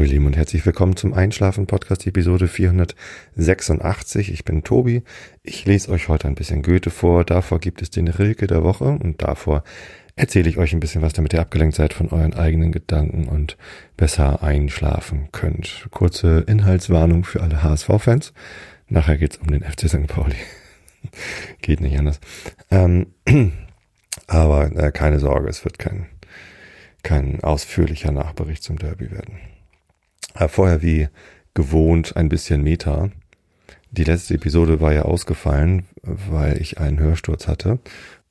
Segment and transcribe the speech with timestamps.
[0.00, 4.32] Hallo ihr Lieben und herzlich willkommen zum Einschlafen Podcast Episode 486.
[4.32, 5.02] Ich bin Tobi.
[5.42, 7.22] Ich lese euch heute ein bisschen Goethe vor.
[7.22, 9.62] Davor gibt es den Rilke der Woche und davor
[10.16, 13.58] erzähle ich euch ein bisschen was, damit ihr abgelenkt seid von euren eigenen Gedanken und
[13.98, 15.86] besser einschlafen könnt.
[15.90, 18.32] Kurze Inhaltswarnung für alle HSV-Fans.
[18.88, 20.06] Nachher geht's um den FC St.
[20.06, 20.36] Pauli.
[21.60, 22.20] Geht nicht anders.
[22.70, 23.08] Ähm,
[24.28, 26.06] aber äh, keine Sorge, es wird kein,
[27.02, 29.49] kein ausführlicher Nachbericht zum Derby werden.
[30.34, 31.08] Äh, vorher wie
[31.54, 33.10] gewohnt ein bisschen Meta.
[33.90, 37.80] Die letzte Episode war ja ausgefallen, weil ich einen Hörsturz hatte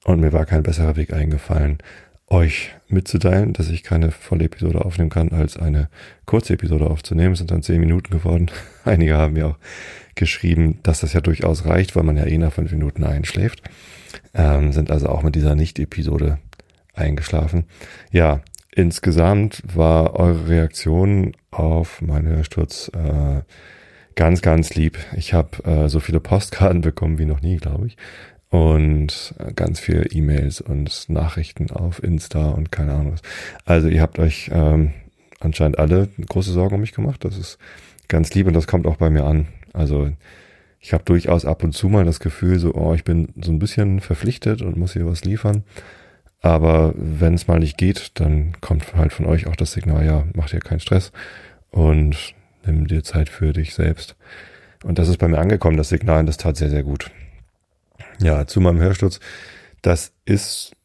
[0.05, 1.79] und mir war kein besserer Weg eingefallen,
[2.27, 5.89] euch mitzuteilen, dass ich keine volle Episode aufnehmen kann, als eine
[6.25, 7.33] kurze Episode aufzunehmen.
[7.33, 8.51] Es sind dann zehn Minuten geworden.
[8.85, 9.57] Einige haben mir auch
[10.15, 13.61] geschrieben, dass das ja durchaus reicht, weil man ja eh nach fünf Minuten einschläft.
[14.33, 16.37] Ähm, sind also auch mit dieser Nicht-Episode
[16.93, 17.65] eingeschlafen.
[18.11, 18.41] Ja,
[18.71, 23.41] insgesamt war eure Reaktion auf meinen Hörsturz äh,
[24.15, 24.97] ganz, ganz lieb.
[25.15, 27.97] Ich habe äh, so viele Postkarten bekommen wie noch nie, glaube ich.
[28.49, 33.21] Und ganz viele E-Mails und Nachrichten auf Insta und keine Ahnung was.
[33.63, 34.91] Also ihr habt euch ähm,
[35.39, 37.23] anscheinend alle große Sorgen um mich gemacht.
[37.23, 37.59] Das ist
[38.07, 39.47] ganz lieb und das kommt auch bei mir an.
[39.71, 40.09] Also
[40.79, 43.59] ich habe durchaus ab und zu mal das Gefühl, so, oh, ich bin so ein
[43.59, 45.63] bisschen verpflichtet und muss hier was liefern.
[46.41, 50.23] Aber wenn es mal nicht geht, dann kommt halt von euch auch das Signal, ja,
[50.33, 51.11] mach dir keinen Stress
[51.71, 52.33] und
[52.65, 54.15] nimm dir Zeit für dich selbst.
[54.83, 57.11] Und das ist bei mir angekommen, das Signal, und das tat sehr, sehr gut.
[58.21, 59.19] Ja, zu meinem Hörsturz,
[59.81, 60.75] das ist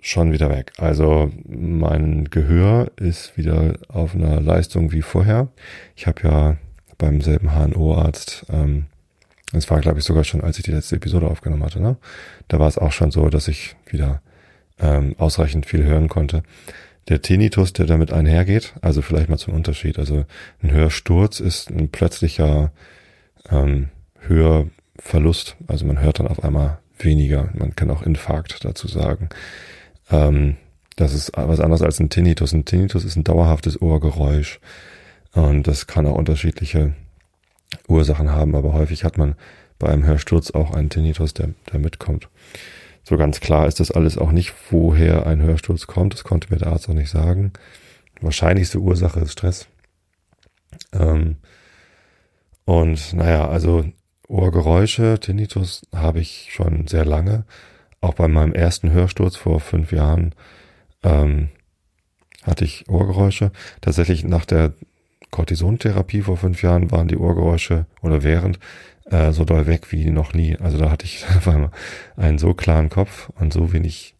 [0.00, 0.72] schon wieder weg.
[0.76, 5.48] Also mein Gehör ist wieder auf einer Leistung wie vorher.
[5.96, 6.56] Ich habe ja
[6.98, 8.86] beim selben HNO-Arzt, ähm,
[9.52, 11.96] das war glaube ich sogar schon, als ich die letzte Episode aufgenommen hatte, ne?
[12.48, 14.20] Da war es auch schon so, dass ich wieder
[14.78, 16.42] ähm, ausreichend viel hören konnte.
[17.08, 19.98] Der Tinnitus, der damit einhergeht, also vielleicht mal zum Unterschied.
[19.98, 20.24] Also
[20.62, 22.72] ein Hörsturz ist ein plötzlicher
[23.50, 23.88] ähm,
[24.20, 25.56] Hörverlust.
[25.66, 27.50] Also man hört dann auf einmal weniger.
[27.54, 29.28] Man kann auch Infarkt dazu sagen.
[30.10, 30.56] Ähm,
[30.96, 32.52] das ist was anderes als ein Tinnitus.
[32.52, 34.60] Ein Tinnitus ist ein dauerhaftes Ohrgeräusch.
[35.32, 36.94] Und das kann auch unterschiedliche
[37.88, 39.34] Ursachen haben, aber häufig hat man
[39.78, 42.28] bei einem Hörsturz auch einen Tinnitus, der, der mitkommt.
[43.04, 46.14] So ganz klar ist das alles auch nicht, woher ein Hörsturz kommt.
[46.14, 47.52] Das konnte mir der Arzt auch nicht sagen.
[48.20, 49.66] Wahrscheinlichste Ursache ist Stress.
[50.92, 51.36] Ähm,
[52.64, 53.84] und naja, also
[54.26, 57.44] Ohrgeräusche, Tinnitus habe ich schon sehr lange.
[58.00, 60.34] Auch bei meinem ersten Hörsturz vor fünf Jahren
[61.02, 61.50] ähm,
[62.42, 63.52] hatte ich Ohrgeräusche.
[63.82, 64.72] Tatsächlich nach der
[65.30, 68.58] Cortisontherapie vor fünf Jahren waren die Ohrgeräusche oder während
[69.10, 70.56] äh, so doll weg wie noch nie.
[70.58, 71.70] Also da hatte ich auf einmal
[72.16, 74.14] einen so klaren Kopf und so wenig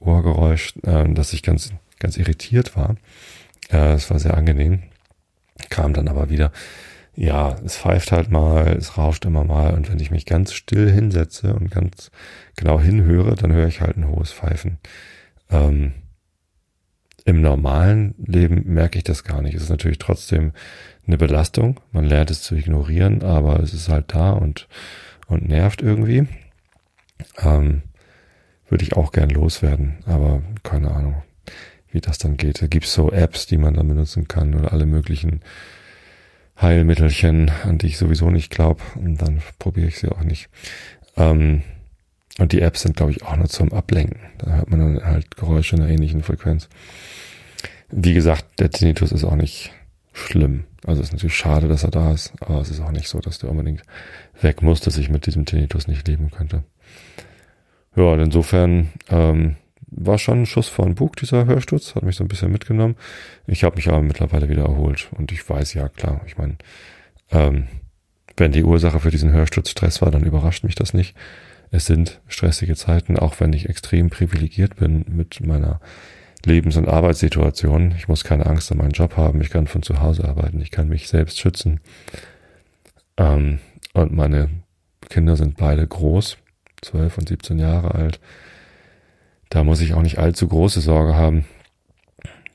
[0.00, 2.96] Ohrgeräusch, äh, dass ich ganz, ganz irritiert war.
[3.70, 4.82] Äh, es war sehr angenehm.
[5.70, 6.52] Kam dann aber wieder,
[7.14, 10.90] ja, es pfeift halt mal, es rauscht immer mal und wenn ich mich ganz still
[10.90, 12.10] hinsetze und ganz
[12.56, 14.78] genau hinhöre, dann höre ich halt ein hohes Pfeifen.
[15.50, 15.94] Ähm,
[17.26, 19.54] Im normalen Leben merke ich das gar nicht.
[19.54, 20.52] Es ist natürlich trotzdem
[21.06, 21.80] eine Belastung.
[21.90, 24.68] Man lernt es zu ignorieren, aber es ist halt da und,
[25.26, 26.28] und nervt irgendwie.
[27.38, 27.82] Ähm,
[28.68, 31.22] würde ich auch gern loswerden, aber keine Ahnung,
[31.90, 32.62] wie das dann geht.
[32.62, 35.40] Da gibt's so Apps, die man dann benutzen kann oder alle möglichen
[36.60, 40.48] Heilmittelchen, an die ich sowieso nicht glaube und dann probiere ich sie auch nicht.
[41.16, 41.62] Ähm,
[42.38, 44.20] und die Apps sind, glaube ich, auch nur zum Ablenken.
[44.38, 46.68] Da hört man dann halt Geräusche in einer ähnlichen Frequenz.
[47.90, 49.72] Wie gesagt, der Tinnitus ist auch nicht
[50.12, 50.64] schlimm.
[50.84, 53.20] Also es ist natürlich schade, dass er da ist, aber es ist auch nicht so,
[53.20, 53.82] dass der unbedingt
[54.40, 56.62] weg muss, dass ich mit diesem Tinnitus nicht leben könnte.
[57.96, 59.56] Ja, und insofern ähm,
[59.88, 62.96] war schon ein Schuss vor den Bug, dieser Hörsturz, hat mich so ein bisschen mitgenommen.
[63.46, 66.56] Ich habe mich aber mittlerweile wieder erholt und ich weiß ja, klar, ich meine,
[67.30, 67.68] ähm,
[68.36, 71.16] wenn die Ursache für diesen Hörsturz Stress war, dann überrascht mich das nicht.
[71.70, 75.80] Es sind stressige Zeiten, auch wenn ich extrem privilegiert bin mit meiner
[76.44, 77.94] Lebens- und Arbeitssituation.
[77.96, 79.40] Ich muss keine Angst um meinen Job haben.
[79.40, 80.60] Ich kann von zu Hause arbeiten.
[80.60, 81.80] Ich kann mich selbst schützen.
[83.16, 83.58] Ähm,
[83.94, 84.50] und meine
[85.08, 86.36] Kinder sind beide groß,
[86.82, 88.20] zwölf und 17 Jahre alt.
[89.48, 91.46] Da muss ich auch nicht allzu große Sorge haben.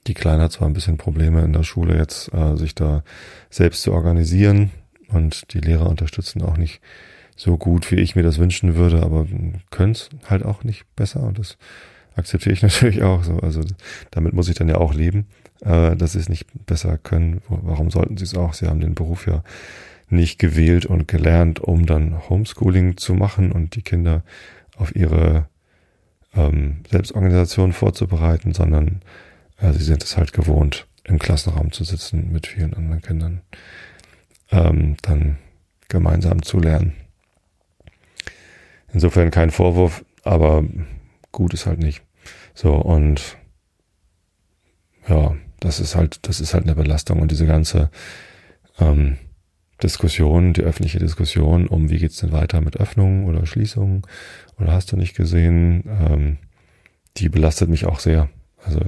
[0.07, 3.03] Die Kleine hat zwar ein bisschen Probleme in der Schule jetzt, äh, sich da
[3.49, 4.71] selbst zu organisieren
[5.09, 6.81] und die Lehrer unterstützen auch nicht
[7.41, 9.25] so gut, wie ich mir das wünschen würde, aber
[9.71, 11.57] können es halt auch nicht besser und das
[12.15, 13.39] akzeptiere ich natürlich auch so.
[13.39, 13.61] Also
[14.11, 15.25] damit muss ich dann ja auch leben,
[15.61, 17.41] äh, dass sie es nicht besser können.
[17.49, 18.53] Warum sollten sie es auch?
[18.53, 19.43] Sie haben den Beruf ja
[20.07, 24.21] nicht gewählt und gelernt, um dann Homeschooling zu machen und die Kinder
[24.77, 25.47] auf ihre
[26.35, 29.01] ähm, Selbstorganisation vorzubereiten, sondern
[29.57, 33.41] äh, sie sind es halt gewohnt, im Klassenraum zu sitzen mit vielen anderen Kindern,
[34.51, 35.39] ähm, dann
[35.87, 37.00] gemeinsam zu lernen.
[38.93, 40.63] Insofern kein Vorwurf, aber
[41.31, 42.03] gut ist halt nicht.
[42.53, 43.37] So, und
[45.07, 47.89] ja, das ist halt, das ist halt eine Belastung und diese ganze
[48.79, 49.17] ähm,
[49.81, 54.03] Diskussion, die öffentliche Diskussion um, wie geht's denn weiter mit Öffnungen oder Schließungen
[54.59, 56.37] oder hast du nicht gesehen, ähm,
[57.17, 58.29] die belastet mich auch sehr.
[58.63, 58.79] Also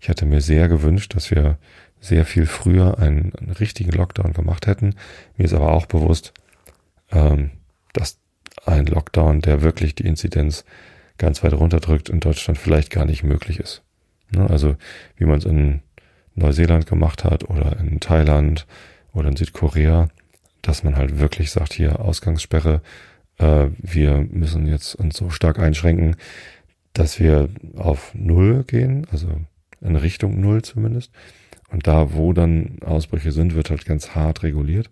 [0.00, 1.58] ich hätte mir sehr gewünscht, dass wir
[2.00, 4.94] sehr viel früher einen, einen richtigen Lockdown gemacht hätten.
[5.36, 6.32] Mir ist aber auch bewusst,
[7.10, 7.50] ähm,
[7.92, 8.19] dass
[8.66, 10.64] ein Lockdown, der wirklich die Inzidenz
[11.18, 13.82] ganz weit runterdrückt, in Deutschland vielleicht gar nicht möglich ist.
[14.30, 14.48] Ne?
[14.48, 14.76] Also
[15.16, 15.80] wie man es in
[16.34, 18.66] Neuseeland gemacht hat oder in Thailand
[19.12, 20.08] oder in Südkorea,
[20.62, 22.80] dass man halt wirklich sagt, hier Ausgangssperre,
[23.38, 26.16] äh, wir müssen jetzt uns so stark einschränken,
[26.92, 29.28] dass wir auf Null gehen, also
[29.80, 31.12] in Richtung Null zumindest.
[31.70, 34.90] Und da, wo dann Ausbrüche sind, wird halt ganz hart reguliert.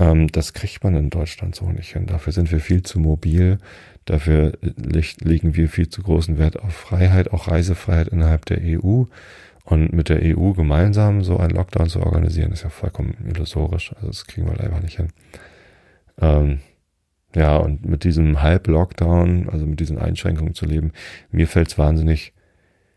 [0.00, 2.06] Ähm, das kriegt man in Deutschland so nicht hin.
[2.06, 3.58] Dafür sind wir viel zu mobil.
[4.06, 9.04] Dafür legen wir viel zu großen Wert auf Freiheit, auch Reisefreiheit innerhalb der EU.
[9.64, 13.92] Und mit der EU gemeinsam so einen Lockdown zu organisieren, ist ja vollkommen illusorisch.
[13.94, 15.08] Also das kriegen wir einfach nicht hin.
[16.20, 16.60] Ähm,
[17.36, 20.92] ja, und mit diesem Halb-Lockdown, also mit diesen Einschränkungen zu leben,
[21.30, 22.32] mir fällt es wahnsinnig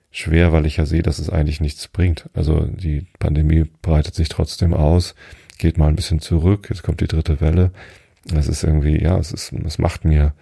[0.10, 2.30] schwer, weil ich ja sehe, dass es eigentlich nichts bringt.
[2.34, 5.14] Also die Pandemie breitet sich trotzdem aus,
[5.58, 7.72] geht mal ein bisschen zurück, jetzt kommt die dritte Welle.
[8.26, 10.34] Das ist irgendwie, ja, es ist, es macht mir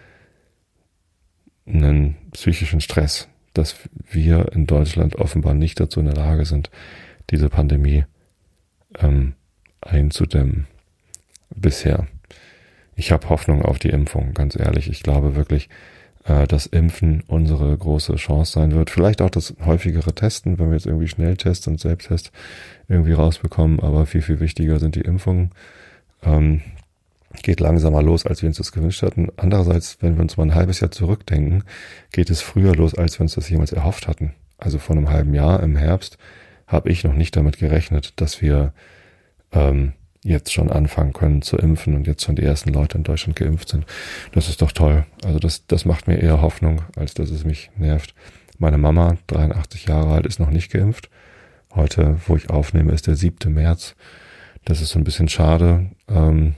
[1.65, 3.75] einen psychischen Stress, dass
[4.09, 6.69] wir in Deutschland offenbar nicht dazu in der Lage sind,
[7.29, 8.05] diese Pandemie
[8.99, 9.33] ähm,
[9.81, 10.67] einzudämmen.
[11.53, 12.07] Bisher.
[12.95, 14.89] Ich habe Hoffnung auf die Impfung, ganz ehrlich.
[14.89, 15.69] Ich glaube wirklich,
[16.25, 18.89] äh, dass Impfen unsere große Chance sein wird.
[18.89, 22.31] Vielleicht auch das häufigere Testen, wenn wir jetzt irgendwie Schnelltests und Selbsttests
[22.87, 25.51] irgendwie rausbekommen, aber viel, viel wichtiger sind die Impfungen.
[26.23, 26.61] Ähm,
[27.43, 29.29] geht langsamer los, als wir uns das gewünscht hatten.
[29.37, 31.63] Andererseits, wenn wir uns mal ein halbes Jahr zurückdenken,
[32.11, 34.33] geht es früher los, als wir uns das jemals erhofft hatten.
[34.57, 36.17] Also vor einem halben Jahr im Herbst
[36.67, 38.73] habe ich noch nicht damit gerechnet, dass wir
[39.51, 43.35] ähm, jetzt schon anfangen können zu impfen und jetzt schon die ersten Leute in Deutschland
[43.35, 43.85] geimpft sind.
[44.33, 45.05] Das ist doch toll.
[45.23, 48.13] Also das, das macht mir eher Hoffnung, als dass es mich nervt.
[48.59, 51.09] Meine Mama, 83 Jahre alt, ist noch nicht geimpft.
[51.73, 53.51] Heute, wo ich aufnehme, ist der 7.
[53.51, 53.95] März.
[54.65, 55.89] Das ist so ein bisschen schade.
[56.07, 56.55] Ähm,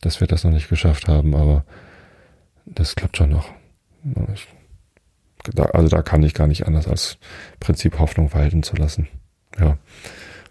[0.00, 1.64] dass wir das noch nicht geschafft haben, aber
[2.64, 3.50] das klappt schon noch.
[4.34, 4.46] Ich,
[5.72, 7.18] also da kann ich gar nicht anders als
[7.60, 9.08] Prinzip Hoffnung walten zu lassen.
[9.58, 9.78] Ja.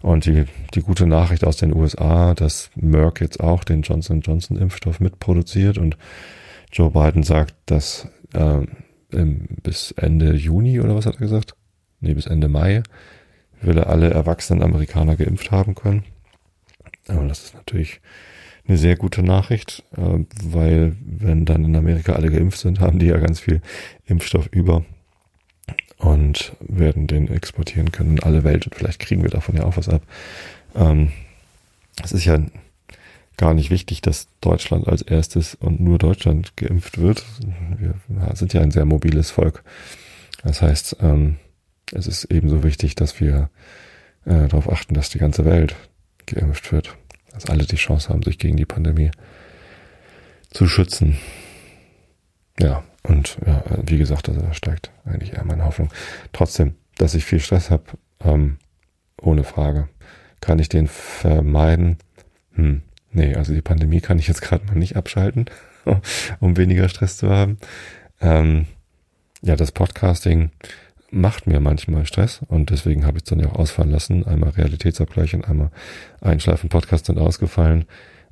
[0.06, 4.56] Und die, die gute Nachricht aus den USA, dass Merck jetzt auch den Johnson Johnson
[4.56, 5.98] Impfstoff mitproduziert und
[6.70, 8.60] Joe Biden sagt, dass äh,
[9.10, 11.56] im, bis Ende Juni oder was hat er gesagt?
[11.98, 12.84] Nee, bis Ende Mai
[13.60, 16.04] will er alle erwachsenen Amerikaner geimpft haben können.
[17.08, 18.00] Aber das ist natürlich
[18.68, 23.06] eine sehr gute Nachricht, äh, weil wenn dann in Amerika alle geimpft sind, haben die
[23.06, 23.60] ja ganz viel
[24.04, 24.84] Impfstoff über
[25.98, 29.76] und werden den exportieren können in alle Welt und vielleicht kriegen wir davon ja auch
[29.76, 30.02] was ab.
[30.74, 31.12] Ähm,
[32.02, 32.38] es ist ja
[33.36, 37.24] gar nicht wichtig, dass Deutschland als erstes und nur Deutschland geimpft wird.
[37.78, 37.94] Wir
[38.34, 39.62] sind ja ein sehr mobiles Volk.
[40.42, 41.36] Das heißt, ähm,
[41.92, 43.50] es ist ebenso wichtig, dass wir
[44.24, 45.76] äh, darauf achten, dass die ganze Welt
[46.26, 46.96] geimpft wird
[47.36, 49.10] dass alle die Chance haben, sich gegen die Pandemie
[50.50, 51.18] zu schützen.
[52.58, 55.90] Ja, und ja, wie gesagt, also da steigt eigentlich eher meine Hoffnung.
[56.32, 57.84] Trotzdem, dass ich viel Stress habe,
[58.24, 58.58] ähm,
[59.20, 59.88] ohne Frage.
[60.40, 61.98] Kann ich den vermeiden?
[62.52, 62.82] Hm,
[63.12, 65.46] nee, also die Pandemie kann ich jetzt gerade mal nicht abschalten,
[66.40, 67.58] um weniger Stress zu haben.
[68.20, 68.66] Ähm,
[69.42, 70.50] ja, das Podcasting
[71.10, 74.26] macht mir manchmal Stress und deswegen habe ich es dann ja auch ausfallen lassen.
[74.26, 75.70] Einmal Realitätsabgleich und einmal
[76.20, 77.84] Einschlafen Podcast sind ausgefallen.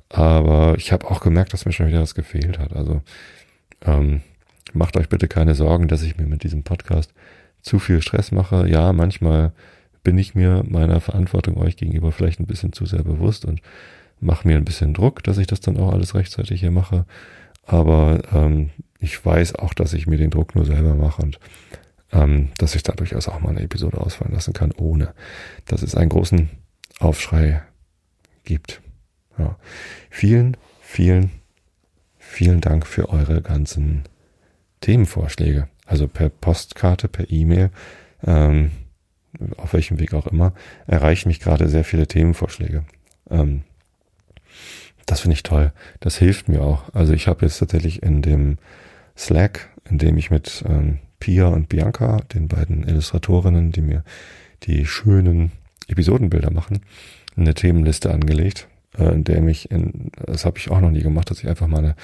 [0.09, 2.73] Aber ich habe auch gemerkt, dass mir schon wieder was gefehlt hat.
[2.73, 3.01] Also
[3.85, 4.21] ähm,
[4.75, 7.13] macht euch bitte keine Sorgen, dass ich mir mit diesem Podcast
[7.61, 8.67] zu viel Stress mache.
[8.69, 9.53] Ja, manchmal
[10.03, 13.61] bin ich mir meiner Verantwortung euch gegenüber vielleicht ein bisschen zu sehr bewusst und
[14.19, 17.05] mache mir ein bisschen Druck, dass ich das dann auch alles rechtzeitig hier mache.
[17.63, 21.39] Aber ähm, ich weiß auch, dass ich mir den Druck nur selber mache und
[22.11, 25.13] ähm, dass ich da durchaus auch mal eine Episode ausfallen lassen kann, ohne
[25.65, 26.49] dass es einen großen
[26.99, 27.63] Aufschrei
[28.43, 28.81] gibt.
[29.37, 29.57] Ja.
[30.09, 31.31] Vielen, vielen,
[32.17, 34.03] vielen Dank für eure ganzen
[34.81, 35.67] Themenvorschläge.
[35.85, 37.69] Also per Postkarte, per E-Mail,
[38.25, 38.71] ähm,
[39.57, 40.53] auf welchem Weg auch immer,
[40.87, 42.85] erreichen mich gerade sehr viele Themenvorschläge.
[43.29, 43.63] Ähm,
[45.05, 45.71] das finde ich toll.
[45.99, 46.93] Das hilft mir auch.
[46.93, 48.57] Also ich habe jetzt tatsächlich in dem
[49.15, 54.03] Slack, in dem ich mit ähm, Pia und Bianca, den beiden Illustratorinnen, die mir
[54.63, 55.51] die schönen
[55.87, 56.81] Episodenbilder machen,
[57.35, 58.67] eine Themenliste angelegt,
[58.97, 61.67] äh, in der mich, in, das habe ich auch noch nie gemacht, dass ich einfach
[61.67, 61.95] mal eine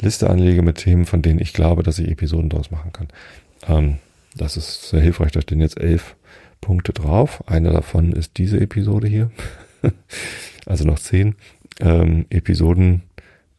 [0.00, 3.08] Liste anlege mit Themen, von denen ich glaube, dass ich Episoden daraus machen kann.
[3.68, 3.98] Ähm,
[4.36, 5.32] das ist sehr hilfreich.
[5.32, 6.16] Da stehen jetzt elf
[6.60, 7.44] Punkte drauf.
[7.46, 9.30] Eine davon ist diese Episode hier.
[10.66, 11.36] also noch zehn
[11.80, 13.02] ähm, Episoden.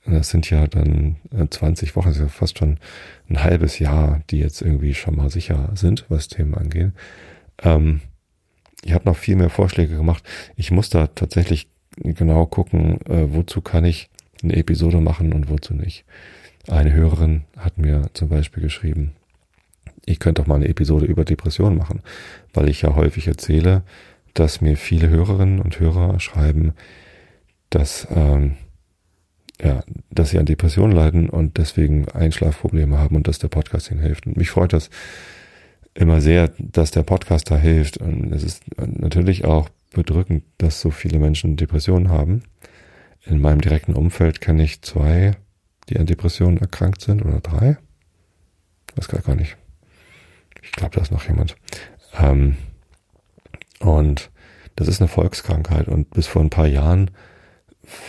[0.06, 1.16] Das sind ja dann
[1.50, 2.78] 20 äh, Wochen, das ist ja fast schon
[3.28, 6.94] ein halbes Jahr, die jetzt irgendwie schon mal sicher sind, was Themen angehen.
[7.64, 8.02] Ähm,
[8.84, 10.24] ich habe noch viel mehr Vorschläge gemacht.
[10.56, 14.10] Ich muss da tatsächlich genau gucken, äh, wozu kann ich
[14.44, 16.06] eine Episode machen und wozu nicht.
[16.68, 19.14] Eine Hörerin hat mir zum Beispiel geschrieben,
[20.06, 22.02] ich könnte doch mal eine Episode über Depressionen machen,
[22.54, 23.84] weil ich ja häufig erzähle,
[24.34, 26.74] dass mir viele Hörerinnen und Hörer schreiben,
[27.70, 28.58] dass, ähm,
[29.62, 34.02] ja, dass sie an Depressionen leiden und deswegen Einschlafprobleme haben und dass der Podcast ihnen
[34.02, 34.28] hilft.
[34.28, 34.90] Und mich freut das
[35.94, 37.98] immer sehr, dass der Podcast da hilft.
[37.98, 42.44] Und es ist natürlich auch bedrückend, dass so viele Menschen Depressionen haben.
[43.26, 45.32] In meinem direkten Umfeld kenne ich zwei,
[45.90, 47.78] die an Depressionen erkrankt sind oder drei.
[48.96, 49.58] Das kann gar nicht.
[50.62, 51.56] Ich glaube, da ist noch jemand.
[52.18, 52.58] Ähm,
[53.80, 54.30] und
[54.76, 55.88] das ist eine Volkskrankheit.
[55.88, 57.12] Und bis vor ein paar Jahren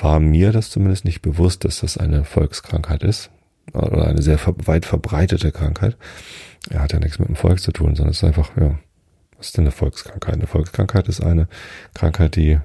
[0.01, 3.31] war mir das zumindest nicht bewusst, dass das eine Volkskrankheit ist.
[3.73, 5.97] Oder eine sehr weit verbreitete Krankheit.
[6.71, 8.79] Er hat ja nichts mit dem Volk zu tun, sondern es ist einfach, ja,
[9.37, 10.35] was ist denn eine Volkskrankheit?
[10.35, 11.49] Eine Volkskrankheit ist eine
[11.95, 12.59] Krankheit, die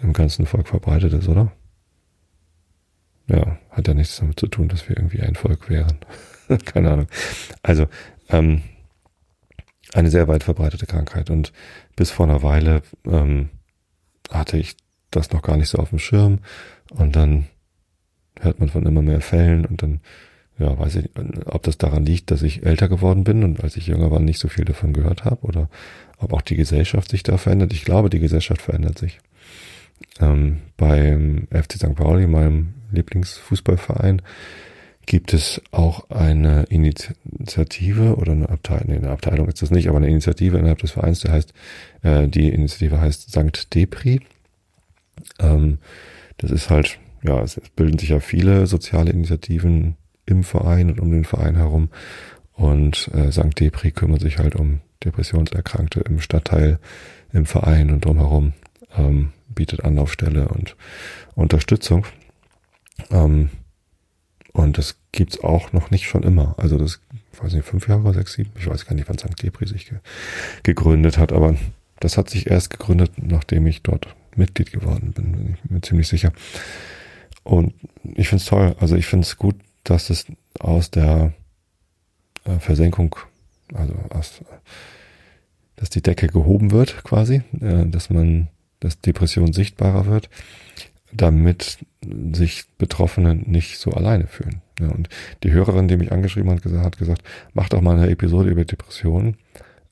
[0.00, 1.52] im ganzen Volk verbreitet ist, oder?
[3.28, 5.98] Ja, hat ja nichts damit zu tun, dass wir irgendwie ein Volk wären.
[6.64, 7.08] Keine Ahnung.
[7.62, 7.88] Also,
[8.28, 8.62] ähm,
[9.94, 11.30] eine sehr weit verbreitete Krankheit.
[11.30, 11.52] Und
[11.96, 13.50] bis vor einer Weile ähm,
[14.30, 14.76] hatte ich
[15.10, 16.40] das noch gar nicht so auf dem Schirm.
[16.90, 17.46] Und dann
[18.40, 20.00] hört man von immer mehr Fällen und dann,
[20.58, 21.10] ja, weiß ich,
[21.46, 24.38] ob das daran liegt, dass ich älter geworden bin und als ich jünger war, nicht
[24.38, 25.68] so viel davon gehört habe oder
[26.18, 27.72] ob auch die Gesellschaft sich da verändert.
[27.74, 29.18] Ich glaube, die Gesellschaft verändert sich.
[30.18, 31.94] Ähm, beim FC St.
[31.94, 34.22] Pauli, meinem Lieblingsfußballverein,
[35.04, 39.98] gibt es auch eine Initiative oder eine Abteilung, nee, eine Abteilung ist das nicht, aber
[39.98, 41.52] eine Initiative innerhalb des Vereins, der heißt,
[42.02, 44.20] äh, die Initiative heißt Sankt Depri.
[45.38, 45.78] Ähm,
[46.38, 49.96] das ist halt, ja, es bilden sich ja viele soziale Initiativen
[50.26, 51.88] im Verein und um den Verein herum.
[52.52, 56.78] Und äh, Sankt Depri kümmert sich halt um Depressionserkrankte im Stadtteil,
[57.32, 58.52] im Verein und drumherum,
[58.96, 60.76] ähm, bietet Anlaufstelle und
[61.34, 62.06] Unterstützung.
[63.10, 63.50] Ähm,
[64.52, 66.54] und das gibt's auch noch nicht schon immer.
[66.58, 67.00] Also das,
[67.32, 69.36] ich weiß nicht, fünf Jahre, sechs, sieben, ich weiß gar nicht, wann St.
[69.36, 69.98] Gebri sich ge
[70.62, 71.56] gegründet hat, aber
[72.00, 76.08] das hat sich erst gegründet, nachdem ich dort Mitglied geworden bin, bin ich mir ziemlich
[76.08, 76.32] sicher.
[77.42, 77.74] Und
[78.14, 78.74] ich find's toll.
[78.80, 79.56] Also ich find's gut,
[79.90, 80.26] dass es
[80.58, 81.32] aus der
[82.44, 83.16] äh, Versenkung,
[83.74, 84.42] also aus,
[85.76, 88.48] dass die Decke gehoben wird quasi, äh, dass man,
[88.80, 90.28] dass Depression sichtbarer wird
[91.16, 91.78] damit
[92.32, 94.60] sich Betroffene nicht so alleine fühlen.
[94.80, 95.08] Und
[95.42, 97.22] die Hörerin, die mich angeschrieben hat, hat gesagt,
[97.54, 99.36] mach doch mal eine Episode über Depressionen,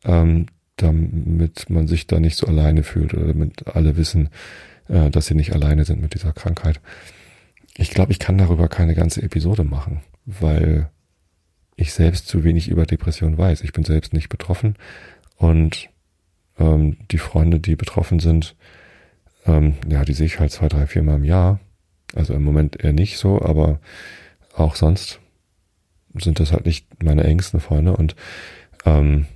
[0.04, 0.46] ähm,
[0.76, 4.28] damit man sich da nicht so alleine fühlt oder damit alle wissen,
[4.88, 6.80] äh, dass sie nicht alleine sind mit dieser Krankheit.
[7.76, 10.90] Ich glaube, ich kann darüber keine ganze Episode machen, weil
[11.76, 13.62] ich selbst zu wenig über Depression weiß.
[13.62, 14.76] Ich bin selbst nicht betroffen
[15.36, 15.88] und
[16.58, 18.54] ähm, die Freunde, die betroffen sind,
[19.46, 21.60] ähm, ja, die sehe ich halt zwei, drei, vier Mal im Jahr.
[22.14, 23.80] Also im Moment eher nicht so, aber
[24.54, 25.20] auch sonst
[26.14, 28.14] sind das halt nicht meine engsten Freunde und
[28.84, 29.26] ähm,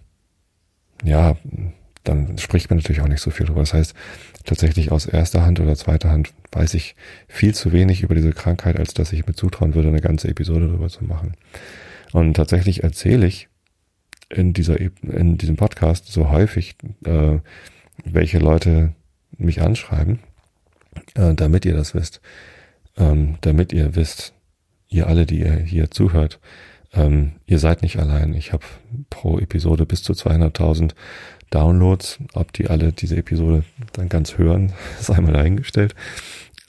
[1.02, 1.36] ja,
[2.08, 3.60] dann spricht man natürlich auch nicht so viel drüber.
[3.60, 3.94] Das heißt,
[4.44, 6.96] tatsächlich aus erster Hand oder zweiter Hand weiß ich
[7.28, 10.68] viel zu wenig über diese Krankheit, als dass ich mir zutrauen würde, eine ganze Episode
[10.68, 11.34] darüber zu machen.
[12.12, 13.48] Und tatsächlich erzähle ich
[14.30, 17.38] in dieser in diesem Podcast so häufig, äh,
[18.04, 18.94] welche Leute
[19.36, 20.20] mich anschreiben,
[21.14, 22.20] äh, damit ihr das wisst.
[22.96, 24.34] Ähm, damit ihr wisst,
[24.88, 26.40] ihr alle, die ihr hier zuhört,
[26.92, 28.34] ähm, ihr seid nicht allein.
[28.34, 28.64] Ich habe
[29.10, 30.92] pro Episode bis zu 200.000
[31.50, 32.18] Downloads.
[32.34, 35.94] Ob die alle diese Episode dann ganz hören, ist einmal dahingestellt.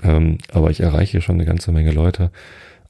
[0.02, 2.32] Ähm, aber ich erreiche schon eine ganze Menge Leute.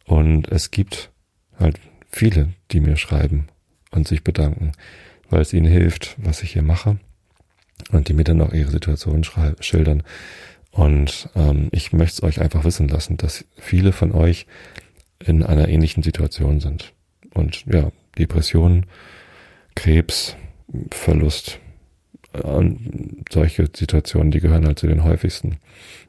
[0.05, 1.11] Und es gibt
[1.59, 1.79] halt
[2.11, 3.47] viele, die mir schreiben
[3.91, 4.71] und sich bedanken,
[5.29, 6.97] weil es ihnen hilft, was ich hier mache
[7.91, 9.23] und die mir dann auch ihre Situation
[9.59, 10.03] schildern.
[10.71, 14.45] Und ähm, ich möchte es euch einfach wissen lassen, dass viele von euch
[15.23, 16.93] in einer ähnlichen Situation sind.
[17.33, 18.85] Und ja, Depressionen,
[19.75, 20.35] Krebs,
[20.91, 21.59] Verlust,
[22.33, 22.75] äh,
[23.31, 25.57] solche Situationen, die gehören halt zu den häufigsten.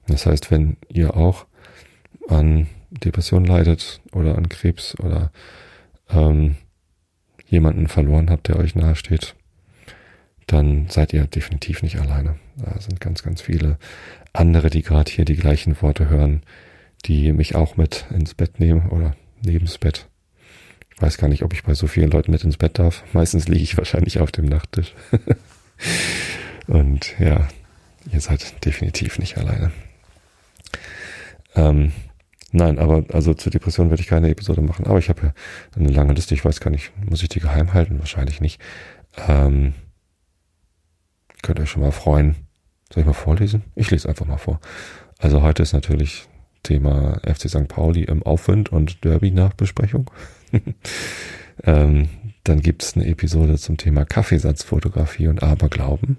[0.07, 1.47] Das heißt, wenn ihr auch
[2.29, 5.31] an Depression leidet oder an Krebs oder
[6.11, 6.57] ähm,
[7.47, 9.35] jemanden verloren habt, der euch nahesteht,
[10.47, 12.37] dann seid ihr definitiv nicht alleine.
[12.57, 13.79] Da sind ganz, ganz viele
[14.33, 16.43] andere, die gerade hier die gleichen Worte hören,
[17.05, 20.09] die mich auch mit ins Bett nehmen oder nebens Bett.
[20.95, 23.05] Ich weiß gar nicht, ob ich bei so vielen Leuten mit ins Bett darf.
[23.13, 24.95] Meistens liege ich wahrscheinlich auf dem Nachttisch.
[26.67, 27.49] Und ja,
[28.13, 29.73] ihr seid definitiv nicht alleine.
[31.55, 31.93] Ähm,
[32.53, 34.87] nein, aber also zur Depression werde ich keine Episode machen.
[34.87, 35.33] Aber ich habe ja
[35.77, 36.35] eine lange Liste.
[36.35, 37.99] Ich weiß gar nicht, muss ich die geheim halten?
[37.99, 38.61] Wahrscheinlich nicht.
[39.29, 39.75] Ähm,
[41.43, 42.37] könnt ihr euch schon mal freuen.
[42.93, 43.63] Soll ich mal vorlesen?
[43.75, 44.61] Ich lese einfach mal vor.
[45.19, 46.29] Also heute ist natürlich
[46.63, 47.69] Thema FC St.
[47.69, 50.11] Pauli im Aufwind und Derby-Nachbesprechung.
[51.65, 52.09] ähm,
[52.51, 56.19] dann gibt es eine Episode zum Thema Kaffeesatzfotografie und Aberglauben.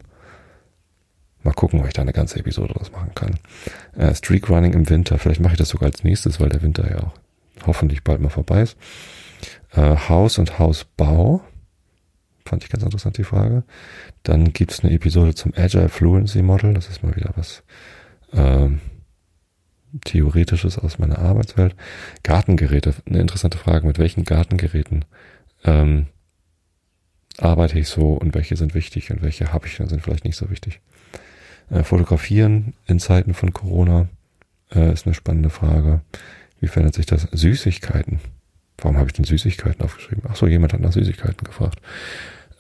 [1.44, 3.40] Mal gucken, ob ich da eine ganze Episode draus machen kann.
[3.98, 5.20] Äh, Streak Running im Winter.
[5.20, 7.14] Vielleicht mache ich das sogar als nächstes, weil der Winter ja auch
[7.68, 8.78] hoffentlich bald mal vorbei ist.
[9.74, 11.42] Äh, Haus und Hausbau.
[12.46, 13.64] Fand ich ganz interessant, die Frage.
[14.24, 16.74] Dann gibt es eine Episode zum Agile Fluency Model.
[16.74, 17.64] Das ist mal wieder was
[18.32, 18.80] ähm,
[20.06, 21.76] Theoretisches aus meiner Arbeitswelt.
[22.24, 22.94] Gartengeräte.
[23.06, 23.86] Eine interessante Frage.
[23.86, 25.04] Mit welchen Gartengeräten
[25.66, 26.08] ähm,
[27.42, 30.38] arbeite ich so und welche sind wichtig und welche habe ich und sind vielleicht nicht
[30.38, 30.80] so wichtig.
[31.70, 34.08] Äh, fotografieren in Zeiten von Corona
[34.74, 36.02] äh, ist eine spannende Frage.
[36.60, 37.28] Wie verändert sich das?
[37.32, 38.20] Süßigkeiten.
[38.78, 40.24] Warum habe ich denn Süßigkeiten aufgeschrieben?
[40.28, 41.82] Ach so, jemand hat nach Süßigkeiten gefragt.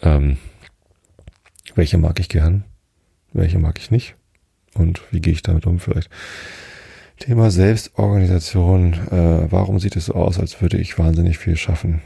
[0.01, 0.37] Ähm,
[1.75, 2.63] welche mag ich gern?
[3.33, 4.15] Welche mag ich nicht?
[4.73, 6.09] Und wie gehe ich damit um vielleicht?
[7.17, 8.93] Thema Selbstorganisation.
[8.93, 12.01] Äh, warum sieht es so aus, als würde ich wahnsinnig viel schaffen?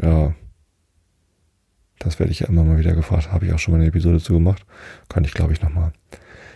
[0.00, 0.34] Ja,
[1.98, 3.32] das werde ich ja immer mal wieder gefragt.
[3.32, 4.64] Habe ich auch schon mal eine Episode zu gemacht.
[5.08, 5.92] Kann ich, glaube ich, nochmal.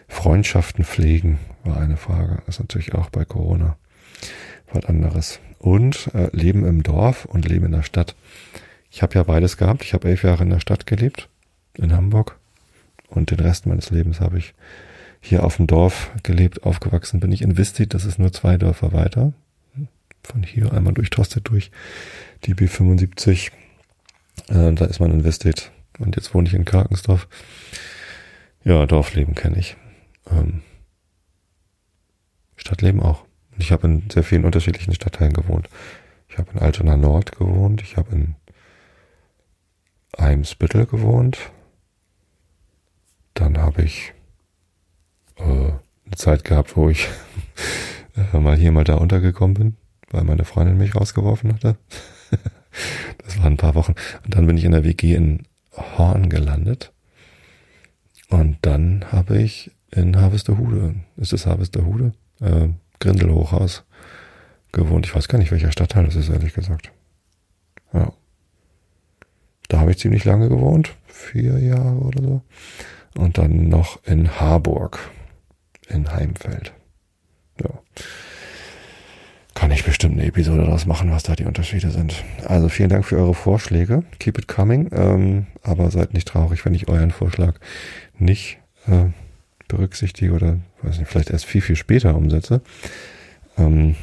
[0.08, 2.42] Freundschaften pflegen war eine Frage.
[2.46, 3.76] Das ist natürlich auch bei Corona
[4.72, 5.40] was anderes.
[5.58, 8.14] Und äh, Leben im Dorf und Leben in der Stadt.
[8.90, 9.84] Ich habe ja beides gehabt.
[9.84, 11.28] Ich habe elf Jahre in der Stadt gelebt,
[11.74, 12.38] in Hamburg.
[13.08, 14.54] Und den Rest meines Lebens habe ich
[15.20, 16.64] hier auf dem Dorf gelebt.
[16.64, 17.94] Aufgewachsen bin ich in Vistit.
[17.94, 19.32] Das ist nur zwei Dörfer weiter.
[20.22, 21.70] Von hier einmal durch Tosted durch
[22.44, 23.50] die B75
[24.48, 25.70] äh, da ist man investiert.
[25.98, 27.28] Und jetzt wohne ich in Karkensdorf.
[28.64, 29.76] Ja, Dorfleben kenne ich.
[30.30, 30.62] Ähm,
[32.56, 33.24] Stadtleben auch.
[33.58, 35.68] Ich habe in sehr vielen unterschiedlichen Stadtteilen gewohnt.
[36.28, 37.82] Ich habe in Altona Nord gewohnt.
[37.82, 38.34] Ich habe in
[40.16, 41.38] Eimsbüttel gewohnt.
[43.34, 44.12] Dann habe ich
[45.36, 47.08] äh, eine Zeit gehabt, wo ich
[48.32, 49.76] äh, mal hier, mal da untergekommen bin,
[50.10, 51.76] weil meine Freundin mich rausgeworfen hatte.
[53.24, 53.94] Das waren ein paar Wochen.
[54.24, 56.92] Und dann bin ich in der WG in Horn gelandet.
[58.28, 62.12] Und dann habe ich in Harvesterhude, ist es Harvesterhude?
[62.40, 63.84] Äh, Grindelhochhaus
[64.72, 65.06] gewohnt.
[65.06, 66.92] Ich weiß gar nicht, welcher Stadtteil das ist, ehrlich gesagt.
[67.92, 68.12] Ja.
[69.68, 70.94] Da habe ich ziemlich lange gewohnt.
[71.06, 72.42] Vier Jahre oder so.
[73.16, 75.10] Und dann noch in Harburg.
[75.88, 76.72] In Heimfeld.
[77.62, 77.70] Ja
[79.62, 82.24] kann ich bestimmt eine Episode daraus machen, was da die Unterschiede sind.
[82.48, 84.02] Also vielen Dank für eure Vorschläge.
[84.18, 84.90] Keep it coming.
[84.90, 87.54] Ähm, aber seid nicht traurig, wenn ich euren Vorschlag
[88.18, 89.10] nicht äh,
[89.68, 92.60] berücksichtige oder weiß nicht, vielleicht erst viel, viel später umsetze.
[93.56, 93.94] Ähm,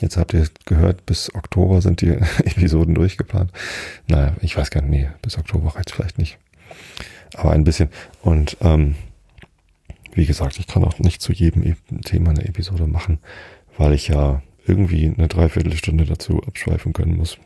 [0.00, 2.10] jetzt habt ihr gehört, bis Oktober sind die
[2.44, 3.50] Episoden durchgeplant.
[4.06, 6.36] Naja, ich weiß gar nicht, nee, bis Oktober reicht vielleicht nicht.
[7.36, 7.88] Aber ein bisschen.
[8.20, 8.96] Und ähm,
[10.12, 13.18] wie gesagt, ich kann auch nicht zu jedem e Thema eine Episode machen
[13.78, 17.38] weil ich ja irgendwie eine Dreiviertelstunde dazu abschweifen können muss.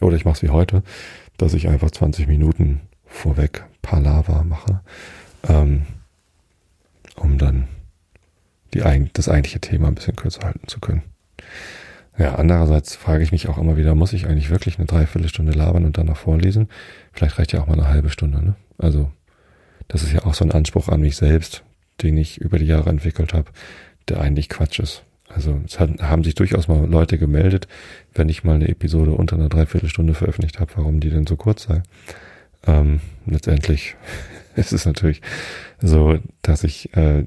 [0.00, 0.82] Oder ich mache es wie heute,
[1.36, 4.80] dass ich einfach 20 Minuten vorweg Palava mache,
[5.48, 5.86] ähm,
[7.16, 7.68] um dann
[8.74, 11.02] die, das eigentliche Thema ein bisschen kürzer halten zu können.
[12.18, 15.86] Ja, andererseits frage ich mich auch immer wieder, muss ich eigentlich wirklich eine Dreiviertelstunde labern
[15.86, 16.68] und dann noch vorlesen?
[17.12, 18.56] Vielleicht reicht ja auch mal eine halbe Stunde, ne?
[18.78, 19.10] Also,
[19.88, 21.64] das ist ja auch so ein Anspruch an mich selbst,
[22.02, 23.50] den ich über die Jahre entwickelt habe,
[24.08, 25.02] der eigentlich Quatsch ist.
[25.34, 27.68] Also es hat, haben sich durchaus mal Leute gemeldet,
[28.14, 31.64] wenn ich mal eine Episode unter einer Dreiviertelstunde veröffentlicht habe, warum die denn so kurz
[31.64, 31.82] sei.
[32.66, 33.96] Ähm, letztendlich
[34.56, 35.22] ist es natürlich
[35.80, 37.26] so, dass ich äh,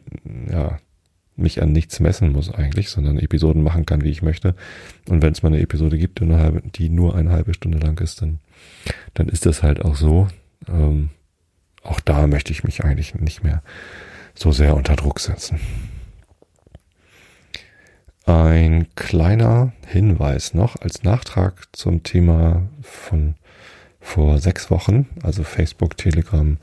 [0.52, 0.80] ja
[1.36, 4.56] mich an nichts messen muss eigentlich, sondern Episoden machen kann, wie ich möchte.
[5.10, 8.40] Und wenn es mal eine Episode gibt, die nur, eine halbe Stunde lang ist, dann,
[9.16, 10.28] dann ist das halt auch so.
[10.68, 11.10] Ähm,
[11.82, 13.64] auch da möchte ich mich eigentlich nicht mehr
[14.36, 15.60] so sehr unter Druck setzen.
[18.26, 23.36] Ein kleiner Hinweis noch als Nachtrag zum Thema von
[24.00, 26.58] vor sechs Wochen, also Facebook, Telegram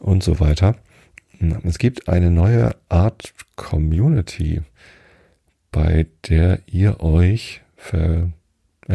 [0.00, 0.74] und so weiter.
[1.62, 4.62] Es gibt eine neue Art Community,
[5.70, 7.60] bei der ihr euch
[7.92, 8.22] äh,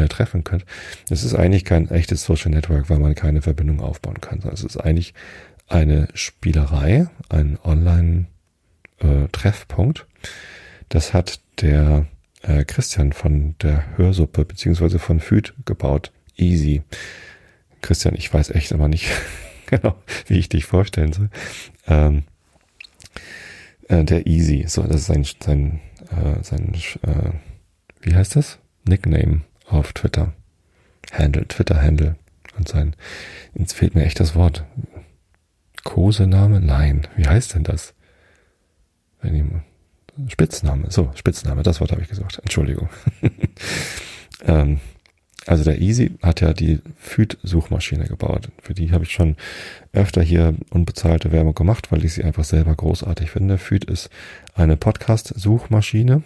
[0.08, 0.66] treffen könnt.
[1.08, 4.42] Es ist eigentlich kein echtes Social Network, weil man keine Verbindung aufbauen kann.
[4.52, 5.14] Es ist eigentlich
[5.68, 10.00] eine Spielerei, ein Online-Treffpunkt.
[10.00, 10.04] Äh,
[10.92, 12.06] das hat der
[12.42, 16.12] äh, Christian von der Hörsuppe beziehungsweise von Füd gebaut.
[16.36, 16.82] Easy.
[17.80, 19.08] Christian, ich weiß echt aber nicht
[19.66, 21.30] genau, wie ich dich vorstellen soll.
[21.86, 22.24] Ähm,
[23.88, 27.30] äh, der Easy, so das ist sein sein äh, sein äh,
[28.02, 28.58] wie heißt das?
[28.84, 30.34] Nickname auf Twitter.
[31.10, 32.16] Handle, Twitter-Handle.
[32.58, 32.94] Und sein,
[33.54, 34.64] jetzt fehlt mir echt das Wort.
[35.84, 36.60] Kosename?
[36.60, 37.06] Nein.
[37.16, 37.94] Wie heißt denn das?
[39.22, 39.62] Wenn jemand,
[40.28, 40.90] Spitzname.
[40.90, 41.62] So, Spitzname.
[41.62, 42.38] Das Wort habe ich gesagt.
[42.42, 42.88] Entschuldigung.
[44.44, 44.80] ähm,
[45.46, 48.48] also der Easy hat ja die Feed-Suchmaschine gebaut.
[48.60, 49.36] Für die habe ich schon
[49.92, 53.58] öfter hier unbezahlte Werbung gemacht, weil ich sie einfach selber großartig finde.
[53.58, 54.08] Feed ist
[54.54, 56.22] eine Podcast-Suchmaschine.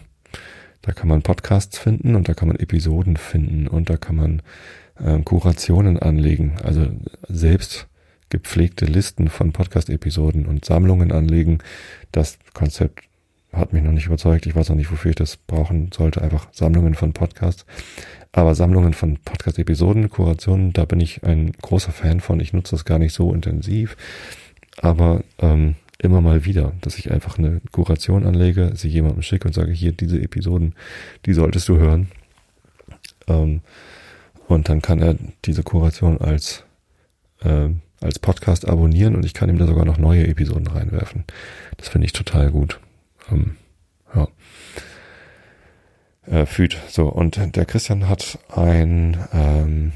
[0.83, 4.43] Da kann man Podcasts finden und da kann man Episoden finden und da kann man
[5.03, 6.87] äh, Kurationen anlegen, also
[7.29, 7.89] selbst
[8.29, 11.59] gepflegte Listen von Podcast-Episoden und Sammlungen anlegen.
[12.13, 13.05] Das Konzept
[13.57, 14.47] hat mich noch nicht überzeugt.
[14.47, 16.23] Ich weiß noch nicht, wofür ich das brauchen sollte.
[16.23, 17.67] Einfach Sammlungen von Podcasts.
[18.33, 22.39] Aber Sammlungen von Podcast-Episoden, Kurationen, da bin ich ein großer Fan von.
[22.41, 23.97] Ich nutze das gar nicht so intensiv.
[24.79, 29.55] Aber ähm, immer mal wieder, dass ich einfach eine Kuration anlege, sie jemandem schicke und
[29.55, 30.75] sage, hier, diese Episoden,
[31.25, 32.09] die solltest du hören.
[33.27, 33.61] Ähm,
[34.49, 36.65] und dann kann er diese Kuration als,
[37.41, 41.25] äh, als Podcast abonnieren und ich kann ihm da sogar noch neue Episoden reinwerfen.
[41.79, 42.79] Das finde ich total gut.
[43.31, 43.57] Ähm,
[44.15, 44.29] ja.
[46.27, 46.79] Äh, Füd.
[46.89, 49.93] So, und der Christian hat ein, ähm,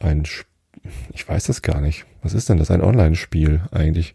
[0.00, 0.24] ein,
[1.12, 2.04] ich weiß das gar nicht.
[2.22, 2.70] Was ist denn das?
[2.70, 4.14] Ein Online-Spiel eigentlich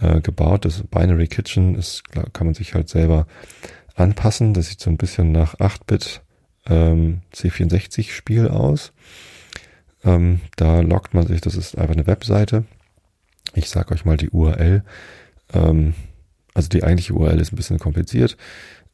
[0.00, 0.64] äh, gebaut.
[0.64, 3.26] Das Binary Kitchen ist, kann man sich halt selber
[3.94, 4.54] anpassen.
[4.54, 6.22] Das sieht so ein bisschen nach 8-Bit
[6.66, 8.92] ähm, C64-Spiel aus.
[10.04, 12.64] Ähm, da loggt man sich, das ist einfach eine Webseite.
[13.54, 14.84] Ich sage euch mal die URL.
[15.52, 15.94] Ähm,
[16.56, 18.36] also die eigentliche URL ist ein bisschen kompliziert.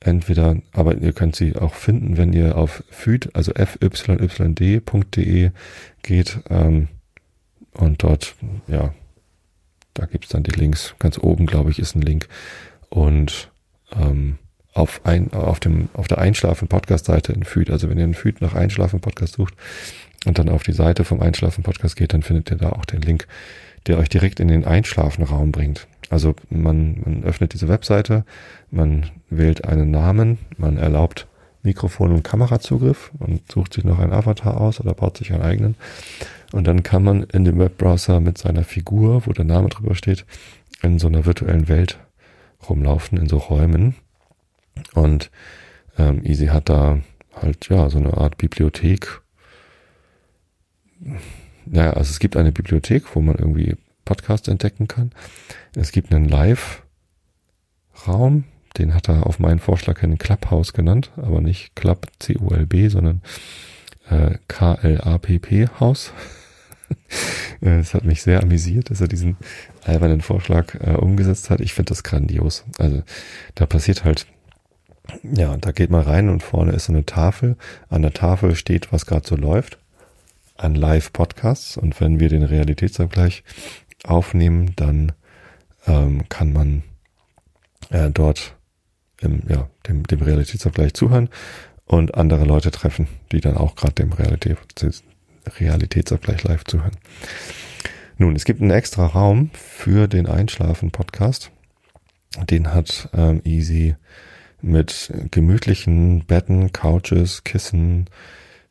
[0.01, 5.51] Entweder, aber ihr könnt sie auch finden, wenn ihr auf fyd, also fyyd.de
[6.03, 6.89] geht ähm,
[7.73, 8.35] und dort
[8.67, 8.93] ja
[9.95, 10.95] da gibt's dann die Links.
[10.99, 12.29] Ganz oben, glaube ich, ist ein Link.
[12.89, 13.51] Und
[13.95, 14.39] ähm,
[14.73, 18.55] auf, ein, auf, dem, auf der Einschlafen-Podcast-Seite in Feed, also wenn ihr in Feed nach
[18.55, 19.55] Einschlafen-Podcast sucht
[20.25, 23.27] und dann auf die Seite vom Einschlafen-Podcast geht, dann findet ihr da auch den Link,
[23.87, 25.87] der euch direkt in den Einschlafen-Raum bringt.
[26.13, 28.27] Also man, man öffnet diese Webseite,
[28.71, 31.27] man wählt einen Namen, man erlaubt
[31.63, 35.75] Mikrofon- und Kamerazugriff und sucht sich noch einen Avatar aus oder baut sich einen eigenen.
[36.53, 40.27] Und dann kann man in dem Webbrowser mit seiner Figur, wo der Name drüber steht,
[40.83, 41.99] in so einer virtuellen Welt
[42.69, 43.95] rumlaufen, in so Räumen.
[44.93, 45.31] Und
[45.97, 46.99] ähm, Easy hat da
[47.35, 49.23] halt ja so eine Art Bibliothek.
[51.65, 55.13] Naja, also es gibt eine Bibliothek, wo man irgendwie Podcasts entdecken kann.
[55.75, 56.85] Es gibt einen Live-Raum,
[58.79, 63.23] den hat er auf meinen Vorschlag hin Clubhouse genannt, aber nicht Club C-U-L-B, sondern
[64.09, 66.13] äh, K-L-A-P-P Haus.
[67.61, 69.37] Es hat mich sehr amüsiert, dass er diesen
[69.85, 71.61] albernen Vorschlag äh, umgesetzt hat.
[71.61, 72.65] Ich finde das grandios.
[72.77, 73.03] Also
[73.55, 74.27] da passiert halt,
[75.23, 77.57] ja, da geht man rein und vorne ist so eine Tafel.
[77.89, 79.79] An der Tafel steht, was gerade so läuft.
[80.57, 81.77] An Live-Podcasts.
[81.77, 83.45] Und wenn wir den Realitätsabgleich
[84.05, 85.13] aufnehmen, dann
[85.87, 86.83] ähm, kann man
[87.91, 88.57] äh, dort
[89.21, 91.29] im, ja, dem, dem Realitätsabgleich zuhören
[91.87, 94.59] und andere Leute treffen, die dann auch gerade dem Realität,
[95.59, 96.97] Realitätsabgleich live zuhören.
[98.19, 101.51] Nun, es gibt einen extra Raum für den Einschlafen-Podcast.
[102.49, 103.97] Den hat ähm, Easy
[104.61, 108.09] mit gemütlichen Betten, Couches, Kissen,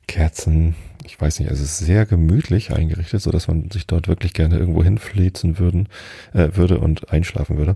[0.07, 0.75] Kerzen.
[1.03, 4.33] Ich weiß nicht, also es ist sehr gemütlich eingerichtet, so dass man sich dort wirklich
[4.33, 5.87] gerne irgendwo hinflitzen würden,
[6.33, 7.75] äh, würde und einschlafen würde.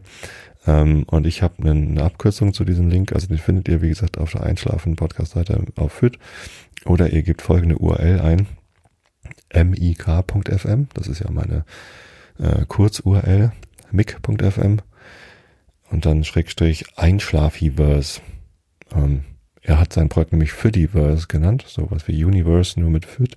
[0.67, 4.17] Ähm, und ich habe eine Abkürzung zu diesem Link, also den findet ihr, wie gesagt,
[4.17, 6.19] auf der Einschlafen-Podcast-Seite auf FIT.
[6.85, 8.47] Oder ihr gebt folgende URL ein,
[9.53, 11.65] mik.fm, das ist ja meine
[12.37, 13.51] äh, Kurz-URL,
[13.91, 14.79] mic.fm
[15.89, 18.21] und dann Schrägstrich Einschlafiverse.
[18.93, 19.23] Ähm,
[19.65, 23.35] er hat sein Projekt nämlich Fidiverse genannt, sowas wie Universe, nur mit Fit.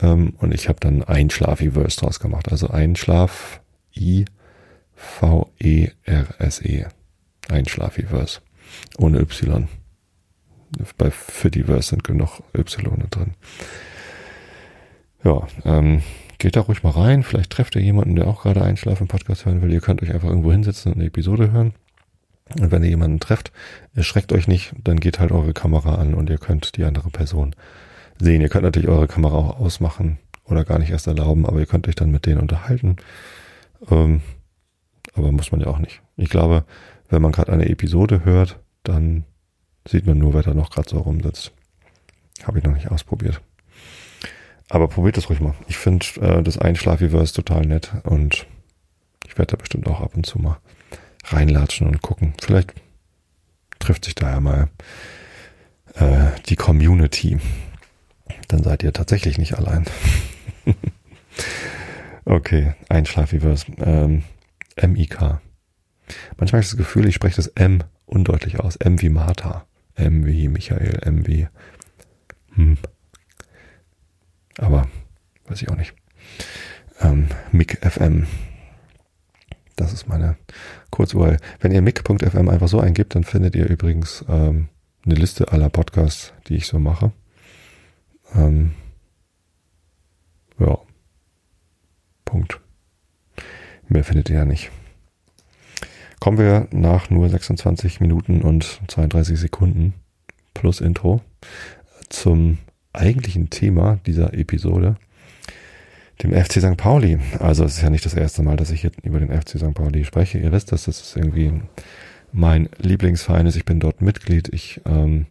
[0.00, 3.60] Ähm, und ich habe dann Einschlafiverse draus gemacht, also Einschlaf
[3.96, 4.24] I
[4.96, 6.86] V E R S E.
[7.48, 8.40] Einschlafiverse.
[8.98, 9.68] Ohne Y.
[10.98, 13.34] Bei Fidiverse sind genug Y drin.
[15.22, 16.02] Ja, ähm,
[16.38, 17.22] geht da ruhig mal rein.
[17.22, 19.72] Vielleicht trefft ihr jemanden, der auch gerade Einschlafen-Podcast hören will.
[19.72, 21.74] Ihr könnt euch einfach irgendwo hinsetzen und eine Episode hören.
[22.60, 23.52] Und wenn ihr jemanden trefft,
[23.94, 27.54] erschreckt euch nicht, dann geht halt eure Kamera an und ihr könnt die andere Person
[28.20, 28.42] sehen.
[28.42, 31.88] Ihr könnt natürlich eure Kamera auch ausmachen oder gar nicht erst erlauben, aber ihr könnt
[31.88, 32.96] euch dann mit denen unterhalten.
[33.90, 34.20] Ähm,
[35.14, 36.02] aber muss man ja auch nicht.
[36.16, 36.64] Ich glaube,
[37.08, 39.24] wenn man gerade eine Episode hört, dann
[39.88, 41.52] sieht man nur, wer da noch gerade so rumsitzt.
[42.44, 43.40] Habe ich noch nicht ausprobiert.
[44.68, 45.54] Aber probiert es ruhig mal.
[45.66, 48.46] Ich finde äh, das Einschlafiverse total nett und
[49.26, 50.58] ich werde da bestimmt auch ab und zu mal
[51.24, 52.34] reinlatschen und gucken.
[52.40, 52.74] Vielleicht
[53.78, 54.68] trifft sich da ja mal
[55.94, 57.38] äh, die Community.
[58.48, 59.84] Dann seid ihr tatsächlich nicht allein.
[62.24, 63.66] okay, Einschlafiverse.
[63.78, 64.24] Ähm,
[64.76, 65.40] M-I-K.
[66.36, 68.76] Manchmal habe ich das Gefühl, ich spreche das M undeutlich aus.
[68.76, 69.66] M wie Martha.
[69.94, 70.98] M wie Michael.
[71.02, 71.48] M wie.
[72.54, 72.78] Hm.
[74.58, 74.88] Aber
[75.46, 75.94] weiß ich auch nicht.
[77.00, 78.26] Ähm, MIG FM.
[79.76, 80.36] Das ist meine
[80.90, 81.38] Kurz-URL.
[81.60, 84.68] Wenn ihr mic.fm einfach so eingibt, dann findet ihr übrigens ähm,
[85.04, 87.12] eine Liste aller Podcasts, die ich so mache.
[88.34, 88.74] Ähm,
[90.58, 90.78] ja.
[92.24, 92.60] Punkt.
[93.88, 94.70] Mehr findet ihr ja nicht.
[96.20, 99.94] Kommen wir nach nur 26 Minuten und 32 Sekunden
[100.54, 101.20] plus Intro
[102.08, 102.58] zum
[102.92, 104.96] eigentlichen Thema dieser Episode,
[106.22, 106.76] dem FC St.
[106.76, 107.18] Pauli.
[107.40, 109.74] Also es ist ja nicht das erste Mal, dass ich jetzt über den FC St.
[109.74, 110.38] Pauli spreche.
[110.38, 111.52] Ihr wisst, dass das irgendwie
[112.32, 113.56] mein Lieblingsverein ist.
[113.56, 114.48] Ich bin dort Mitglied.
[114.52, 115.26] Ich ähm,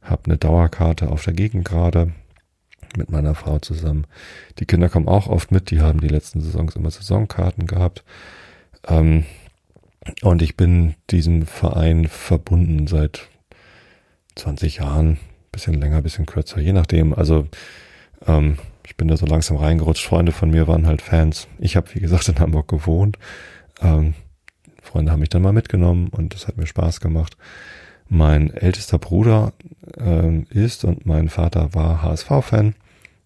[0.00, 2.12] habe eine Dauerkarte auf der Gegend gerade
[2.96, 4.06] mit meiner Frau zusammen.
[4.58, 5.70] Die Kinder kommen auch oft mit.
[5.70, 8.04] Die haben die letzten Saisons immer Saisonkarten gehabt.
[8.86, 9.24] Ähm,
[10.22, 13.28] und ich bin diesem Verein verbunden seit
[14.34, 15.18] 20 Jahren,
[15.52, 17.14] bisschen länger, bisschen kürzer, je nachdem.
[17.14, 17.46] Also
[18.26, 18.58] ähm,
[18.92, 20.04] ich bin da so langsam reingerutscht.
[20.04, 21.48] Freunde von mir waren halt Fans.
[21.58, 23.16] Ich habe, wie gesagt, in Hamburg gewohnt.
[23.80, 24.12] Ähm,
[24.82, 27.38] Freunde haben mich dann mal mitgenommen und das hat mir Spaß gemacht.
[28.10, 29.54] Mein ältester Bruder
[29.96, 32.74] ähm, ist und mein Vater war HSV-Fan.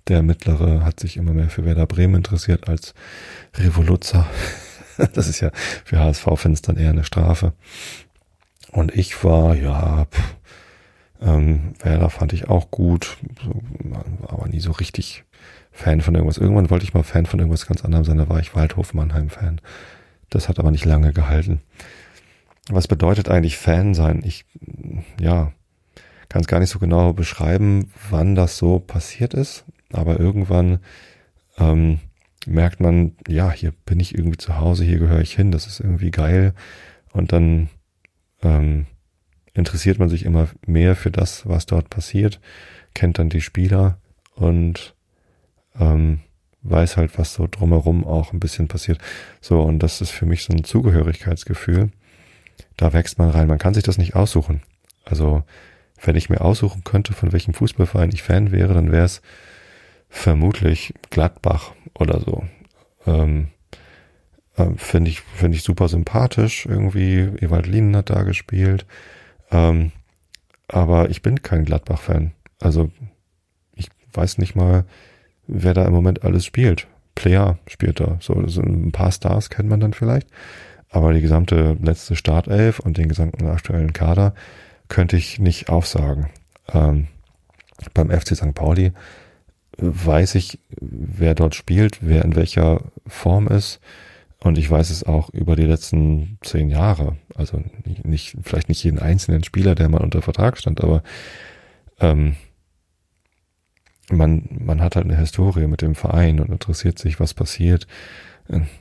[0.07, 2.95] Der mittlere hat sich immer mehr für Werder Bremen interessiert als
[3.55, 4.25] Revoluzzer.
[5.15, 5.51] das ist ja
[5.85, 7.55] für HSV-Fans dann eher eine Strafe.
[8.71, 10.37] Und ich war, ja, pff,
[11.21, 13.17] ähm, Werder fand ich auch gut,
[14.29, 15.25] aber nie so richtig
[15.77, 16.39] Fan von irgendwas.
[16.39, 19.61] Irgendwann wollte ich mal Fan von irgendwas ganz anderem sein, da war ich Waldhof Mannheim-Fan.
[20.31, 21.61] Das hat aber nicht lange gehalten.
[22.71, 24.23] Was bedeutet eigentlich Fan sein?
[24.25, 24.47] Ich,
[25.21, 25.53] ja,
[26.31, 30.79] kann es gar nicht so genau beschreiben, wann das so passiert ist, aber irgendwann
[31.59, 32.01] ähm,
[32.47, 35.79] merkt man, ja, hier bin ich irgendwie zu Hause, hier gehöre ich hin, das ist
[35.79, 36.55] irgendwie geil.
[37.13, 37.69] Und dann
[38.43, 38.87] ähm,
[39.53, 42.41] interessiert man sich immer mehr für das, was dort passiert,
[42.95, 43.99] kennt dann die Spieler
[44.35, 44.96] und
[45.79, 46.21] ähm,
[46.63, 48.99] weiß halt, was so drumherum auch ein bisschen passiert.
[49.41, 51.91] So, und das ist für mich so ein Zugehörigkeitsgefühl.
[52.77, 53.49] Da wächst man rein.
[53.49, 54.63] Man kann sich das nicht aussuchen.
[55.05, 55.45] Also,
[56.03, 59.23] wenn ich mir aussuchen könnte, von welchem Fußballverein ich Fan wäre, dann wäre es
[60.09, 62.45] vermutlich Gladbach oder so.
[63.07, 63.49] Ähm,
[64.57, 67.19] äh, Finde ich, finde ich super sympathisch irgendwie.
[67.41, 68.87] Ewald Lienen hat da gespielt.
[69.51, 69.93] Ähm,
[70.69, 72.33] aber ich bin kein Gladbach-Fan.
[72.61, 72.91] Also
[73.75, 74.85] ich weiß nicht mal,
[75.47, 76.87] wer da im Moment alles spielt.
[77.15, 78.19] Player spielt da.
[78.21, 80.29] So, ein paar Stars kennt man dann vielleicht.
[80.91, 84.35] Aber die gesamte letzte Startelf und den gesamten aktuellen Kader
[84.89, 86.29] könnte ich nicht aufsagen.
[86.73, 87.09] Ähm,
[87.93, 88.55] beim FC St.
[88.55, 88.93] Pauli
[89.79, 93.81] weiß ich, wer dort spielt, wer in welcher Form ist.
[94.39, 97.17] Und ich weiß es auch über die letzten zehn Jahre.
[97.35, 101.03] Also nicht, nicht vielleicht nicht jeden einzelnen Spieler, der mal unter Vertrag stand, aber
[102.01, 102.37] ähm,
[104.11, 107.87] man, man hat halt eine Historie mit dem Verein und interessiert sich, was passiert.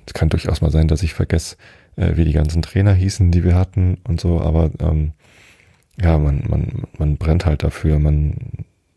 [0.05, 1.57] Es kann durchaus mal sein, dass ich vergesse,
[1.95, 5.13] äh, wie die ganzen Trainer hießen, die wir hatten und so, aber ähm,
[5.99, 8.35] ja, man, man, man brennt halt dafür, man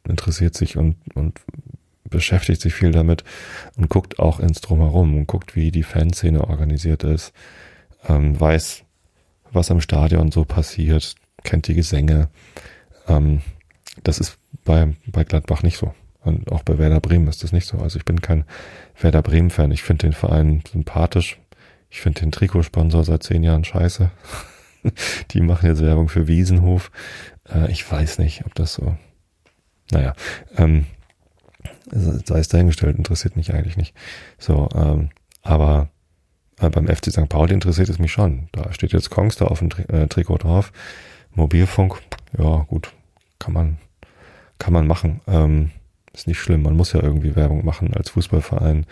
[0.06, 1.40] interessiert sich und, und
[2.04, 3.24] beschäftigt sich viel damit
[3.76, 7.32] und guckt auch ins Drumherum und guckt, wie die Fanszene organisiert ist,
[8.08, 8.84] ähm, weiß,
[9.52, 11.14] was am Stadion so passiert,
[11.44, 12.28] kennt die Gesänge.
[13.06, 13.42] Ähm,
[14.02, 15.94] das ist bei, bei Gladbach nicht so.
[16.20, 17.78] Und auch bei Werder Bremen ist das nicht so.
[17.78, 18.44] Also ich bin kein
[19.00, 19.70] Werder Bremen-Fan.
[19.70, 21.38] Ich finde den Verein sympathisch.
[21.90, 24.10] Ich finde den Trikotsponsor seit zehn Jahren scheiße.
[25.30, 26.90] die machen jetzt Werbung für Wiesenhof.
[27.48, 28.96] Äh, ich weiß nicht, ob das so.
[29.90, 30.12] Naja,
[30.56, 30.84] ähm,
[31.90, 33.94] sei es dahingestellt, interessiert mich eigentlich nicht.
[34.38, 35.10] So, ähm,
[35.42, 35.88] aber
[36.60, 37.28] äh, beim FC St.
[37.28, 38.48] Pauli interessiert es mich schon.
[38.52, 40.72] Da steht jetzt Kongs da auf dem Tri äh, Trikot drauf.
[41.34, 42.00] Mobilfunk,
[42.36, 42.92] ja gut,
[43.38, 43.78] kann man,
[44.58, 45.20] kann man machen.
[45.26, 45.70] Ähm,
[46.18, 48.86] ist nicht schlimm, man muss ja irgendwie Werbung machen als Fußballverein.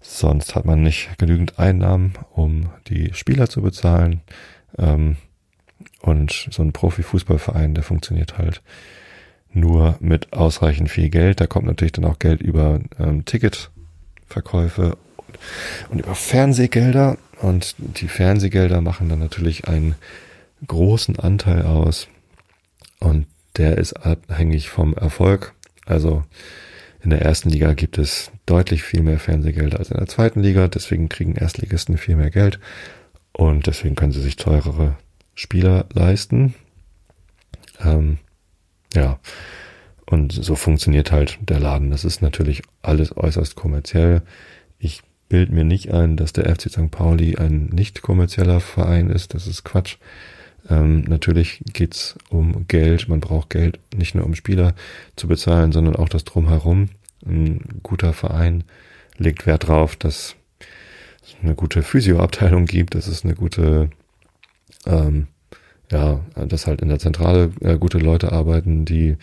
[0.00, 4.20] Sonst hat man nicht genügend Einnahmen, um die Spieler zu bezahlen.
[4.78, 5.16] Ähm,
[6.00, 8.62] und so ein Profifußballverein, der funktioniert halt
[9.52, 11.40] nur mit ausreichend viel Geld.
[11.40, 14.96] Da kommt natürlich dann auch Geld über ähm, Ticketverkäufe
[15.90, 17.18] und über Fernsehgelder.
[17.42, 19.94] Und die Fernsehgelder machen dann natürlich einen
[20.66, 22.08] großen Anteil aus.
[23.00, 25.54] Und der ist abhängig vom Erfolg.
[25.86, 26.24] Also
[27.02, 30.68] in der ersten Liga gibt es deutlich viel mehr Fernsehgelder als in der zweiten Liga.
[30.68, 32.58] Deswegen kriegen Erstligisten viel mehr Geld.
[33.32, 34.96] Und deswegen können sie sich teurere
[35.34, 36.54] Spieler leisten.
[37.80, 38.18] Ähm,
[38.94, 39.18] ja.
[40.04, 41.90] Und so funktioniert halt der Laden.
[41.90, 44.22] Das ist natürlich alles äußerst kommerziell.
[44.78, 46.90] Ich bild mir nicht ein, dass der FC St.
[46.90, 49.34] Pauli ein nicht kommerzieller Verein ist.
[49.34, 49.96] Das ist Quatsch.
[50.68, 53.08] Ähm, natürlich geht's um Geld.
[53.08, 54.74] Man braucht Geld nicht nur um Spieler
[55.16, 56.88] zu bezahlen, sondern auch das drumherum.
[57.24, 58.64] Ein guter Verein
[59.18, 60.36] legt Wert darauf, dass
[61.22, 63.90] es eine gute Physioabteilung gibt, dass es eine gute,
[64.86, 65.26] ähm,
[65.90, 69.16] ja, dass halt in der Zentrale äh, gute Leute arbeiten, die,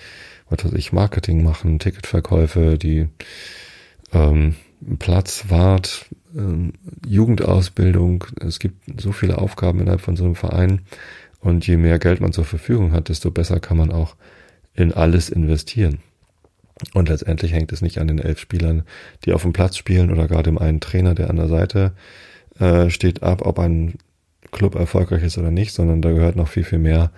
[0.50, 3.08] was weiß ich, Marketing machen, Ticketverkäufe, die
[4.14, 4.56] ähm,
[5.00, 6.74] Platz, Wart, ähm,
[7.08, 8.26] Jugendausbildung.
[8.40, 10.82] Es gibt so viele Aufgaben innerhalb von so einem Verein.
[11.44, 14.16] Und je mehr Geld man zur Verfügung hat, desto besser kann man auch
[14.74, 16.00] in alles investieren.
[16.94, 18.84] Und letztendlich hängt es nicht an den elf Spielern,
[19.26, 21.92] die auf dem Platz spielen oder gerade dem einen Trainer, der an der Seite
[22.60, 23.96] äh, steht, ab, ob ein
[24.52, 27.12] Club erfolgreich ist oder nicht, sondern da gehört noch viel, viel mehr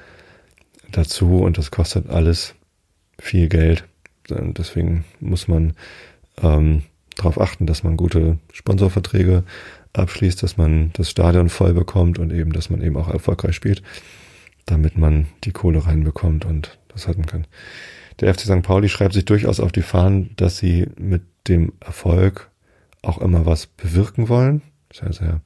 [0.92, 2.56] dazu und das kostet alles
[3.20, 3.86] viel Geld.
[4.28, 5.74] Deswegen muss man
[6.42, 6.82] ähm,
[7.16, 9.44] darauf achten, dass man gute Sponsorverträge
[9.98, 13.82] abschließt, dass man das Stadion voll bekommt und eben, dass man eben auch erfolgreich spielt,
[14.66, 17.46] damit man die Kohle reinbekommt und das halten kann.
[18.20, 18.62] Der FC St.
[18.62, 22.50] Pauli schreibt sich durchaus auf die Fahnen, dass sie mit dem Erfolg
[23.02, 24.62] auch immer was bewirken wollen.
[24.90, 25.42] Das ein sehr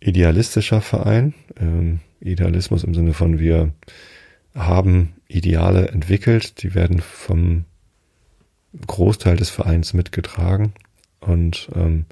[0.00, 1.34] idealistischer Verein.
[1.58, 3.72] Ähm, Idealismus im Sinne von wir
[4.54, 7.64] haben Ideale entwickelt, die werden vom
[8.86, 10.72] Großteil des Vereins mitgetragen
[11.20, 12.06] und ähm,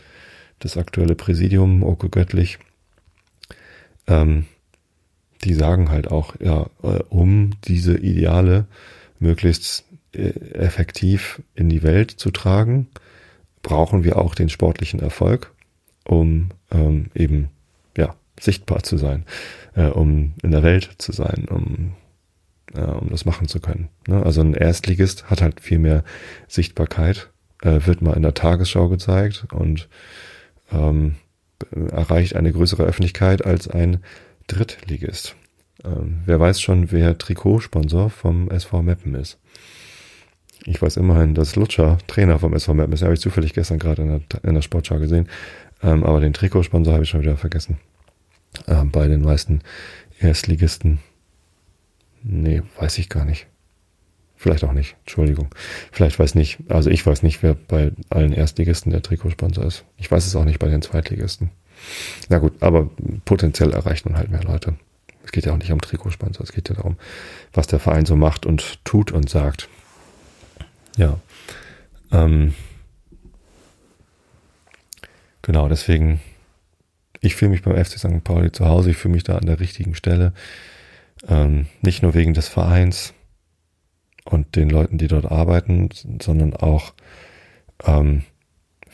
[0.59, 2.59] das aktuelle Präsidium, Oko Göttlich,
[4.07, 4.47] ähm,
[5.45, 8.66] die sagen halt auch, ja, äh, um diese Ideale
[9.19, 12.88] möglichst äh, effektiv in die Welt zu tragen,
[13.62, 15.53] brauchen wir auch den sportlichen Erfolg,
[16.05, 17.49] um ähm, eben
[17.97, 19.25] ja sichtbar zu sein,
[19.75, 21.92] äh, um in der Welt zu sein, um
[22.75, 23.88] um das machen zu können.
[24.07, 24.23] Ne?
[24.23, 26.05] Also ein Erstligist hat halt viel mehr
[26.49, 27.31] Sichtbarkeit,
[27.62, 29.88] äh, wird mal in der Tagesschau gezeigt und
[30.70, 31.16] ähm,
[31.90, 34.02] erreicht eine größere Öffentlichkeit als ein
[34.46, 35.37] Drittligist.
[35.85, 39.38] Ähm, wer weiß schon, wer Trikotsponsor vom SV Meppen ist.
[40.64, 43.00] Ich weiß immerhin, dass Lutscher Trainer vom SV Meppen ist.
[43.00, 45.29] Ja, habe ich zufällig gestern gerade in der, in der Sportschau gesehen.
[45.83, 47.79] Ähm, aber den Trikotsponsor habe ich schon wieder vergessen.
[48.66, 49.61] Ähm, bei den meisten
[50.18, 50.98] Erstligisten.
[52.22, 53.46] Nee, weiß ich gar nicht.
[54.37, 54.96] Vielleicht auch nicht.
[55.01, 55.49] Entschuldigung.
[55.90, 59.85] Vielleicht weiß nicht, also ich weiß nicht, wer bei allen Erstligisten der Trikotsponsor ist.
[59.96, 61.51] Ich weiß es auch nicht bei den Zweitligisten.
[62.29, 62.90] Na gut, aber
[63.25, 64.75] potenziell erreicht man halt mehr Leute.
[65.25, 66.96] Es geht ja auch nicht um Trikotsponsor, es geht ja darum,
[67.53, 69.68] was der Verein so macht und tut und sagt.
[70.96, 71.18] Ja.
[72.12, 72.55] Ähm,
[75.42, 76.20] genau, deswegen,
[77.20, 78.22] ich fühle mich beim FC St.
[78.22, 80.33] Pauli zu Hause, ich fühle mich da an der richtigen Stelle.
[81.27, 83.12] Ähm, nicht nur wegen des Vereins,
[84.27, 85.89] und den Leuten, die dort arbeiten,
[86.21, 86.93] sondern auch
[87.85, 88.23] ähm,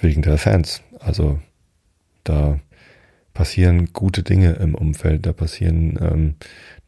[0.01, 0.83] wegen der Fans.
[1.01, 1.41] Also
[2.25, 2.61] da
[3.35, 6.35] passieren gute Dinge im Umfeld, da passieren ähm,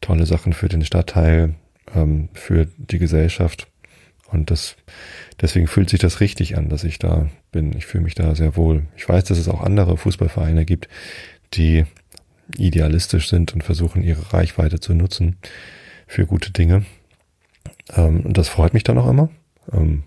[0.00, 1.54] tolle Sachen für den Stadtteil,
[1.94, 3.68] ähm, für die Gesellschaft.
[4.30, 4.76] Und das,
[5.40, 7.74] deswegen fühlt sich das richtig an, dass ich da bin.
[7.76, 8.86] Ich fühle mich da sehr wohl.
[8.96, 10.88] Ich weiß, dass es auch andere Fußballvereine gibt,
[11.54, 11.84] die
[12.58, 15.36] idealistisch sind und versuchen, ihre Reichweite zu nutzen
[16.06, 16.84] für gute Dinge.
[17.92, 19.28] Ähm, und das freut mich dann auch immer.
[19.72, 20.04] Ähm,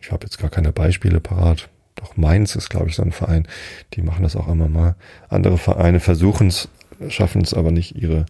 [0.00, 1.68] ich habe jetzt gar keine Beispiele parat.
[1.96, 3.46] Doch Mainz ist, glaube ich, so ein Verein,
[3.94, 4.96] die machen das auch immer mal.
[5.28, 6.68] Andere Vereine versuchen es,
[7.08, 8.26] schaffen es aber nicht, ihre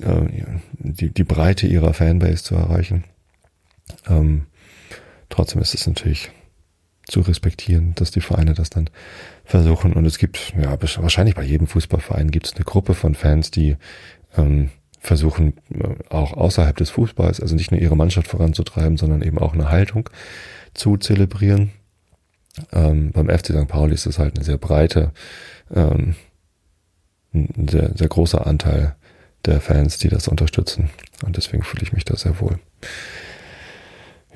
[0.00, 0.26] äh,
[0.72, 3.04] die, die Breite ihrer Fanbase zu erreichen.
[4.08, 4.46] Ähm,
[5.28, 6.30] trotzdem ist es natürlich
[7.06, 8.88] zu respektieren, dass die Vereine das dann
[9.44, 9.92] versuchen.
[9.92, 13.76] Und es gibt, ja, wahrscheinlich bei jedem Fußballverein gibt es eine Gruppe von Fans, die
[14.36, 14.70] ähm,
[15.00, 19.54] versuchen äh, auch außerhalb des Fußballs, also nicht nur ihre Mannschaft voranzutreiben, sondern eben auch
[19.54, 20.08] eine Haltung
[20.74, 21.72] zu zelebrieren.
[22.72, 23.68] Ähm, beim FC St.
[23.68, 25.12] Pauli ist es halt eine sehr breite,
[25.74, 26.14] ähm,
[27.32, 28.96] ein sehr, sehr großer Anteil
[29.46, 30.90] der Fans, die das unterstützen.
[31.24, 32.58] Und deswegen fühle ich mich da sehr wohl.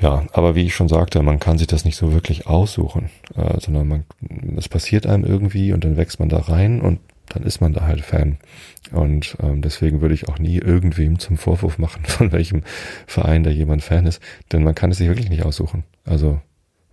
[0.00, 3.60] Ja, aber wie ich schon sagte, man kann sich das nicht so wirklich aussuchen, äh,
[3.60, 4.04] sondern man,
[4.56, 7.86] es passiert einem irgendwie und dann wächst man da rein und dann ist man da
[7.86, 8.38] halt Fan.
[8.92, 12.62] Und ähm, deswegen würde ich auch nie irgendwem zum Vorwurf machen, von welchem
[13.06, 14.20] Verein da jemand Fan ist,
[14.52, 15.84] denn man kann es sich wirklich nicht aussuchen.
[16.04, 16.40] Also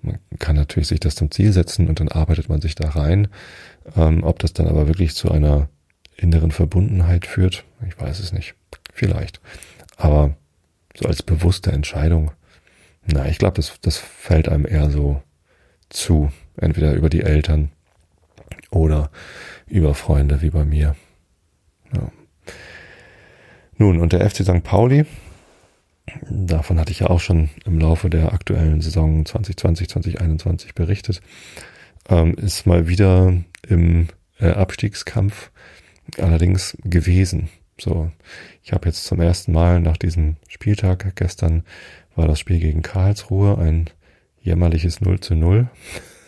[0.01, 3.27] man kann natürlich sich das zum Ziel setzen und dann arbeitet man sich da rein.
[3.95, 5.69] Ähm, ob das dann aber wirklich zu einer
[6.17, 8.55] inneren Verbundenheit führt, ich weiß es nicht.
[8.93, 9.41] Vielleicht.
[9.97, 10.35] Aber
[10.95, 12.31] so als bewusste Entscheidung,
[13.05, 15.21] na, ich glaube, das, das fällt einem eher so
[15.89, 16.31] zu.
[16.57, 17.71] Entweder über die Eltern
[18.69, 19.09] oder
[19.71, 20.95] über Freunde wie bei mir.
[21.93, 22.11] Ja.
[23.77, 24.63] Nun, und der FC St.
[24.63, 25.05] Pauli,
[26.29, 31.21] davon hatte ich ja auch schon im Laufe der aktuellen Saison 2020, 2021 berichtet,
[32.09, 33.33] ähm, ist mal wieder
[33.67, 34.07] im
[34.39, 35.51] äh, Abstiegskampf
[36.17, 37.49] allerdings gewesen.
[37.79, 38.11] So,
[38.61, 41.63] ich habe jetzt zum ersten Mal nach diesem Spieltag, gestern
[42.15, 43.89] war das Spiel gegen Karlsruhe, ein
[44.41, 45.69] jämmerliches 0 zu 0.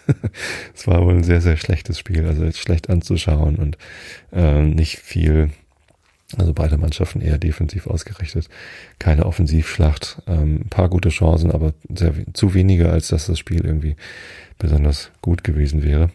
[0.76, 3.78] es war wohl ein sehr, sehr schlechtes Spiel, also schlecht anzuschauen und
[4.32, 5.52] äh, nicht viel,
[6.38, 8.50] also beide Mannschaften eher defensiv ausgerichtet.
[9.00, 13.66] Keine Offensivschlacht, ähm, ein paar gute Chancen, aber sehr, zu wenige, als dass das Spiel
[13.66, 13.96] irgendwie
[14.58, 16.10] besonders gut gewesen wäre.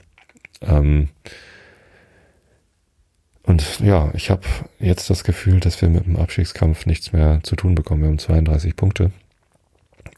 [0.63, 1.09] Ähm,
[3.49, 4.43] und ja, ich habe
[4.79, 8.03] jetzt das Gefühl, dass wir mit dem Abstiegskampf nichts mehr zu tun bekommen.
[8.03, 9.11] Wir haben 32 Punkte.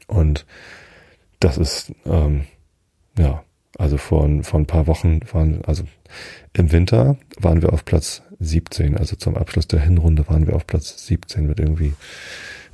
[0.07, 0.45] Und
[1.39, 2.43] das ist, ähm,
[3.17, 3.43] ja,
[3.77, 5.83] also vor, vor ein paar Wochen waren, also
[6.53, 10.67] im Winter waren wir auf Platz 17, also zum Abschluss der Hinrunde waren wir auf
[10.67, 11.93] Platz 17 mit irgendwie,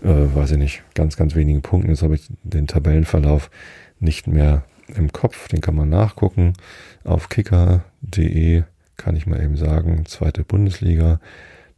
[0.04, 1.90] äh, weiß ich nicht, ganz, ganz wenigen Punkten.
[1.90, 3.50] Jetzt habe ich den Tabellenverlauf
[4.00, 4.64] nicht mehr
[4.96, 6.54] im Kopf, den kann man nachgucken.
[7.04, 8.64] Auf kicker.de
[8.96, 11.20] kann ich mal eben sagen, zweite Bundesliga,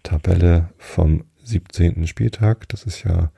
[0.04, 2.08] Tabelle vom 17.
[2.08, 3.32] Spieltag, das ist ja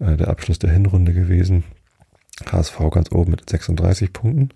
[0.00, 1.64] äh, der Abschluss der Hinrunde gewesen.
[2.50, 4.50] HSV ganz oben mit 36 Punkten.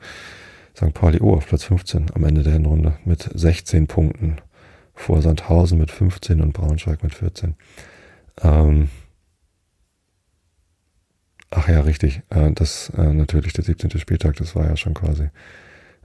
[0.76, 0.92] St.
[0.92, 4.36] Pauli oh, auf Platz 15 am Ende der Hinrunde mit 16 Punkten.
[4.94, 7.56] Vor Sandhausen mit 15 und Braunschweig mit 14.
[8.42, 8.88] Ähm
[11.50, 12.22] Ach ja, richtig.
[12.30, 13.98] Äh, das äh, natürlich der 17.
[13.98, 15.30] Spieltag, das war ja schon quasi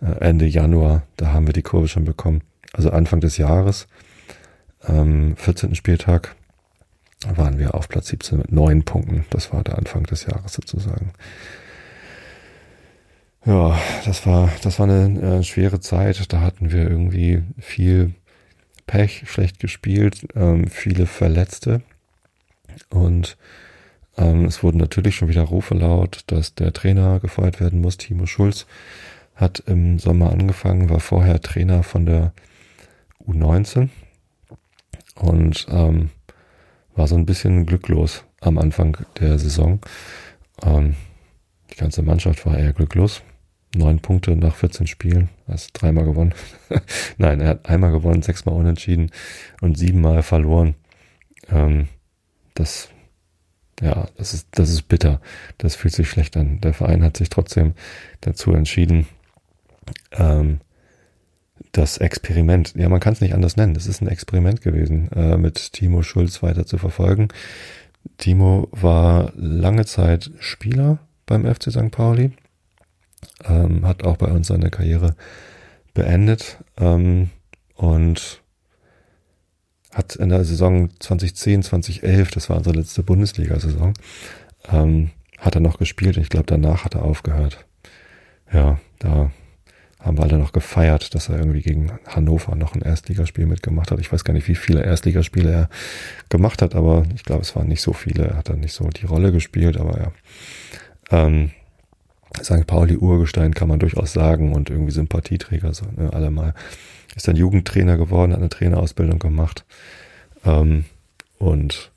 [0.01, 1.03] äh, Ende Januar.
[1.17, 2.41] Da haben wir die Kurve schon bekommen.
[2.71, 3.87] Also Anfang des Jahres,
[4.87, 5.73] ähm, 14.
[5.73, 6.35] Spieltag,
[7.27, 9.25] waren wir auf Platz 17 mit neun Punkten.
[9.31, 11.11] Das war der Anfang des Jahres sozusagen.
[13.45, 16.31] Ja, das war, das war eine äh, schwere Zeit.
[16.33, 18.13] Da hatten wir irgendwie viel
[18.85, 21.81] Pech, schlecht gespielt, ähm, viele Verletzte.
[22.89, 23.37] Und
[24.17, 27.97] ähm, es wurden natürlich schon wieder Rufe laut, dass der Trainer gefeuert werden muss.
[27.97, 28.65] Timo Schulz
[29.35, 32.33] hat im Sommer angefangen, war vorher Trainer von der
[33.25, 33.89] U19
[35.15, 36.09] und ähm,
[36.95, 39.79] war so ein bisschen glücklos am Anfang der Saison.
[40.61, 40.95] Ähm,
[41.71, 43.21] die ganze Mannschaft war eher glücklos.
[43.75, 46.33] Neun Punkte nach 14 Spielen, hast dreimal gewonnen.
[47.17, 49.11] Nein, er hat einmal gewonnen, sechsmal unentschieden
[49.61, 50.75] und siebenmal verloren.
[51.51, 51.87] Ähm,
[52.55, 52.89] das,
[53.79, 55.21] ja, das ist, das ist bitter.
[55.59, 56.59] Das fühlt sich schlecht an.
[56.61, 57.73] Der Verein hat sich trotzdem
[58.21, 59.05] dazu entschieden,
[60.13, 60.61] ähm,
[61.71, 63.73] das Experiment, ja, man kann es nicht anders nennen.
[63.73, 67.27] Das ist ein Experiment gewesen, äh, mit Timo Schulz weiter zu verfolgen.
[68.17, 71.91] Timo war lange Zeit Spieler beim FC St.
[71.91, 72.31] Pauli,
[73.45, 75.15] ähm, hat auch bei uns seine Karriere
[75.93, 77.29] beendet ähm,
[77.75, 78.41] und
[79.93, 83.93] hat in der Saison 2010, 2011, das war unsere letzte Bundesliga-Saison,
[84.71, 85.09] ähm,
[85.39, 86.17] hat er noch gespielt.
[86.17, 87.65] Ich glaube, danach hat er aufgehört.
[88.51, 89.31] Ja, da
[89.99, 93.99] haben wir alle noch gefeiert, dass er irgendwie gegen Hannover noch ein Erstligaspiel mitgemacht hat.
[93.99, 95.69] Ich weiß gar nicht, wie viele Erstligaspiele er
[96.29, 98.27] gemacht hat, aber ich glaube, es waren nicht so viele.
[98.27, 100.11] Er hat dann nicht so die Rolle gespielt, aber ja.
[101.11, 101.51] Ähm,
[102.41, 102.67] St.
[102.67, 106.53] Pauli Urgestein kann man durchaus sagen und irgendwie Sympathieträger, so, ne, alle mal.
[107.15, 109.65] Ist dann Jugendtrainer geworden, hat eine Trainerausbildung gemacht
[110.45, 110.85] ähm,
[111.39, 111.91] und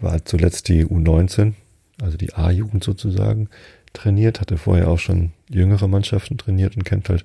[0.00, 1.54] war zuletzt die U19,
[2.00, 3.48] also die A-Jugend sozusagen,
[3.92, 7.24] trainiert, hatte vorher auch schon jüngere Mannschaften trainiert und kennt halt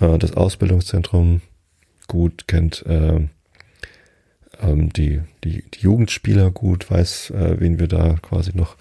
[0.00, 1.40] äh, das Ausbildungszentrum
[2.08, 3.20] gut, kennt äh,
[4.60, 8.76] ähm, die, die, die Jugendspieler gut, weiß, äh, wen wir da quasi noch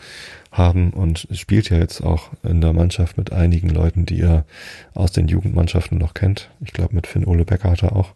[0.51, 4.45] haben und spielt ja jetzt auch in der Mannschaft mit einigen Leuten, die er
[4.93, 6.49] aus den Jugendmannschaften noch kennt.
[6.61, 8.13] Ich glaube, mit Finn Ole Becker hat er auch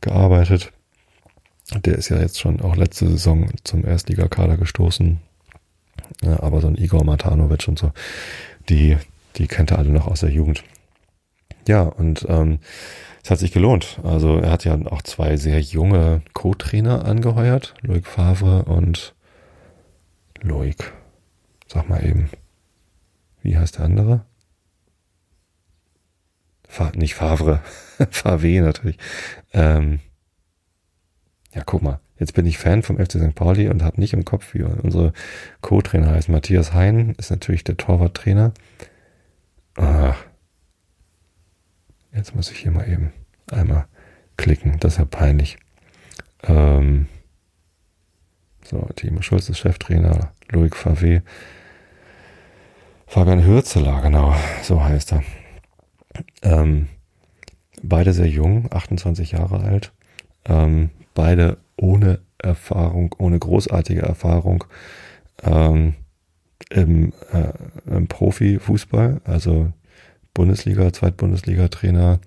[0.00, 0.72] gearbeitet.
[1.84, 5.20] Der ist ja jetzt schon auch letzte Saison zum Erstligakader gestoßen.
[6.22, 7.92] Ja, aber so ein Igor Matanovic und so,
[8.68, 8.96] die,
[9.36, 10.62] die kennt er alle noch aus der Jugend.
[11.66, 12.58] Ja, und ähm,
[13.24, 14.00] es hat sich gelohnt.
[14.02, 19.14] Also er hat ja auch zwei sehr junge Co-Trainer angeheuert, Loic Favre und
[20.42, 20.92] Loic.
[21.72, 22.28] Sag mal eben.
[23.42, 24.24] Wie heißt der andere?
[26.68, 27.60] Fa nicht Favre,
[28.10, 28.98] Favre natürlich.
[29.52, 30.00] Ähm,
[31.54, 33.34] Ja, guck mal, jetzt bin ich Fan vom FC St.
[33.34, 35.12] Pauli und habe nicht im Kopf, wie unsere
[35.60, 36.32] Co-Trainer heißen.
[36.32, 38.52] Matthias Hein ist natürlich der Torwarttrainer.
[39.76, 40.14] Ah,
[42.12, 43.12] jetzt muss ich hier mal eben
[43.50, 43.86] einmal
[44.36, 45.58] klicken, das ist ja peinlich.
[46.44, 47.06] Ähm,
[48.64, 51.22] so, Timo Schulz ist Cheftrainer, Loic Favé.
[53.12, 55.22] Fabian Hürzeler, genau, so heißt er.
[56.40, 56.88] Ähm,
[57.82, 59.92] beide sehr jung, 28 Jahre alt.
[60.46, 64.64] Ähm, beide ohne Erfahrung, ohne großartige Erfahrung
[65.42, 65.92] ähm,
[66.70, 67.52] im, äh,
[67.94, 69.70] im Profifußball, also
[70.32, 72.18] Bundesliga, Zweitbundesliga-Trainer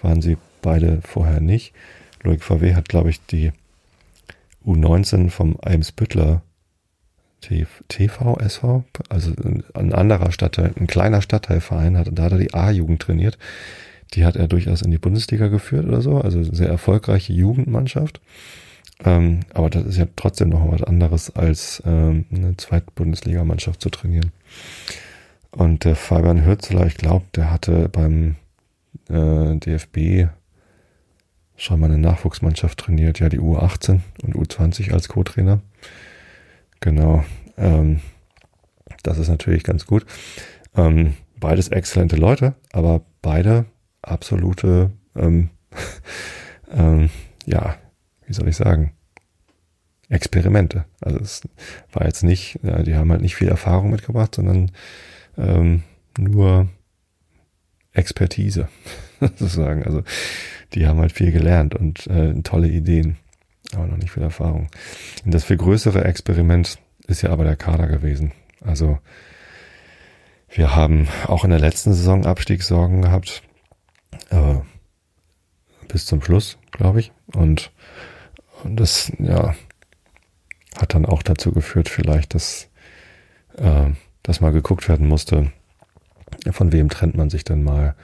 [0.00, 1.74] waren sie beide vorher nicht.
[2.22, 3.52] Loic VW hat, glaube ich, die
[4.64, 6.40] U19 vom Eimsbüttler
[7.88, 9.32] TV, SV, also
[9.74, 13.38] ein anderer Stadtteil, ein kleiner Stadtteilverein, hat, da hat er die A-Jugend trainiert.
[14.14, 18.20] Die hat er durchaus in die Bundesliga geführt oder so, also sehr erfolgreiche Jugendmannschaft.
[19.04, 24.30] Ähm, aber das ist ja trotzdem noch was anderes, als ähm, eine Zweitbundesligamannschaft zu trainieren.
[25.50, 28.36] Und der Fabian Hürzeler, ich glaube, der hatte beim
[29.08, 30.28] äh, DFB
[31.56, 35.60] schon mal eine Nachwuchsmannschaft trainiert, ja, die U18 und U20 als Co-Trainer.
[36.84, 37.24] Genau.
[37.56, 38.00] Ähm,
[39.04, 40.04] das ist natürlich ganz gut.
[40.76, 43.64] Ähm, beides exzellente Leute, aber beide
[44.02, 45.48] absolute, ähm,
[46.70, 47.08] ähm,
[47.46, 47.76] ja,
[48.26, 48.92] wie soll ich sagen,
[50.10, 50.84] Experimente.
[51.00, 51.48] Also es
[51.90, 54.70] war jetzt nicht, ja, die haben halt nicht viel Erfahrung mitgebracht, sondern
[55.38, 55.84] ähm,
[56.18, 56.68] nur
[57.94, 58.68] Expertise,
[59.20, 59.84] sozusagen.
[59.84, 60.02] Also
[60.74, 63.16] die haben halt viel gelernt und äh, tolle Ideen,
[63.72, 64.68] aber noch nicht viel Erfahrung.
[65.24, 68.32] Und das viel größere Experiment ist ja aber der Kader gewesen.
[68.60, 68.98] Also
[70.48, 73.42] wir haben auch in der letzten Saison Abstiegssorgen gehabt,
[74.30, 74.56] äh,
[75.88, 77.12] bis zum Schluss, glaube ich.
[77.34, 77.72] Und,
[78.62, 79.54] und das, ja,
[80.76, 82.68] hat dann auch dazu geführt, vielleicht, dass,
[83.56, 83.90] äh,
[84.22, 85.52] dass mal geguckt werden musste,
[86.50, 87.94] von wem trennt man sich denn mal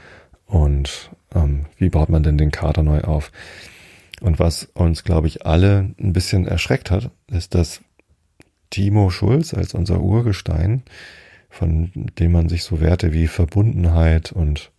[0.47, 3.31] und ähm, wie baut man denn den Kader neu auf.
[4.21, 7.81] Und was uns, glaube ich, alle ein bisschen erschreckt hat, ist, dass
[8.71, 10.83] Timo Schulz als unser Urgestein,
[11.49, 14.71] von dem man sich so Werte wie Verbundenheit und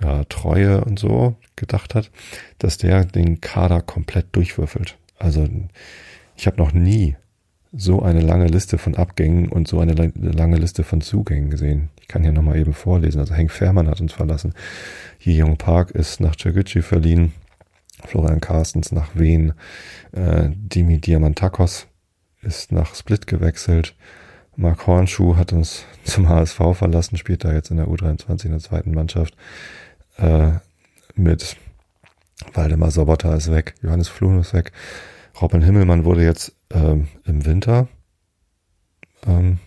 [0.00, 2.10] ja, Treue und so gedacht hat,
[2.58, 4.96] dass der den Kader komplett durchwürfelt.
[5.18, 5.48] Also
[6.36, 7.16] ich habe noch nie
[7.72, 11.90] so eine lange Liste von Abgängen und so eine lange Liste von Zugängen gesehen.
[12.00, 13.20] Ich kann hier nochmal eben vorlesen.
[13.20, 14.54] Also Henk Fährmann hat uns verlassen.
[15.18, 17.32] Yi Young Park ist nach Chaguchi verliehen.
[18.04, 19.52] Florian Carstens nach Wien.
[20.12, 21.86] Äh, Dimi Diamantakos
[22.42, 23.94] ist nach Split gewechselt.
[24.56, 28.60] Mark Hornschuh hat uns zum HSV verlassen, spielt da jetzt in der U23 in der
[28.60, 29.36] zweiten Mannschaft.
[30.16, 30.52] Äh,
[31.14, 31.56] mit
[32.54, 34.72] Waldemar Sobota ist weg, Johannes Flun ist weg.
[35.40, 37.88] Robin Himmelmann wurde jetzt ähm, im Winter,
[39.26, 39.58] ähm,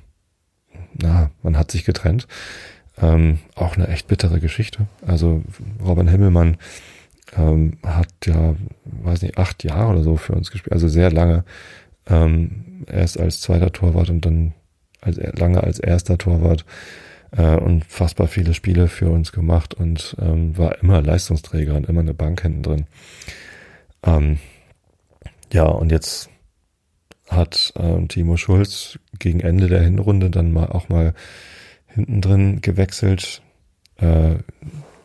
[0.94, 2.28] na, man hat sich getrennt.
[2.98, 4.88] Ähm, auch eine echt bittere Geschichte.
[5.06, 5.44] Also
[5.84, 6.58] Robin Himmelmann
[7.36, 8.56] ähm, hat ja,
[8.86, 11.44] weiß nicht, acht Jahre oder so für uns gespielt, also sehr lange.
[12.08, 14.54] Ähm, erst als zweiter Torwart und dann
[15.02, 16.66] als, lange als erster Torwart
[17.32, 22.14] äh, unfassbar viele Spiele für uns gemacht und ähm, war immer Leistungsträger und immer eine
[22.14, 22.86] Bank hinten drin.
[24.04, 24.40] Ähm,
[25.54, 26.30] ja, und jetzt
[27.30, 31.14] hat äh, Timo Schulz gegen Ende der Hinrunde dann mal auch mal
[31.88, 33.42] hinten drin gewechselt
[33.98, 34.36] äh,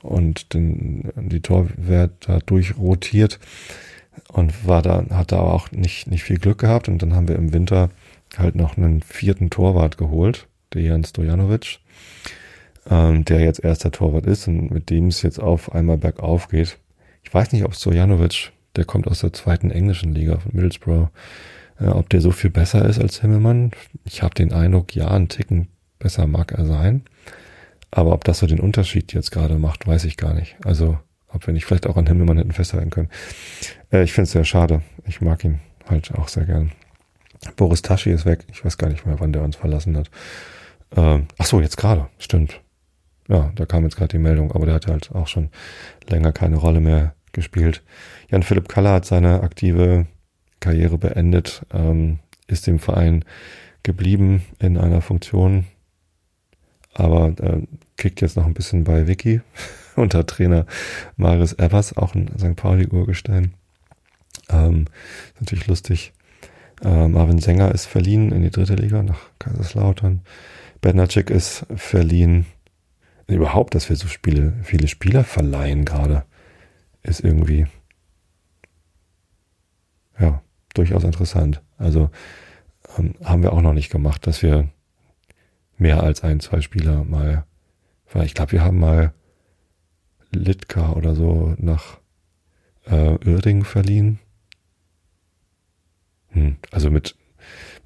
[0.07, 3.39] und den, die Torwert da durchrotiert
[4.29, 7.37] und war da, hat da auch nicht, nicht viel Glück gehabt und dann haben wir
[7.37, 7.91] im Winter
[8.37, 11.79] halt noch einen vierten Torwart geholt, der Jan Stojanovic,
[12.91, 16.79] ähm, der jetzt erster Torwart ist und mit dem es jetzt auf einmal bergauf geht.
[17.23, 21.09] Ich weiß nicht, ob Stojanovic, der kommt aus der zweiten englischen Liga von Middlesbrough,
[21.81, 23.73] äh, ob der so viel besser ist als Himmelmann.
[24.05, 27.03] Ich habe den Eindruck, ja, ein Ticken besser mag er sein.
[27.91, 30.57] Aber ob das so den Unterschied jetzt gerade macht, weiß ich gar nicht.
[30.65, 33.11] Also, ob wir nicht vielleicht auch an Himmelmann hätten festhalten können.
[33.93, 34.83] Äh, ich finde es sehr schade.
[35.07, 36.73] Ich mag ihn halt auch sehr gern.
[37.57, 38.45] Boris Taschi ist weg.
[38.51, 40.11] Ich weiß gar nicht mehr, wann der uns verlassen hat.
[40.97, 42.09] Ähm, ach so, jetzt gerade.
[42.19, 42.61] Stimmt.
[43.29, 45.51] Ja, da kam jetzt gerade die Meldung, aber der hat halt auch schon
[46.09, 47.83] länger keine Rolle mehr gespielt.
[48.31, 50.07] Jan Philipp Kaller hat seine aktive
[50.61, 53.25] Karriere beendet, ähm, ist dem Verein
[53.83, 55.67] geblieben in einer Funktion,
[56.99, 57.63] aber äh,
[57.97, 59.41] kickt jetzt noch ein bisschen bei Vicky
[59.97, 60.67] unter Trainer
[61.17, 62.57] Marius Evers, auch ein St.
[62.57, 63.55] Pauli-Urgestein.
[64.49, 64.87] Ähm,
[65.41, 66.13] natürlich lustig.
[66.83, 70.23] Äh, Marvin Sänger ist verliehen in die dritte Liga nach Kaiserslautern.
[70.81, 72.47] Bednarczyk ist verliehen.
[73.27, 76.25] Überhaupt, dass wir so Spiele, viele Spieler verleihen gerade,
[77.03, 77.67] ist irgendwie
[80.21, 80.43] ja,
[80.75, 81.61] durchaus interessant.
[81.77, 82.11] Also
[82.99, 84.69] ähm, haben wir auch noch nicht gemacht, dass wir
[85.79, 87.45] mehr als ein, zwei Spieler mal,
[88.25, 89.13] ich glaube, wir haben mal
[90.33, 91.99] Litka oder so nach
[92.87, 94.19] äh, Uerdingen verliehen.
[96.31, 97.17] Hm, also mit,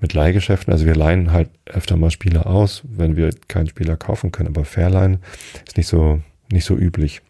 [0.01, 4.33] mit Leihgeschäften, also wir leihen halt öfter mal Spieler aus, wenn wir keinen Spieler kaufen
[4.33, 5.21] können, aber Fairline
[5.67, 6.21] ist nicht so,
[6.51, 7.23] nicht so üblich.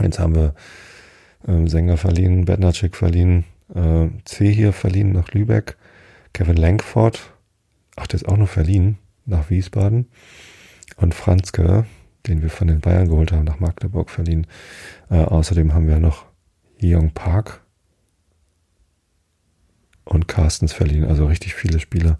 [0.00, 0.54] Jetzt haben wir
[1.46, 5.76] ähm, Sänger verliehen, Bednarczyk verliehen, äh, C hier verliehen nach Lübeck,
[6.32, 7.32] Kevin Langford,
[7.96, 10.06] ach, der ist auch noch verliehen nach Wiesbaden
[10.96, 11.86] und Franzke,
[12.26, 14.46] den wir von den Bayern geholt haben, nach Magdeburg verliehen.
[15.10, 16.24] Äh, außerdem haben wir noch
[16.82, 17.62] Young Park
[20.04, 22.18] und Carstens verliehen, also richtig viele Spieler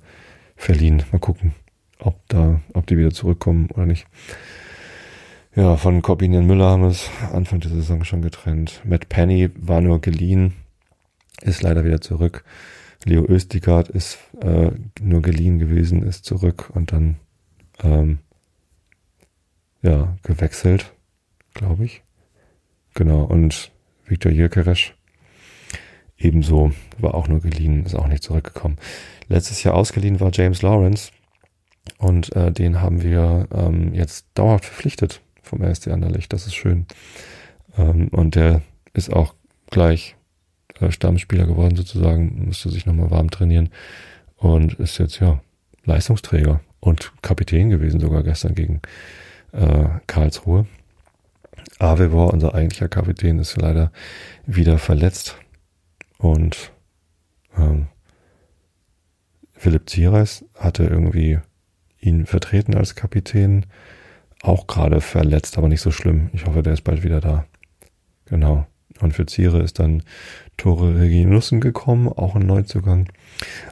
[0.57, 1.03] verliehen.
[1.13, 1.55] Mal gucken,
[1.99, 4.07] ob da, ob die wieder zurückkommen oder nicht.
[5.55, 8.83] Ja, von Corbinian Müller haben wir es Anfang der Saison schon getrennt.
[8.85, 10.55] Matt Penny war nur geliehen,
[11.41, 12.45] ist leider wieder zurück.
[13.05, 14.70] Leo Östigard ist äh,
[15.01, 17.16] nur geliehen gewesen, ist zurück und dann
[17.82, 18.18] ähm,
[19.82, 20.92] ja gewechselt,
[21.55, 22.03] glaube ich.
[22.94, 23.70] Genau, und
[24.07, 24.94] Viktor Jökeresch
[26.18, 28.76] ebenso, war auch nur geliehen, ist auch nicht zurückgekommen.
[29.28, 31.11] Letztes Jahr ausgeliehen war James Lawrence
[31.99, 36.32] und äh, den haben wir ähm, jetzt dauerhaft verpflichtet vom RSC Anderlecht.
[36.32, 36.86] Das ist schön.
[37.76, 38.62] Ähm, und der
[38.94, 39.34] ist auch
[39.70, 40.16] gleich
[40.91, 43.70] Stammspieler geworden sozusagen, musste sich nochmal warm trainieren
[44.37, 45.41] und ist jetzt ja
[45.85, 48.81] Leistungsträger und Kapitän gewesen sogar gestern gegen
[49.53, 50.66] äh, Karlsruhe.
[51.79, 53.93] Avevor, unser eigentlicher Kapitän, ist leider
[54.47, 55.37] wieder verletzt
[56.18, 56.72] und
[57.57, 57.89] ähm,
[59.53, 61.39] Philipp Ziereis hatte irgendwie
[62.01, 63.66] ihn vertreten als Kapitän,
[64.43, 66.31] auch gerade verletzt, aber nicht so schlimm.
[66.33, 67.47] Ich hoffe, der ist bald wieder da.
[68.27, 68.66] Genau.
[69.01, 70.03] Und für Ziere ist dann
[70.57, 73.09] Tore Reginussen gekommen, auch ein Neuzugang.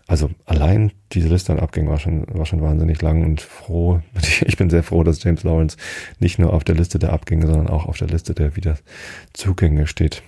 [0.07, 4.01] Also allein diese Liste an Abgängen war schon, war schon wahnsinnig lang und froh.
[4.47, 5.77] Ich bin sehr froh, dass James Lawrence
[6.19, 10.23] nicht nur auf der Liste der Abgänge, sondern auch auf der Liste der Wiederzugänge steht.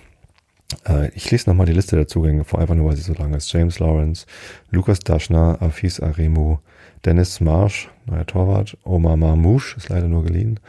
[0.85, 3.33] Äh, ich lese nochmal die Liste der Zugänge vor, einfach nur, weil sie so lang
[3.33, 3.51] ist.
[3.51, 4.25] James Lawrence,
[4.71, 6.57] Lukas Daschner, Afis Aremu,
[7.05, 10.59] Dennis Marsch, neuer Torwart, Omar Marmouche, ist leider nur geliehen,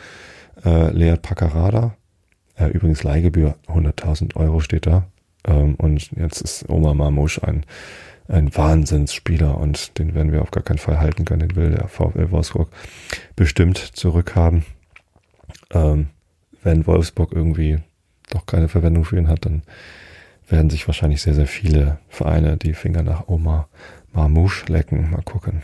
[0.65, 1.95] äh, Lead Paccarada,
[2.59, 5.07] äh, übrigens Leihgebühr 100.000 Euro steht da.
[5.47, 7.65] Ähm, und jetzt ist Omar Marmouche ein,
[8.29, 11.49] ein Wahnsinnsspieler und den werden wir auf gar keinen Fall halten können.
[11.49, 12.71] Den will der VfL Wolfsburg
[13.37, 14.65] bestimmt zurückhaben.
[15.71, 16.09] Ähm,
[16.63, 17.79] wenn Wolfsburg irgendwie
[18.31, 19.63] doch keine Verwendung für ihn hat, dann
[20.49, 23.69] werden sich wahrscheinlich sehr, sehr viele Vereine die Finger nach Omar
[24.13, 25.11] Marmouche lecken.
[25.11, 25.63] Mal gucken.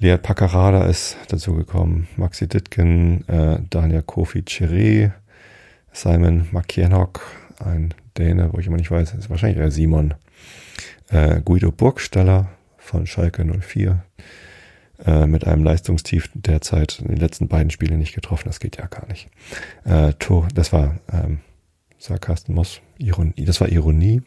[0.00, 5.10] Lea Paccarada ist dazugekommen, Maxi Ditken, äh, Daniel Kofi Chiré,
[5.98, 7.22] Simon McKennock,
[7.58, 10.14] ein Däne, wo ich immer nicht weiß, ist wahrscheinlich eher Simon,
[11.08, 14.04] äh, Guido Burgstaller von Schalke 04,
[15.04, 18.86] äh, mit einem Leistungstief derzeit in den letzten beiden Spielen nicht getroffen, das geht ja
[18.86, 19.28] gar nicht.
[19.84, 21.40] Äh, Tor, das war ähm,
[21.98, 24.22] Sarkasmus, Ironie, das war Ironie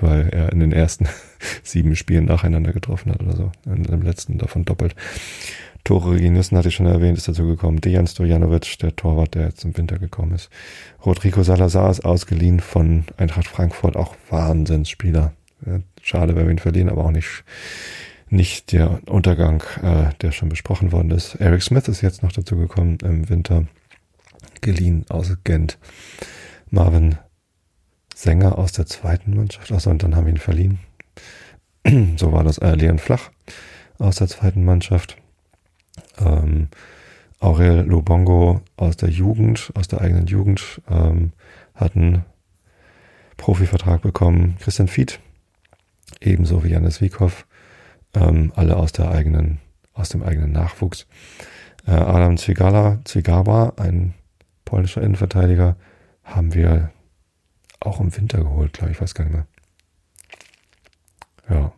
[0.00, 1.08] weil er in den ersten
[1.62, 3.52] sieben Spielen nacheinander getroffen hat oder so.
[3.66, 4.94] In dem letzten davon doppelt.
[5.84, 7.80] Tore gegen Nissen hatte ich schon erwähnt, ist dazu gekommen.
[7.80, 10.48] Dejan Stojanovic, der Torwart, der jetzt im Winter gekommen ist.
[11.04, 15.32] Rodrigo Salazar ist ausgeliehen von Eintracht Frankfurt, auch Wahnsinnsspieler.
[16.00, 17.44] Schade, wenn wir ihn verlieren, aber auch nicht,
[18.28, 21.36] nicht der Untergang, äh, der schon besprochen worden ist.
[21.36, 23.66] Eric Smith ist jetzt noch dazu gekommen im Winter.
[24.60, 25.78] Geliehen aus Gent.
[26.70, 27.16] Marvin
[28.14, 29.72] Sänger aus der zweiten Mannschaft.
[29.72, 30.78] Achso, und dann haben wir ihn verliehen.
[32.16, 32.58] so war das.
[32.58, 33.30] Äh, Leon Flach
[33.98, 35.16] aus der zweiten Mannschaft.
[36.18, 36.68] Ähm,
[37.40, 41.32] Aurel Lobongo aus der Jugend, aus der eigenen Jugend, ähm,
[41.74, 42.24] hat einen
[43.36, 44.56] Profivertrag bekommen.
[44.60, 45.18] Christian Fied,
[46.20, 47.44] ebenso wie Janis Wiekow,
[48.14, 49.58] ähm, alle aus der eigenen,
[49.92, 51.08] aus dem eigenen Nachwuchs.
[51.84, 54.14] Äh, Adam Zwigala, Zwigaba, ein
[54.64, 55.76] polnischer Innenverteidiger,
[56.22, 56.92] haben wir
[57.80, 59.46] auch im Winter geholt, glaube ich, weiß gar nicht mehr.
[61.50, 61.72] Ja.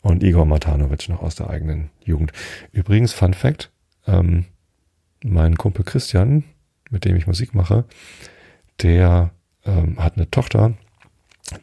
[0.00, 2.32] Und Igor Matanovic noch aus der eigenen Jugend.
[2.72, 3.70] Übrigens, Fun Fact,
[4.06, 4.46] ähm,
[5.24, 6.44] mein Kumpel Christian,
[6.90, 7.84] mit dem ich Musik mache,
[8.82, 9.30] der
[9.64, 10.74] ähm, hat eine Tochter,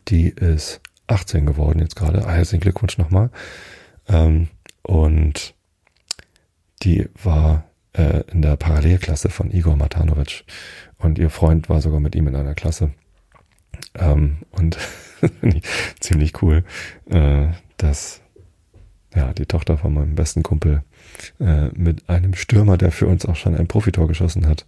[0.08, 2.26] die ist 18 geworden jetzt gerade.
[2.26, 3.32] Ah, herzlichen Glückwunsch nochmal.
[4.08, 4.48] Ähm,
[4.84, 5.56] und
[6.84, 10.46] die war äh, in der Parallelklasse von Igor Matanovic.
[10.98, 12.92] Und ihr Freund war sogar mit ihm in einer Klasse.
[13.96, 14.78] Ähm, und
[16.00, 16.64] ziemlich cool,
[17.10, 18.22] äh, dass
[19.16, 20.84] ja, die Tochter von meinem besten Kumpel
[21.40, 24.66] äh, mit einem Stürmer, der für uns auch schon ein Profitor geschossen hat,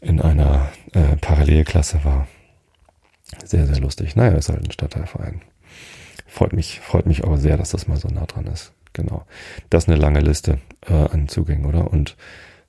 [0.00, 2.28] in einer äh, Parallelklasse war.
[3.44, 4.16] Sehr, sehr lustig.
[4.16, 5.42] Naja, ist halt ein Stadtteilverein.
[6.26, 8.72] freut mich, freut mich aber sehr, dass das mal so nah dran ist.
[8.92, 9.26] Genau.
[9.70, 11.90] Das ist eine lange Liste äh, an Zugängen, oder?
[11.90, 12.16] Und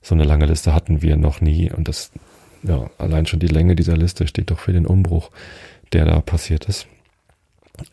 [0.02, 1.70] so eine lange Liste hatten wir noch nie.
[1.70, 2.10] Und das,
[2.62, 5.30] ja, allein schon die Länge dieser Liste steht doch für den Umbruch,
[5.92, 6.88] der da passiert ist.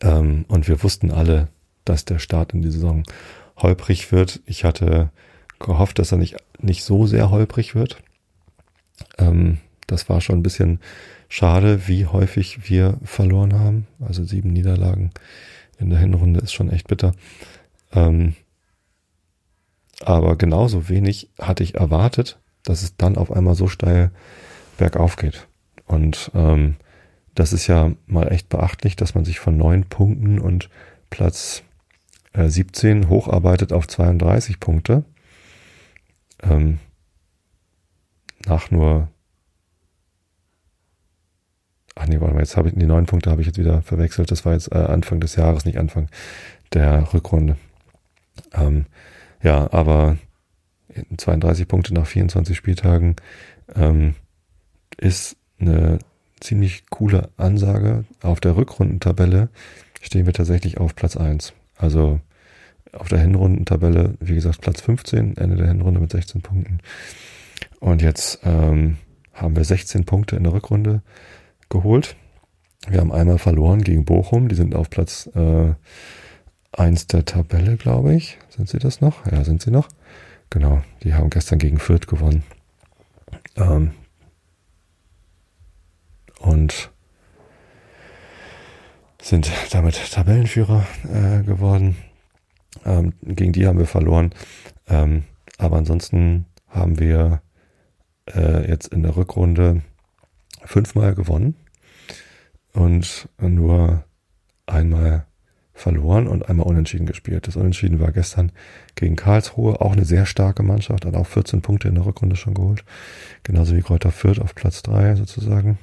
[0.00, 1.48] Ähm, und wir wussten alle,
[1.84, 3.04] dass der Start in die Saison
[3.56, 4.40] holprig wird.
[4.46, 5.10] Ich hatte
[5.58, 7.98] gehofft, dass er nicht, nicht so sehr holprig wird.
[9.18, 10.80] Ähm, das war schon ein bisschen
[11.28, 13.86] schade, wie häufig wir verloren haben.
[14.00, 15.10] Also sieben Niederlagen
[15.78, 17.12] in der Hinrunde ist schon echt bitter.
[17.92, 18.34] Ähm,
[20.00, 24.10] aber genauso wenig hatte ich erwartet, dass es dann auf einmal so steil
[24.76, 25.46] bergauf geht.
[25.86, 26.76] Und ähm,
[27.34, 30.70] das ist ja mal echt beachtlich, dass man sich von neun Punkten und
[31.10, 31.62] Platz
[32.34, 35.04] äh, 17 hocharbeitet auf 32 Punkte.
[36.42, 36.78] Ähm,
[38.46, 39.08] nach nur
[41.96, 44.30] Ach nee, warte mal, jetzt habe ich die neun Punkte habe ich jetzt wieder verwechselt.
[44.30, 46.08] Das war jetzt äh, Anfang des Jahres, nicht Anfang
[46.72, 47.56] der Rückrunde.
[48.52, 48.86] Ähm,
[49.42, 50.18] ja, aber
[51.16, 53.16] 32 Punkte nach 24 Spieltagen
[53.74, 54.14] ähm,
[54.96, 55.98] ist eine
[56.40, 58.04] ziemlich coole Ansage.
[58.22, 59.48] Auf der Rückrundentabelle
[60.00, 61.52] stehen wir tatsächlich auf Platz 1.
[61.76, 62.20] Also
[62.92, 66.78] auf der Hinrundentabelle, wie gesagt, Platz 15, Ende der Hinrunde mit 16 Punkten.
[67.80, 68.98] Und jetzt ähm,
[69.32, 71.02] haben wir 16 Punkte in der Rückrunde
[71.68, 72.16] geholt.
[72.88, 75.74] Wir haben einmal verloren gegen Bochum, die sind auf Platz äh,
[76.72, 78.38] 1 der Tabelle, glaube ich.
[78.50, 79.26] Sind sie das noch?
[79.30, 79.88] Ja, sind sie noch.
[80.50, 82.44] Genau, die haben gestern gegen Fürth gewonnen.
[83.56, 83.92] Ähm,
[86.40, 86.90] und
[89.24, 91.96] sind damit Tabellenführer äh, geworden.
[92.84, 94.34] Ähm, gegen die haben wir verloren.
[94.86, 95.24] Ähm,
[95.56, 97.40] aber ansonsten haben wir
[98.34, 99.80] äh, jetzt in der Rückrunde
[100.64, 101.56] fünfmal gewonnen
[102.74, 104.04] und nur
[104.66, 105.26] einmal
[105.72, 107.46] verloren und einmal unentschieden gespielt.
[107.46, 108.52] Das Unentschieden war gestern
[108.94, 112.54] gegen Karlsruhe, auch eine sehr starke Mannschaft, hat auch 14 Punkte in der Rückrunde schon
[112.54, 112.84] geholt.
[113.42, 115.78] Genauso wie Kräuter Fürth auf Platz 3 sozusagen.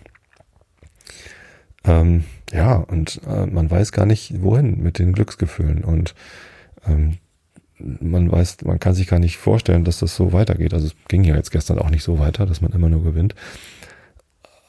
[1.84, 5.84] Ähm, ja, und äh, man weiß gar nicht, wohin mit den Glücksgefühlen.
[5.84, 6.16] Und
[6.86, 7.18] ähm,
[7.78, 10.74] man weiß, man kann sich gar nicht vorstellen, dass das so weitergeht.
[10.74, 13.36] Also es ging ja jetzt gestern auch nicht so weiter, dass man immer nur gewinnt.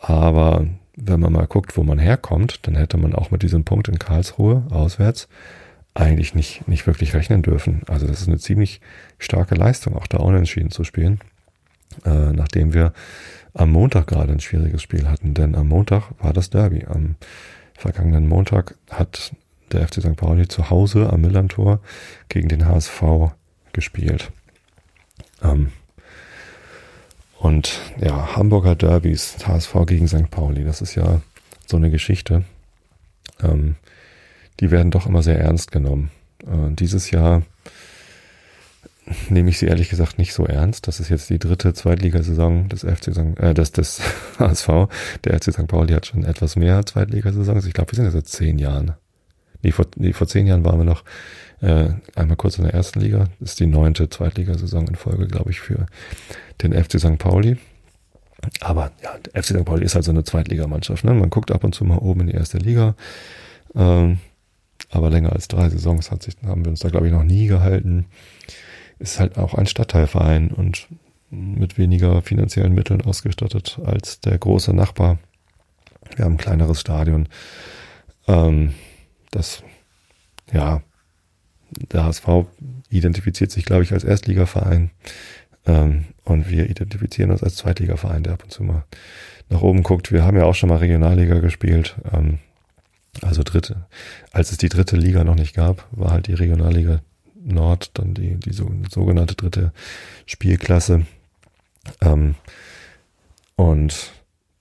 [0.00, 0.66] Aber
[0.96, 3.98] wenn man mal guckt, wo man herkommt, dann hätte man auch mit diesem Punkt in
[3.98, 5.28] Karlsruhe auswärts
[5.94, 7.82] eigentlich nicht, nicht wirklich rechnen dürfen.
[7.86, 8.80] Also das ist eine ziemlich
[9.18, 11.20] starke Leistung, auch da unentschieden zu spielen,
[12.04, 12.92] äh, nachdem wir
[13.54, 15.34] am Montag gerade ein schwieriges Spiel hatten.
[15.34, 16.86] Denn am Montag war das Derby.
[16.86, 17.16] Am
[17.82, 19.34] vergangenen Montag hat
[19.72, 20.16] der FC St.
[20.16, 21.80] Pauli zu Hause am Millantor
[22.28, 23.32] gegen den HSV
[23.72, 24.30] gespielt.
[25.42, 25.72] Ähm,
[27.38, 30.30] und ja, Hamburger Derbys, HSV gegen St.
[30.30, 31.20] Pauli, das ist ja
[31.66, 32.44] so eine Geschichte.
[33.42, 33.74] Ähm,
[34.60, 36.12] die werden doch immer sehr ernst genommen.
[36.44, 37.42] Äh, dieses Jahr
[39.28, 40.86] nehme ich sie ehrlich gesagt nicht so ernst.
[40.86, 43.38] Das ist jetzt die dritte Zweitligasaison des FC St.
[43.38, 44.00] Äh, des, des
[44.38, 44.68] HSV.
[45.24, 45.66] Der FC St.
[45.66, 47.66] Pauli hat schon etwas mehr Zweitligasaisons.
[47.66, 48.92] Ich glaube, wir sind jetzt seit zehn Jahren.
[49.62, 51.04] Nee, vor, nee, vor zehn Jahren waren wir noch
[51.60, 53.28] äh, einmal kurz in der ersten Liga.
[53.40, 55.86] Das ist die neunte Zweitligasaison in Folge, glaube ich, für
[56.62, 57.18] den FC St.
[57.18, 57.58] Pauli.
[58.60, 59.64] Aber ja, der FC St.
[59.64, 61.04] Pauli ist halt so eine Zweitligamannschaft.
[61.04, 61.14] Ne?
[61.14, 62.94] Man guckt ab und zu mal oben in die erste Liga.
[63.74, 64.18] Ähm,
[64.90, 67.46] aber länger als drei Saisons hat sich, haben wir uns da, glaube ich, noch nie
[67.46, 68.06] gehalten.
[69.02, 70.86] Ist halt auch ein Stadtteilverein und
[71.28, 75.18] mit weniger finanziellen Mitteln ausgestattet als der große Nachbar.
[76.14, 77.28] Wir haben ein kleineres Stadion.
[78.28, 78.74] Ähm,
[79.32, 79.64] das,
[80.52, 80.82] ja,
[81.90, 82.28] der HSV
[82.90, 84.92] identifiziert sich, glaube ich, als Erstligaverein.
[85.66, 88.84] Ähm, und wir identifizieren uns als Zweitligaverein, der ab und zu mal
[89.48, 90.12] nach oben guckt.
[90.12, 91.96] Wir haben ja auch schon mal Regionalliga gespielt.
[92.12, 92.38] Ähm,
[93.20, 93.88] also dritte.
[94.30, 97.00] Als es die dritte Liga noch nicht gab, war halt die Regionalliga
[97.44, 99.72] Nord dann die, die so, sogenannte dritte
[100.26, 101.06] Spielklasse.
[102.00, 102.34] Ähm,
[103.56, 104.12] und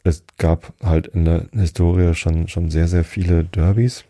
[0.04, 4.06] es gab halt in der Historie schon, schon sehr, sehr viele Derbys.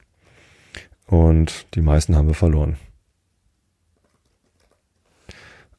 [1.07, 2.78] Und die meisten haben wir verloren.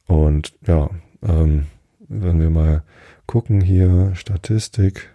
[0.06, 0.90] Und ja,
[1.22, 1.66] ähm,
[2.00, 2.82] wenn wir mal
[3.26, 5.08] gucken hier, Statistik,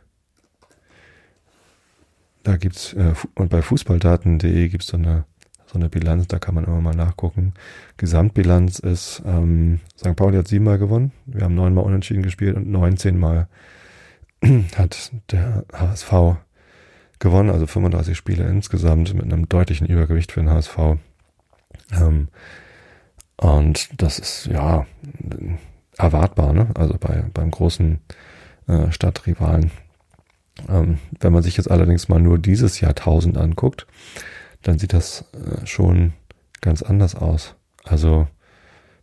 [2.42, 5.26] da gibt's, äh, und bei fußballdaten.de gibt's so eine,
[5.68, 7.54] so eine Bilanz, da kann man immer mal nachgucken.
[7.98, 10.16] Gesamtbilanz ist, ähm, St.
[10.16, 13.48] Pauli hat siebenmal gewonnen, wir haben neunmal unentschieden gespielt und 19 Mal
[14.76, 16.38] hat der HSV
[17.20, 20.78] gewonnen, also 35 Spiele insgesamt mit einem deutlichen Übergewicht für den HSV.
[21.92, 22.30] Ähm,
[23.38, 24.86] und das ist ja
[25.98, 26.70] erwartbar, ne?
[26.76, 28.00] Also bei beim großen
[28.68, 29.72] äh, Stadtrivalen.
[30.70, 33.86] Ähm, wenn man sich jetzt allerdings mal nur dieses Jahrtausend anguckt,
[34.64, 36.14] dann sieht das äh, schon
[36.62, 37.56] ganz anders aus.
[37.84, 38.28] Also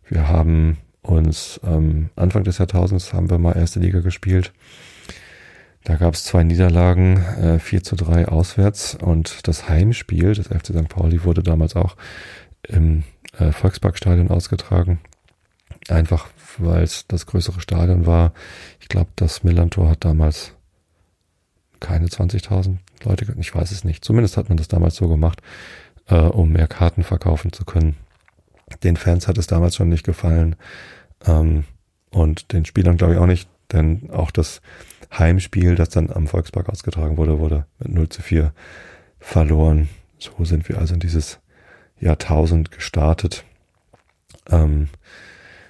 [0.07, 4.53] wir haben uns ähm, Anfang des Jahrtausends haben wir mal erste Liga gespielt.
[5.83, 10.67] Da gab es zwei Niederlagen, äh, 4 zu 3 auswärts und das Heimspiel des FC
[10.67, 10.89] St.
[10.89, 11.95] Pauli wurde damals auch
[12.67, 13.03] im
[13.37, 14.99] äh, Volksparkstadion ausgetragen.
[15.87, 18.33] Einfach weil es das größere Stadion war.
[18.79, 20.53] Ich glaube, das Millantor hat damals
[21.79, 24.03] keine 20.000 Leute, ich weiß es nicht.
[24.03, 25.41] Zumindest hat man das damals so gemacht,
[26.07, 27.95] äh, um mehr Karten verkaufen zu können.
[28.83, 30.55] Den Fans hat es damals schon nicht gefallen
[31.25, 31.65] ähm,
[32.09, 34.61] und den Spielern glaube ich auch nicht, denn auch das
[35.15, 38.53] Heimspiel, das dann am Volkspark ausgetragen wurde, wurde mit 0 zu 4
[39.19, 39.89] verloren.
[40.17, 41.39] So sind wir also in dieses
[41.99, 43.43] Jahrtausend gestartet.
[44.49, 44.89] Ähm,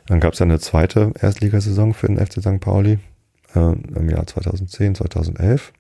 [0.08, 2.60] dann gab es eine zweite Erstligasaison für den FC St.
[2.60, 3.00] Pauli
[3.56, 5.74] äh, im Jahr 2010, 2011.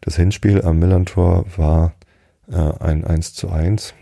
[0.00, 1.94] Das Hinspiel am Millantor war
[2.50, 3.94] äh, ein 1 zu 1.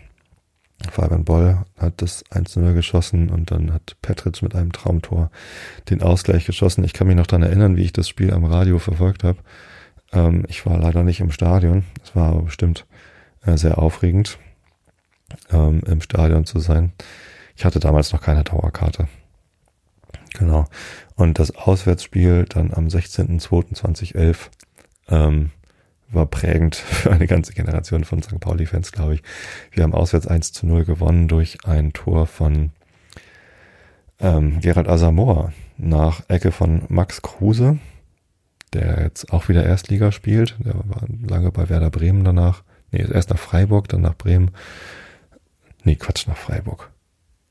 [0.91, 5.29] Fabian Boll hat das 1 0 geschossen und dann hat Petritsch mit einem Traumtor
[5.89, 6.83] den Ausgleich geschossen.
[6.85, 9.39] Ich kann mich noch daran erinnern, wie ich das Spiel am Radio verfolgt habe.
[10.13, 11.83] Ähm, ich war leider nicht im Stadion.
[12.03, 12.85] Es war aber bestimmt
[13.45, 14.39] äh, sehr aufregend,
[15.51, 16.93] ähm, im Stadion zu sein.
[17.55, 19.09] Ich hatte damals noch keine Dauerkarte.
[20.37, 20.65] Genau.
[21.15, 24.37] Und das Auswärtsspiel dann am 16.02.2011
[25.09, 25.51] ähm,
[26.11, 28.39] war prägend für eine ganze Generation von St.
[28.39, 29.23] Pauli-Fans, glaube ich.
[29.71, 32.71] Wir haben auswärts 1 zu 0 gewonnen durch ein Tor von
[34.19, 37.79] ähm, Gerald Asamoah nach Ecke von Max Kruse,
[38.73, 40.55] der jetzt auch wieder Erstliga spielt.
[40.59, 42.63] Der war lange bei Werder Bremen danach.
[42.91, 44.51] Nee, erst nach Freiburg, dann nach Bremen.
[45.83, 46.91] Nee, Quatsch, nach Freiburg.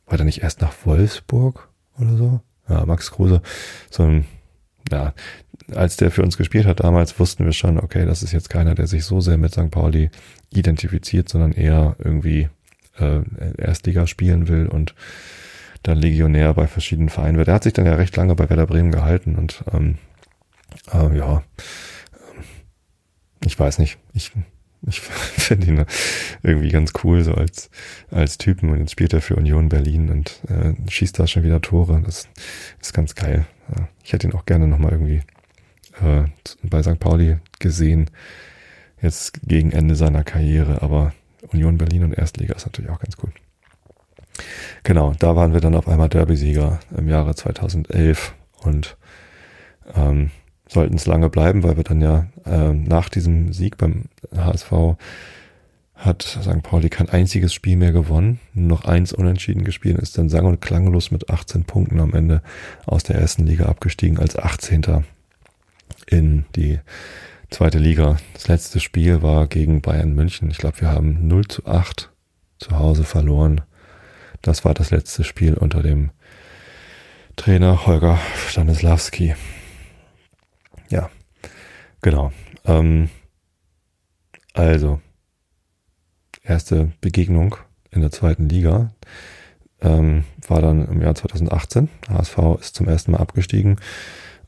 [0.06, 2.40] War der nicht erst nach Wolfsburg oder so?
[2.68, 3.40] Ja, Max Kruse,
[3.90, 4.26] so ein
[4.90, 5.14] ja,
[5.74, 8.74] als der für uns gespielt hat damals, wussten wir schon, okay, das ist jetzt keiner,
[8.74, 9.70] der sich so sehr mit St.
[9.70, 10.10] Pauli
[10.50, 12.48] identifiziert, sondern eher irgendwie
[12.98, 13.20] äh,
[13.58, 14.94] Erstliga spielen will und
[15.82, 17.48] dann Legionär bei verschiedenen Vereinen wird.
[17.48, 19.98] Er hat sich dann ja recht lange bei Werder Bremen gehalten und ähm,
[20.92, 21.42] äh, ja,
[23.44, 24.32] ich weiß nicht, ich
[24.86, 25.84] ich finde ihn
[26.42, 27.70] irgendwie ganz cool, so als,
[28.10, 28.70] als Typen.
[28.70, 32.02] Und jetzt spielt er für Union Berlin und äh, schießt da schon wieder Tore.
[32.04, 32.28] Das
[32.80, 33.46] ist ganz geil.
[34.02, 35.22] Ich hätte ihn auch gerne nochmal irgendwie
[36.02, 36.24] äh,
[36.62, 36.98] bei St.
[36.98, 38.10] Pauli gesehen.
[39.00, 40.82] Jetzt gegen Ende seiner Karriere.
[40.82, 41.12] Aber
[41.52, 43.32] Union Berlin und Erstliga ist natürlich auch ganz cool.
[44.82, 48.96] Genau, da waren wir dann auf einmal Derby-Sieger im Jahre 2011 und
[49.94, 50.30] ähm,
[50.68, 54.04] sollten es lange bleiben, weil wir dann ja äh, nach diesem Sieg beim
[54.36, 54.96] HSV
[55.98, 56.62] hat St.
[56.62, 60.60] Pauli kein einziges Spiel mehr gewonnen, nur noch eins unentschieden gespielt, ist dann sang- und
[60.60, 62.40] klanglos mit 18 Punkten am Ende
[62.86, 65.04] aus der ersten Liga abgestiegen als 18.
[66.06, 66.78] in die
[67.50, 68.16] zweite Liga.
[68.32, 70.50] Das letzte Spiel war gegen Bayern München.
[70.50, 72.10] Ich glaube, wir haben 0 zu 8
[72.58, 73.62] zu Hause verloren.
[74.40, 76.10] Das war das letzte Spiel unter dem
[77.34, 78.18] Trainer Holger
[78.48, 79.34] Stanislawski.
[80.90, 81.10] Ja,
[82.02, 82.32] genau.
[82.64, 83.10] Ähm,
[84.54, 85.00] also,
[86.48, 87.56] erste Begegnung
[87.90, 88.90] in der zweiten Liga
[89.80, 91.88] ähm, war dann im Jahr 2018.
[92.08, 93.76] HSV ist zum ersten Mal abgestiegen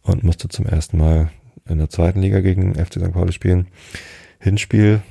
[0.03, 1.31] und musste zum ersten Mal
[1.69, 3.13] in der zweiten Liga gegen FC St.
[3.13, 3.69] Pauli spielen.
[4.39, 5.03] Hinspiel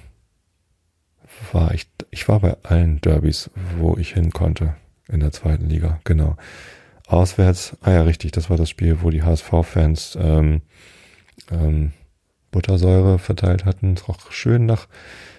[1.53, 4.75] war ich, ich war bei allen Derbys, wo ich hin konnte
[5.07, 6.35] in der zweiten Liga, genau.
[7.07, 10.61] Auswärts, ah ja, richtig, das war das Spiel, wo die HSV-Fans ähm,
[11.51, 11.93] ähm,
[12.51, 13.93] Buttersäure verteilt hatten.
[13.93, 14.87] Es roch schön nach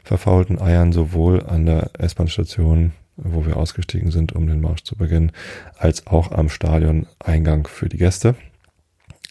[0.05, 5.33] verfaulten Eiern, sowohl an der S-Bahn-Station, wo wir ausgestiegen sind, um den Marsch zu beginnen,
[5.77, 8.35] als auch am Stadion-Eingang für die Gäste.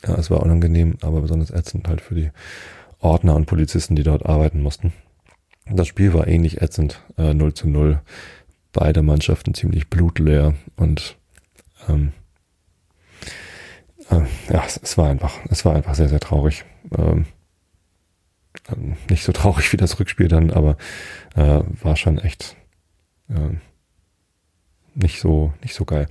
[0.05, 2.31] Ja, es war unangenehm, aber besonders ätzend halt für die
[2.99, 4.93] Ordner und Polizisten, die dort arbeiten mussten.
[5.71, 8.01] Das Spiel war ähnlich ätzend, äh, 0 zu 0.
[8.71, 11.17] Beide Mannschaften ziemlich blutleer und
[11.87, 12.13] ähm,
[14.09, 14.21] äh,
[14.51, 16.65] ja, es, es, war einfach, es war einfach sehr, sehr traurig.
[16.97, 17.25] Ähm,
[19.09, 20.77] nicht so traurig wie das Rückspiel dann, aber
[21.35, 22.55] äh, war schon echt
[23.29, 23.57] äh,
[24.95, 26.07] nicht so, nicht so geil.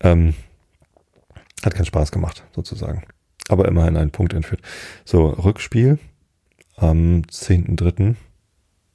[0.00, 0.34] Ähm,
[1.64, 3.02] hat keinen Spaß gemacht, sozusagen.
[3.48, 4.62] Aber immerhin einen Punkt entführt.
[5.04, 5.98] So, Rückspiel
[6.76, 8.16] am 10.3.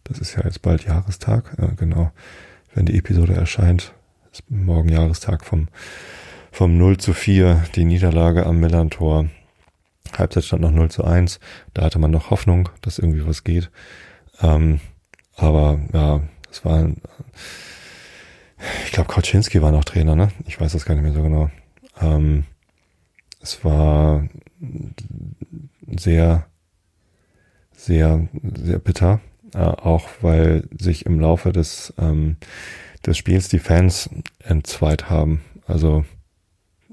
[0.04, 2.12] Das ist ja jetzt bald Jahrestag, äh, genau.
[2.74, 3.94] Wenn die Episode erscheint,
[4.32, 5.68] ist morgen Jahrestag vom
[6.52, 9.30] vom 0 zu 4 die Niederlage am Millantor.
[10.18, 11.40] Halbzeit stand noch 0 zu 1.
[11.74, 13.72] Da hatte man noch Hoffnung, dass irgendwie was geht.
[14.42, 14.80] Ähm,
[15.36, 16.90] aber ja, es war,
[18.86, 20.30] ich glaube, Kauczynski war noch Trainer, ne?
[20.46, 21.50] Ich weiß das gar nicht mehr so genau.
[22.02, 22.46] Ähm,
[23.42, 24.28] es war
[25.88, 26.46] sehr,
[27.74, 28.28] sehr,
[28.64, 29.20] sehr bitter.
[29.54, 32.38] äh, auch weil sich im Laufe des, ähm,
[33.06, 34.10] des Spiels die Fans
[34.40, 35.42] entzweit haben.
[35.68, 36.06] Also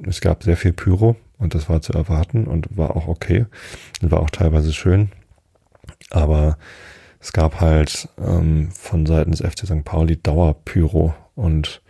[0.03, 3.47] es gab sehr viel Pyro und das war zu erwarten und war auch okay
[4.03, 5.11] und war auch teilweise schön.
[6.11, 6.59] Aber
[7.21, 9.85] es gab halt ähm, von Seiten des FC St.
[9.85, 11.83] Pauli Dauerpyro und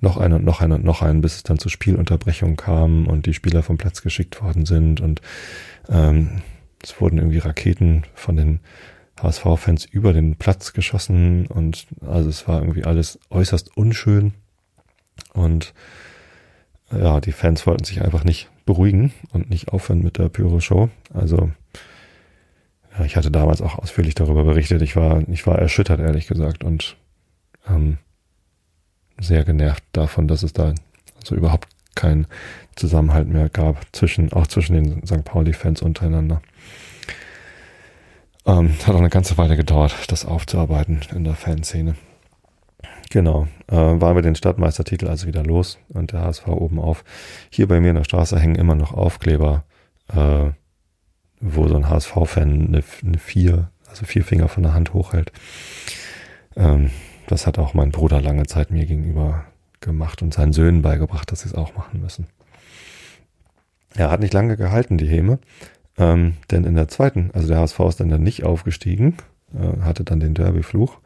[0.00, 3.26] noch eine und noch eine und noch einen, bis es dann zur Spielunterbrechung kam und
[3.26, 5.20] die Spieler vom Platz geschickt worden sind und
[5.88, 6.42] ähm,
[6.82, 8.60] es wurden irgendwie Raketen von den
[9.20, 14.32] HSV-Fans über den Platz geschossen und also es war irgendwie alles äußerst unschön
[15.32, 15.72] und
[16.90, 20.88] ja, die Fans wollten sich einfach nicht beruhigen und nicht aufhören mit der Pyro-Show.
[21.12, 21.50] Also
[22.98, 24.82] ja, ich hatte damals auch ausführlich darüber berichtet.
[24.82, 26.96] Ich war, ich war erschüttert, ehrlich gesagt, und
[27.68, 27.98] ähm,
[29.18, 30.74] sehr genervt davon, dass es da
[31.16, 32.26] also überhaupt keinen
[32.76, 35.24] Zusammenhalt mehr gab zwischen, auch zwischen den St.
[35.24, 36.42] Pauli-Fans untereinander.
[38.46, 41.94] Ähm, hat auch eine ganze Weile gedauert, das aufzuarbeiten in der Fanszene.
[43.12, 47.04] Genau, äh, waren wir den Stadtmeistertitel also wieder los und der HSV oben auf.
[47.50, 49.64] Hier bei mir in der Straße hängen immer noch Aufkleber,
[50.08, 50.52] äh,
[51.38, 55.30] wo so ein HSV-Fan eine, eine vier, also vier Finger von der Hand hochhält.
[56.56, 56.88] Ähm,
[57.26, 59.44] das hat auch mein Bruder lange Zeit mir gegenüber
[59.80, 62.28] gemacht und seinen Söhnen beigebracht, dass sie es auch machen müssen.
[63.94, 65.38] Er hat nicht lange gehalten, die Häme,
[65.98, 69.18] ähm, denn in der zweiten, also der HSV ist dann, dann nicht aufgestiegen,
[69.52, 70.98] äh, hatte dann den Derby-Fluch.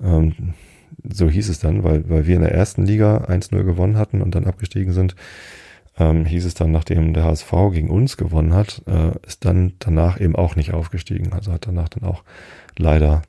[0.00, 0.54] Ähm,
[1.02, 4.34] so hieß es dann, weil, weil wir in der ersten Liga 1-0 gewonnen hatten und
[4.34, 5.14] dann abgestiegen sind,
[5.98, 10.20] ähm, hieß es dann, nachdem der HSV gegen uns gewonnen hat, äh, ist dann danach
[10.20, 11.32] eben auch nicht aufgestiegen.
[11.32, 12.22] Also hat danach dann auch
[12.76, 13.22] leider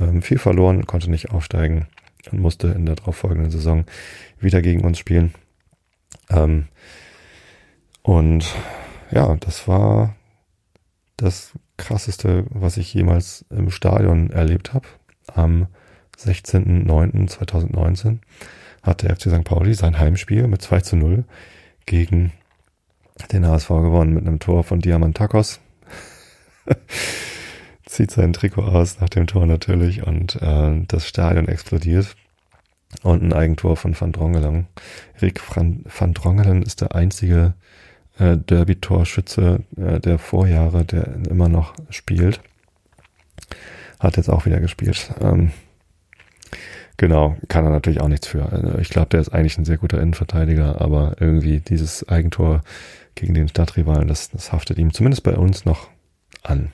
[0.00, 1.86] ähm, viel verloren, konnte nicht aufsteigen
[2.30, 3.84] und musste in der darauffolgenden Saison
[4.40, 5.34] wieder gegen uns spielen.
[6.30, 6.66] Ähm,
[8.02, 8.54] und
[9.10, 10.16] ja, das war
[11.16, 14.86] das krasseste, was ich jemals im Stadion erlebt habe.
[15.32, 15.66] Am
[16.18, 18.18] 16.09.2019
[18.82, 19.44] hat der FC St.
[19.44, 21.24] Pauli sein Heimspiel mit 2 zu 0
[21.86, 22.32] gegen
[23.32, 25.60] den HSV gewonnen mit einem Tor von Diamantakos.
[27.86, 32.16] Zieht sein Trikot aus nach dem Tor natürlich und äh, das Stadion explodiert.
[33.02, 34.66] Und ein Eigentor von Van Drongelen.
[35.20, 37.54] Rick van, Drongelen ist der einzige
[38.18, 42.40] äh, Derby-Torschütze äh, der Vorjahre, der immer noch spielt.
[43.98, 45.12] Hat jetzt auch wieder gespielt.
[45.20, 45.50] Ähm,
[46.96, 48.50] Genau, kann er natürlich auch nichts für.
[48.52, 52.62] Also ich glaube, der ist eigentlich ein sehr guter Innenverteidiger, aber irgendwie dieses Eigentor
[53.16, 55.88] gegen den Stadtrivalen, das, das haftet ihm zumindest bei uns noch
[56.42, 56.72] an.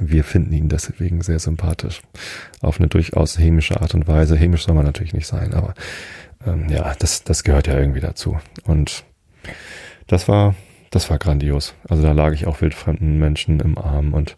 [0.00, 2.02] Wir finden ihn deswegen sehr sympathisch.
[2.60, 4.36] Auf eine durchaus hämische Art und Weise.
[4.36, 5.74] Hämisch soll man natürlich nicht sein, aber
[6.46, 8.38] ähm, ja, das, das gehört ja irgendwie dazu.
[8.64, 9.04] Und
[10.06, 10.54] das war,
[10.90, 11.74] das war grandios.
[11.88, 14.36] Also da lag ich auch wildfremden Menschen im Arm und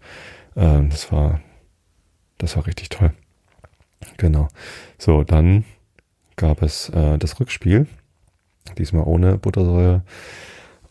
[0.56, 1.40] äh, das war,
[2.38, 3.12] das war richtig toll.
[4.16, 4.48] Genau.
[4.98, 5.64] So, dann
[6.36, 7.86] gab es äh, das Rückspiel,
[8.78, 10.02] diesmal ohne Buttersäure.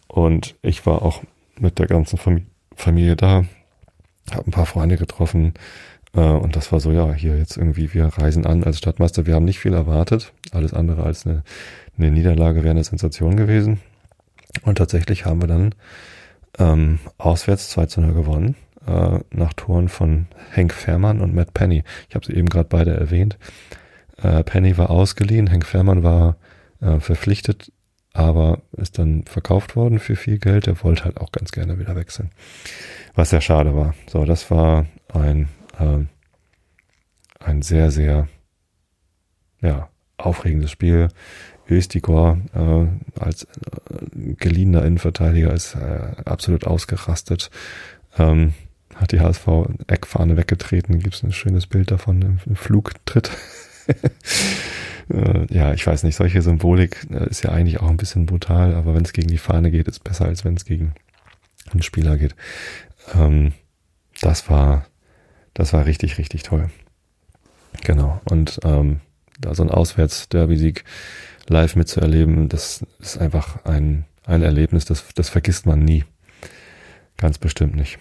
[0.07, 1.23] Und ich war auch
[1.59, 2.45] mit der ganzen Fam
[2.75, 3.43] Familie da,
[4.31, 5.53] habe ein paar Freunde getroffen.
[6.13, 9.25] Äh, und das war so, ja, hier jetzt irgendwie, wir reisen an als Stadtmeister.
[9.25, 10.31] Wir haben nicht viel erwartet.
[10.51, 11.43] Alles andere als eine,
[11.97, 13.81] eine Niederlage wäre eine Sensation gewesen.
[14.63, 15.75] Und tatsächlich haben wir dann
[16.57, 18.55] ähm, auswärts 2 zu 0 gewonnen
[18.85, 21.83] äh, nach Toren von Hank Fährmann und Matt Penny.
[22.07, 23.37] Ich habe sie eben gerade beide erwähnt.
[24.17, 26.37] Äh, Penny war ausgeliehen, Hank Fährmann war
[26.81, 27.71] äh, verpflichtet,
[28.13, 30.67] aber ist dann verkauft worden für viel Geld.
[30.67, 32.31] Er wollte halt auch ganz gerne wieder wechseln.
[33.15, 33.93] Was sehr schade war.
[34.07, 35.49] So, das war ein,
[35.79, 36.05] äh,
[37.39, 38.27] ein sehr, sehr
[39.61, 41.09] ja, aufregendes Spiel.
[41.69, 47.51] Östigor äh, als äh, geliehener Innenverteidiger ist äh, absolut ausgerastet.
[48.17, 48.53] Ähm,
[48.99, 50.99] hat die HSV-Eckfahne weggetreten.
[50.99, 53.31] Gibt es ein schönes Bild davon im Flugtritt.
[55.11, 58.75] Äh, ja, ich weiß nicht, solche Symbolik äh, ist ja eigentlich auch ein bisschen brutal,
[58.75, 60.93] aber wenn es gegen die Fahne geht, ist besser, als wenn es gegen
[61.71, 62.35] einen Spieler geht.
[63.15, 63.53] Ähm,
[64.21, 64.85] das war,
[65.53, 66.69] das war richtig, richtig toll.
[67.83, 68.21] Genau.
[68.25, 68.99] Und ähm,
[69.39, 70.83] da so ein Auswärts-Derby-Sieg
[71.47, 76.05] live mitzuerleben, das ist einfach ein, ein Erlebnis, das, das vergisst man nie.
[77.17, 77.97] Ganz bestimmt nicht.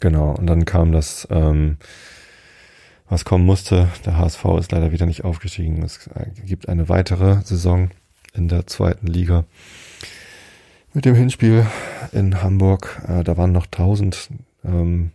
[0.00, 1.78] Genau, und dann kam das, ähm,
[3.08, 3.88] was kommen musste.
[4.04, 5.82] Der HSV ist leider wieder nicht aufgestiegen.
[5.82, 6.08] Es
[6.44, 7.90] gibt eine weitere Saison
[8.32, 9.44] in der zweiten Liga.
[10.92, 11.66] Mit dem Hinspiel
[12.12, 14.30] in Hamburg, äh, da waren noch 1000
[14.64, 15.10] ähm,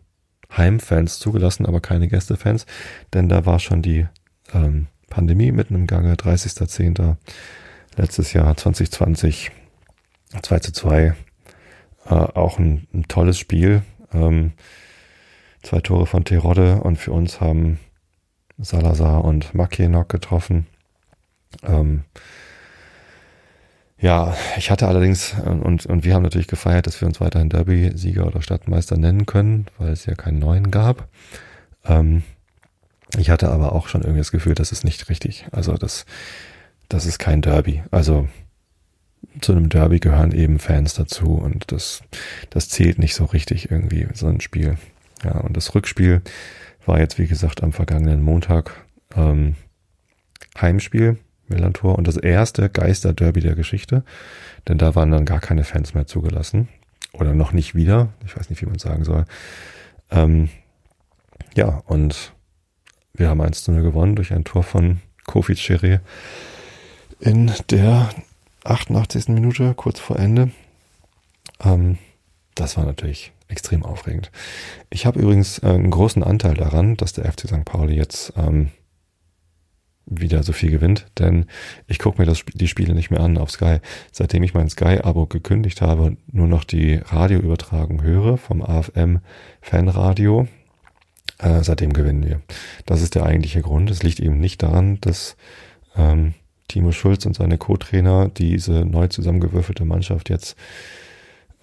[0.55, 2.65] Heimfans zugelassen, aber keine Gästefans,
[3.13, 4.07] denn da war schon die
[4.53, 7.15] ähm, Pandemie mitten im Gange, 30.10.
[7.95, 9.51] letztes Jahr 2020,
[10.41, 11.15] 2 zu 2.
[12.05, 13.83] Äh, auch ein, ein tolles Spiel.
[14.13, 14.53] Ähm,
[15.63, 17.79] zwei Tore von Terodde und für uns haben
[18.57, 20.67] Salazar und Makienok getroffen.
[21.63, 22.03] Ähm,
[24.01, 27.49] ja, ich hatte allerdings, äh, und, und wir haben natürlich gefeiert, dass wir uns weiterhin
[27.49, 31.09] Derby-Sieger oder Stadtmeister nennen können, weil es ja keinen neuen gab.
[31.85, 32.23] Ähm,
[33.17, 35.47] ich hatte aber auch schon irgendwie das Gefühl, das ist nicht richtig.
[35.51, 36.05] Also das,
[36.87, 37.83] das ist kein Derby.
[37.91, 38.27] Also
[39.41, 42.01] zu einem Derby gehören eben Fans dazu und das,
[42.49, 44.77] das zählt nicht so richtig irgendwie, so ein Spiel.
[45.23, 46.21] Ja, und das Rückspiel
[46.85, 49.55] war jetzt, wie gesagt, am vergangenen Montag ähm,
[50.59, 51.17] Heimspiel,
[51.47, 54.03] Millantor und das erste Geister-Derby der Geschichte,
[54.67, 56.67] denn da waren dann gar keine Fans mehr zugelassen
[57.13, 59.25] oder noch nicht wieder, ich weiß nicht, wie man sagen soll.
[60.11, 60.49] Ähm,
[61.55, 62.33] ja, und
[63.13, 65.99] wir haben 1 zu 0 gewonnen durch ein Tor von Kofi Cheré
[67.19, 68.09] in der
[68.69, 69.29] 88.
[69.29, 70.51] Minute, kurz vor Ende.
[71.63, 71.97] Ähm,
[72.55, 74.31] das war natürlich extrem aufregend.
[74.89, 77.65] Ich habe übrigens äh, einen großen Anteil daran, dass der FC St.
[77.65, 78.69] Pauli jetzt ähm,
[80.05, 81.45] wieder so viel gewinnt, denn
[81.87, 83.77] ich gucke mir das, die Spiele nicht mehr an auf Sky.
[84.11, 89.19] Seitdem ich mein Sky-Abo gekündigt habe und nur noch die Radioübertragung höre vom AFM
[89.61, 90.47] Fanradio,
[91.37, 92.41] äh, seitdem gewinnen wir.
[92.85, 93.89] Das ist der eigentliche Grund.
[93.91, 95.37] Es liegt eben nicht daran, dass
[95.95, 96.33] ähm,
[96.69, 100.55] Timo Schulz und seine Co-Trainer diese neu zusammengewürfelte Mannschaft jetzt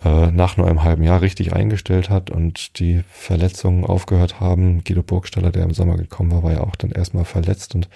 [0.05, 4.85] äh, nach nur einem halben Jahr richtig eingestellt hat und die Verletzungen aufgehört haben.
[4.85, 7.89] Guido Burgstaller, der im Sommer gekommen war, war ja auch dann erstmal verletzt und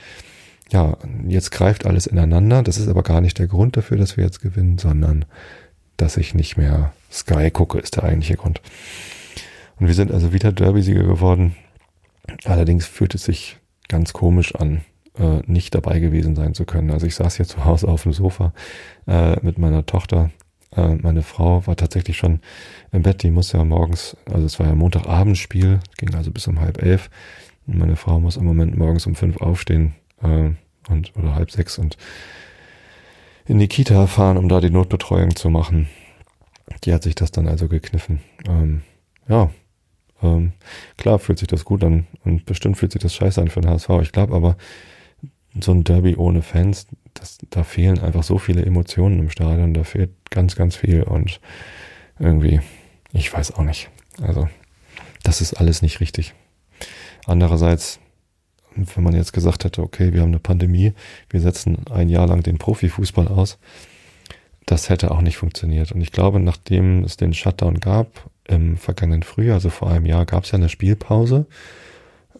[0.72, 0.96] ja,
[1.26, 2.62] jetzt greift alles ineinander.
[2.62, 5.24] Das ist aber gar nicht der Grund dafür, dass wir jetzt gewinnen, sondern
[5.96, 8.62] dass ich nicht mehr Sky gucke, ist der eigentliche Grund.
[9.78, 11.56] Und wir sind also wieder Derby-Sieger geworden.
[12.44, 13.58] Allerdings fühlt es sich
[13.88, 14.82] ganz komisch an,
[15.18, 16.90] äh, nicht dabei gewesen sein zu können.
[16.90, 18.52] Also ich saß hier zu Hause auf dem Sofa
[19.06, 20.30] äh, mit meiner Tochter.
[20.76, 22.40] Äh, meine Frau war tatsächlich schon
[22.92, 23.22] im Bett.
[23.22, 27.10] Die muss ja morgens, also es war ja Montagabendspiel, ging also bis um halb elf.
[27.66, 30.50] Und meine Frau muss im Moment morgens um fünf aufstehen äh,
[30.88, 31.96] und oder halb sechs und
[33.46, 35.88] in die Kita fahren, um da die Notbetreuung zu machen.
[36.84, 38.20] Die hat sich das dann also gekniffen.
[38.48, 38.82] Ähm,
[39.28, 39.50] ja,
[40.22, 40.52] ähm,
[40.96, 43.70] klar fühlt sich das gut an und bestimmt fühlt sich das scheiße an für den
[43.70, 43.88] HSV.
[44.02, 44.56] Ich glaube aber,
[45.58, 49.84] so ein Derby ohne Fans, das, da fehlen einfach so viele Emotionen im Stadion, da
[49.84, 51.40] fehlt ganz, ganz viel und
[52.18, 52.60] irgendwie,
[53.12, 53.90] ich weiß auch nicht.
[54.22, 54.48] Also,
[55.22, 56.34] das ist alles nicht richtig.
[57.26, 57.98] Andererseits,
[58.74, 60.92] wenn man jetzt gesagt hätte, okay, wir haben eine Pandemie,
[61.28, 63.58] wir setzen ein Jahr lang den Profifußball aus,
[64.66, 65.90] das hätte auch nicht funktioniert.
[65.92, 70.26] Und ich glaube, nachdem es den Shutdown gab im vergangenen Frühjahr, also vor einem Jahr,
[70.26, 71.46] gab es ja eine Spielpause,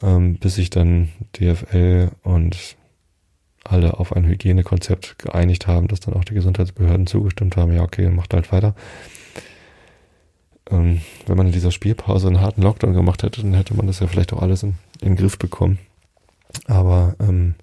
[0.03, 2.77] ähm, bis sich dann DFL und
[3.65, 8.09] alle auf ein Hygienekonzept geeinigt haben, dass dann auch die Gesundheitsbehörden zugestimmt haben, ja, okay,
[8.09, 8.75] macht halt weiter.
[10.71, 14.01] Ähm, wenn man in dieser Spielpause einen harten Lockdown gemacht hätte, dann hätte man das
[14.01, 15.79] ja vielleicht auch alles in, in den Griff bekommen.
[16.67, 17.55] Aber ähm,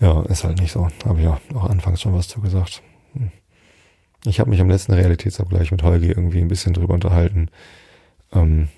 [0.00, 0.88] ja, ist halt nicht so.
[1.04, 2.82] Habe ich ja auch anfangs schon was zu gesagt.
[3.14, 3.30] Hm.
[4.26, 7.48] Ich habe mich am letzten Realitätsabgleich mit Holgi irgendwie ein bisschen drüber unterhalten,
[8.32, 8.68] ähm,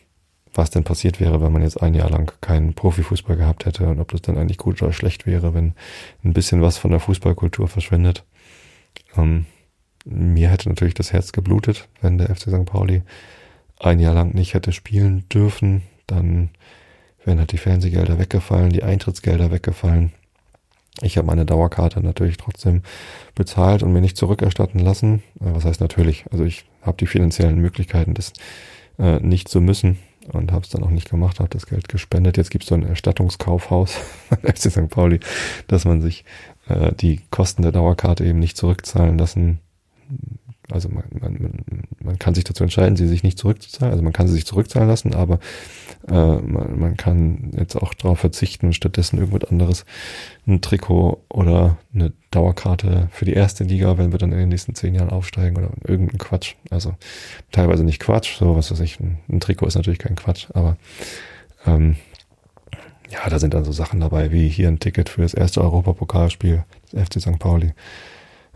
[0.57, 4.01] was denn passiert wäre, wenn man jetzt ein Jahr lang keinen Profifußball gehabt hätte und
[4.01, 5.75] ob das dann eigentlich gut oder schlecht wäre, wenn
[6.25, 8.25] ein bisschen was von der Fußballkultur verschwindet.
[9.17, 9.47] Ähm,
[10.05, 12.65] mir hätte natürlich das Herz geblutet, wenn der FC St.
[12.65, 13.03] Pauli
[13.79, 15.83] ein Jahr lang nicht hätte spielen dürfen.
[16.07, 16.51] Dann
[17.25, 20.12] wären halt die Fernsehgelder weggefallen, die Eintrittsgelder weggefallen.
[21.03, 22.83] Ich habe meine Dauerkarte natürlich trotzdem
[23.35, 25.23] bezahlt und mir nicht zurückerstatten lassen.
[25.41, 26.24] Äh, was heißt natürlich?
[26.31, 28.33] Also ich habe die finanziellen Möglichkeiten, das
[28.99, 29.99] äh, nicht zu müssen
[30.32, 32.36] und habe es dann auch nicht gemacht, habe das Geld gespendet.
[32.36, 33.97] Jetzt gibt es so ein Erstattungskaufhaus
[34.31, 34.89] beim FC St.
[34.89, 35.20] Pauli,
[35.69, 36.24] dass man sich
[36.69, 39.61] äh, die Kosten der Dauerkarte eben nicht zurückzahlen lassen
[40.70, 41.62] also man, man,
[42.02, 43.93] man kann sich dazu entscheiden, sie sich nicht zurückzuzahlen.
[43.93, 45.38] Also man kann sie sich zurückzahlen lassen, aber
[46.09, 49.84] äh, man, man kann jetzt auch darauf verzichten und stattdessen irgendwas anderes,
[50.47, 54.74] ein Trikot oder eine Dauerkarte für die erste Liga, wenn wir dann in den nächsten
[54.74, 56.55] zehn Jahren aufsteigen oder irgendein Quatsch.
[56.70, 56.94] Also
[57.52, 58.98] teilweise nicht Quatsch, so was weiß ich.
[58.98, 60.76] Ein, ein Trikot ist natürlich kein Quatsch, aber
[61.64, 61.97] ähm,
[63.10, 66.64] ja, da sind dann so Sachen dabei, wie hier ein Ticket für das erste Europapokalspiel
[66.93, 67.38] des FC St.
[67.38, 67.72] Pauli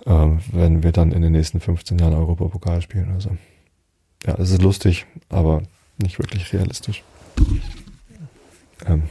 [0.05, 3.12] wenn wir dann in den nächsten 15 Jahren Europapokal spielen.
[3.12, 3.36] Also
[4.27, 5.62] ja, es ist lustig, aber
[5.98, 7.02] nicht wirklich realistisch.
[8.86, 9.05] Ähm,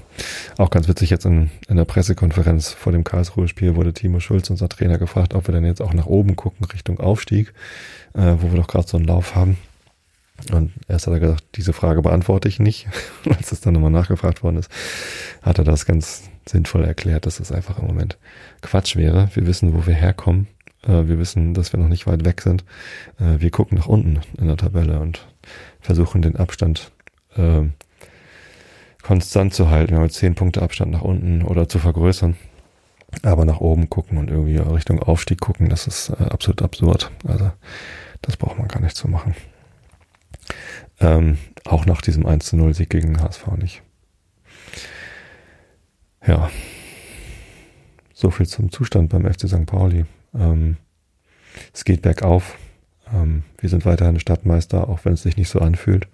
[0.58, 4.68] auch ganz witzig, jetzt in, in der Pressekonferenz vor dem Karlsruhe-Spiel wurde Timo Schulz, unser
[4.70, 7.54] Trainer, gefragt, ob wir denn jetzt auch nach oben gucken, Richtung Aufstieg,
[8.14, 9.58] äh, wo wir doch gerade so einen Lauf haben.
[10.52, 12.88] Und erst hat er gesagt, diese Frage beantworte ich nicht.
[13.30, 14.72] Als es dann nochmal nachgefragt worden ist,
[15.42, 18.18] hat er das ganz sinnvoll erklärt, dass es einfach im Moment
[18.62, 19.30] Quatsch wäre.
[19.34, 20.48] Wir wissen, wo wir herkommen.
[20.84, 22.64] Äh, wir wissen, dass wir noch nicht weit weg sind.
[23.20, 25.28] Äh, wir gucken nach unten in der Tabelle und
[25.80, 26.92] versuchen den Abstand
[27.36, 27.64] äh,
[29.02, 32.36] konstant zu halten, ja, mit zehn Punkte Abstand nach unten oder zu vergrößern.
[33.24, 37.12] Aber nach oben gucken und irgendwie Richtung Aufstieg gucken, das ist äh, absolut absurd.
[37.26, 37.52] Also
[38.22, 39.36] das braucht man gar nicht zu machen.
[41.00, 43.82] Ähm, auch nach diesem 1 zu 0 Sieg gegen den HSV nicht.
[46.26, 46.50] Ja.
[48.14, 49.66] So viel zum Zustand beim FC St.
[49.66, 50.06] Pauli.
[50.34, 50.78] Ähm,
[51.74, 52.58] es geht bergauf.
[53.14, 56.08] Ähm, wir sind weiterhin Stadtmeister, auch wenn es sich nicht so anfühlt.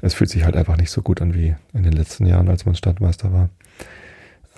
[0.00, 2.66] Es fühlt sich halt einfach nicht so gut an wie in den letzten Jahren, als
[2.66, 3.50] man Stadtmeister war.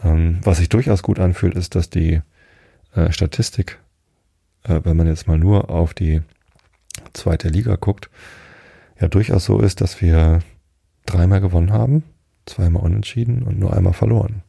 [0.04, 2.20] Ähm, was sich durchaus gut anfühlt, ist, dass die
[2.94, 3.78] äh, Statistik,
[4.64, 6.22] äh, wenn man jetzt mal nur auf die
[7.12, 8.10] zweite Liga guckt,
[9.00, 10.40] ja durchaus so ist, dass wir
[11.04, 12.02] dreimal gewonnen haben,
[12.46, 14.42] zweimal unentschieden und nur einmal verloren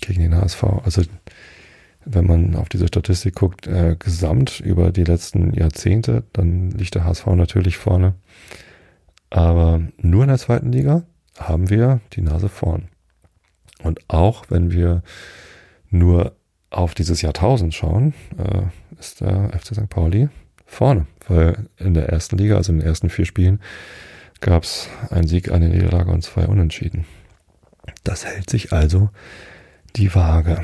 [0.00, 0.64] gegen den HSV.
[0.84, 1.02] Also
[2.04, 7.04] wenn man auf diese Statistik guckt, äh, gesamt über die letzten Jahrzehnte, dann liegt der
[7.04, 8.14] HSV natürlich vorne.
[9.30, 11.04] Aber nur in der zweiten Liga
[11.38, 12.88] haben wir die Nase vorn.
[13.82, 15.02] Und auch wenn wir
[15.90, 16.36] nur
[16.70, 18.62] auf dieses Jahrtausend schauen, äh,
[18.98, 19.88] ist der FC St.
[19.88, 20.28] Pauli
[20.66, 21.06] vorne.
[21.28, 23.60] Weil in der ersten Liga, also in den ersten vier Spielen,
[24.40, 27.04] gab es einen Sieg, eine Niederlage und zwei Unentschieden.
[28.04, 29.10] Das hält sich also
[29.96, 30.62] die Waage.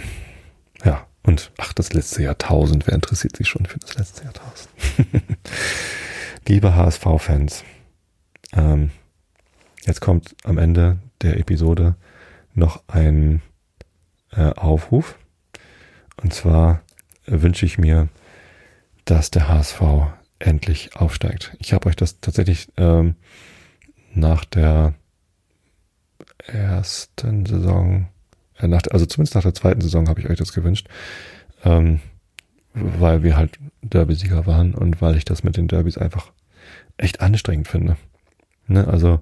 [0.85, 4.71] Ja, und ach, das letzte Jahrtausend, wer interessiert sich schon für das letzte Jahrtausend?
[6.47, 7.65] Liebe HSV-Fans,
[8.55, 8.91] ähm,
[9.85, 11.97] jetzt kommt am Ende der Episode
[12.55, 13.43] noch ein
[14.33, 15.19] äh, Aufruf.
[16.23, 16.83] Und zwar
[17.27, 18.09] wünsche ich mir,
[19.05, 19.83] dass der HSV
[20.39, 21.57] endlich aufsteigt.
[21.59, 23.17] Ich habe euch das tatsächlich ähm,
[24.15, 24.95] nach der
[26.47, 28.18] ersten Saison äh,
[28.63, 30.89] nach, also zumindest nach der zweiten Saison habe ich euch das gewünscht,
[31.65, 32.01] ähm,
[32.75, 36.33] weil wir halt Derby-Sieger waren und weil ich das mit den Derbys einfach
[36.97, 37.97] echt anstrengend finde.
[38.67, 38.87] Ne?
[38.87, 39.21] Also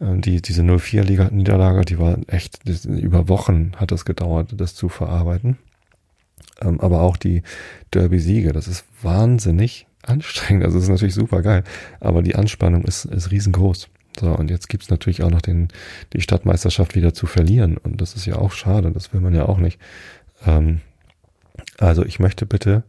[0.00, 4.88] äh, die, diese 04-Niederlage, die war echt, das, über Wochen hat es gedauert, das zu
[4.88, 5.58] verarbeiten.
[6.60, 7.42] Ähm, aber auch die
[7.92, 10.64] Derby-Siege, das ist wahnsinnig anstrengend.
[10.64, 11.64] Also es ist natürlich super geil,
[12.00, 13.88] aber die Anspannung ist, ist riesengroß.
[14.18, 15.68] So, und jetzt gibt's natürlich auch noch den,
[16.12, 17.76] die Stadtmeisterschaft wieder zu verlieren.
[17.76, 19.78] Und das ist ja auch schade, das will man ja auch nicht.
[20.46, 20.80] Ähm,
[21.78, 22.84] also ich möchte bitte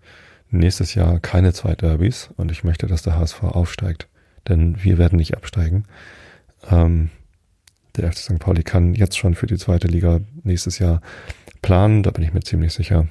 [0.49, 4.07] nächstes Jahr keine zwei Derbys und ich möchte, dass der HSV aufsteigt.
[4.47, 5.85] Denn wir werden nicht absteigen.
[6.69, 7.09] Ähm,
[7.95, 8.39] der FC St.
[8.39, 11.01] Pauli kann jetzt schon für die zweite Liga nächstes Jahr
[11.61, 13.07] planen, da bin ich mir ziemlich sicher.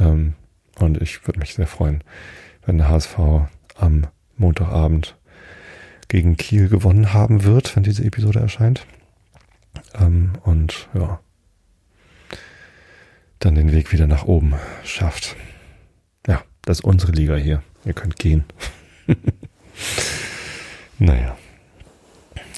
[0.00, 0.34] Ähm,
[0.78, 2.02] und ich würde mich sehr freuen,
[2.64, 3.18] wenn der HSV
[3.76, 4.06] am
[4.36, 5.16] Montagabend
[6.08, 8.86] gegen Kiel gewonnen haben wird, wenn diese Episode erscheint.
[9.94, 11.20] Ähm, und ja,
[13.38, 14.54] dann den Weg wieder nach oben
[14.84, 15.36] schafft.
[16.26, 17.62] Ja, das ist unsere Liga hier.
[17.84, 18.44] Ihr könnt gehen.
[20.98, 21.36] naja.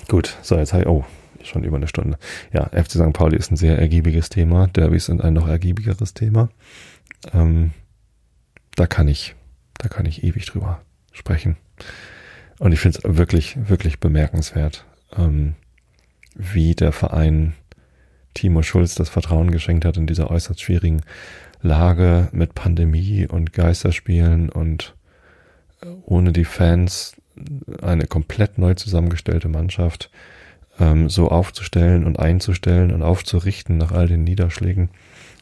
[0.08, 1.04] Gut, so jetzt habe ich, oh,
[1.42, 2.18] schon über eine Stunde.
[2.52, 3.12] Ja, FC St.
[3.12, 4.66] Pauli ist ein sehr ergiebiges Thema.
[4.66, 6.50] Derbys sind ein noch ergiebigeres Thema.
[7.32, 7.72] Ähm,
[8.76, 9.34] da kann ich,
[9.78, 11.56] da kann ich ewig drüber sprechen.
[12.58, 14.84] Und ich finde es wirklich, wirklich bemerkenswert,
[15.16, 15.54] ähm,
[16.34, 17.54] wie der Verein
[18.34, 21.02] Timo Schulz das Vertrauen geschenkt hat in dieser äußerst schwierigen
[21.62, 24.94] Lage mit Pandemie und Geisterspielen und
[25.82, 27.16] äh, ohne die Fans
[27.82, 30.10] eine komplett neu zusammengestellte Mannschaft
[30.78, 34.90] ähm, so aufzustellen und einzustellen und aufzurichten nach all den Niederschlägen,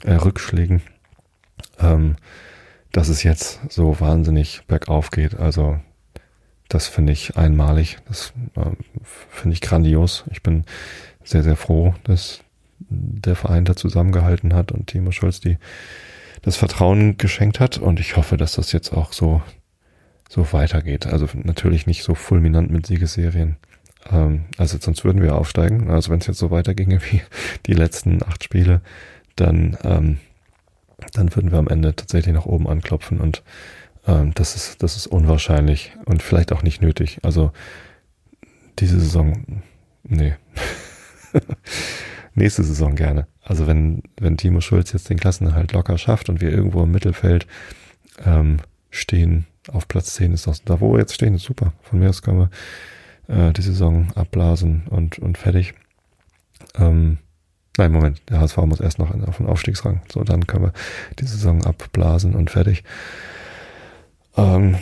[0.04, 0.82] äh, Rückschlägen,
[1.80, 2.16] ähm,
[2.92, 5.38] dass es jetzt so wahnsinnig bergauf geht.
[5.38, 5.80] Also
[6.72, 7.98] das finde ich einmalig.
[8.08, 8.70] Das äh,
[9.28, 10.24] finde ich grandios.
[10.30, 10.64] Ich bin
[11.22, 12.40] sehr, sehr froh, dass
[12.78, 15.58] der Verein da zusammengehalten hat und Timo Scholz die
[16.40, 17.76] das Vertrauen geschenkt hat.
[17.76, 19.42] Und ich hoffe, dass das jetzt auch so,
[20.30, 21.06] so weitergeht.
[21.06, 23.56] Also natürlich nicht so fulminant mit Siegesserien.
[24.10, 25.90] Ähm, also sonst würden wir aufsteigen.
[25.90, 27.20] Also wenn es jetzt so weiterginge wie
[27.66, 28.80] die letzten acht Spiele,
[29.36, 30.20] dann, ähm,
[31.12, 33.42] dann würden wir am Ende tatsächlich nach oben anklopfen und
[34.06, 37.18] ähm, das, ist, das ist unwahrscheinlich und vielleicht auch nicht nötig.
[37.22, 37.52] Also
[38.78, 39.62] diese Saison,
[40.04, 40.34] nee.
[42.34, 43.26] Nächste Saison gerne.
[43.42, 47.46] Also wenn, wenn Timo Schulz jetzt den Klassenerhalt locker schafft und wir irgendwo im Mittelfeld
[48.24, 48.58] ähm,
[48.90, 51.72] stehen, auf Platz 10 ist das, da wo wir jetzt stehen, ist super.
[51.82, 52.48] Von mir aus können
[53.28, 55.74] wir äh, die Saison abblasen und, und fertig.
[56.76, 57.18] Ähm,
[57.76, 60.02] nein, Moment, der HSV muss erst noch auf den Aufstiegsrang.
[60.10, 60.72] So, dann können wir
[61.18, 62.82] die Saison abblasen und fertig.
[64.36, 64.76] Ähm,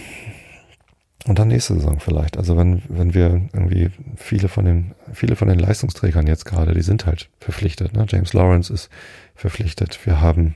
[1.27, 2.39] und dann nächste Saison vielleicht.
[2.39, 6.83] Also wenn, wenn wir irgendwie viele von den, viele von den Leistungsträgern jetzt gerade, die
[6.83, 7.93] sind halt verpflichtet.
[7.93, 8.07] Ne?
[8.09, 8.89] James Lawrence ist
[9.35, 9.99] verpflichtet.
[10.07, 10.55] Wir haben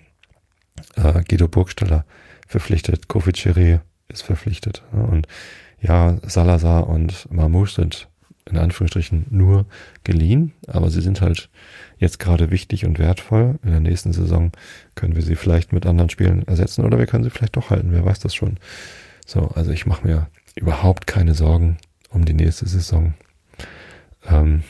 [0.97, 2.05] äh, Guido Burgstaller
[2.47, 3.09] verpflichtet.
[3.09, 4.83] Kofi Chiri ist verpflichtet.
[4.93, 5.05] Ne?
[5.05, 5.29] Und
[5.81, 8.09] ja, Salazar und Mamouche sind
[8.51, 9.67] in Anführungsstrichen nur
[10.03, 11.49] geliehen, aber sie sind halt
[11.99, 13.59] jetzt gerade wichtig und wertvoll.
[13.63, 14.53] In der nächsten Saison
[14.95, 17.93] können wir sie vielleicht mit anderen Spielen ersetzen oder wir können sie vielleicht doch halten,
[17.93, 18.59] wer weiß das schon.
[19.27, 21.79] So, also ich mache mir überhaupt keine Sorgen
[22.11, 23.15] um die nächste Saison.
[24.27, 24.63] Ähm,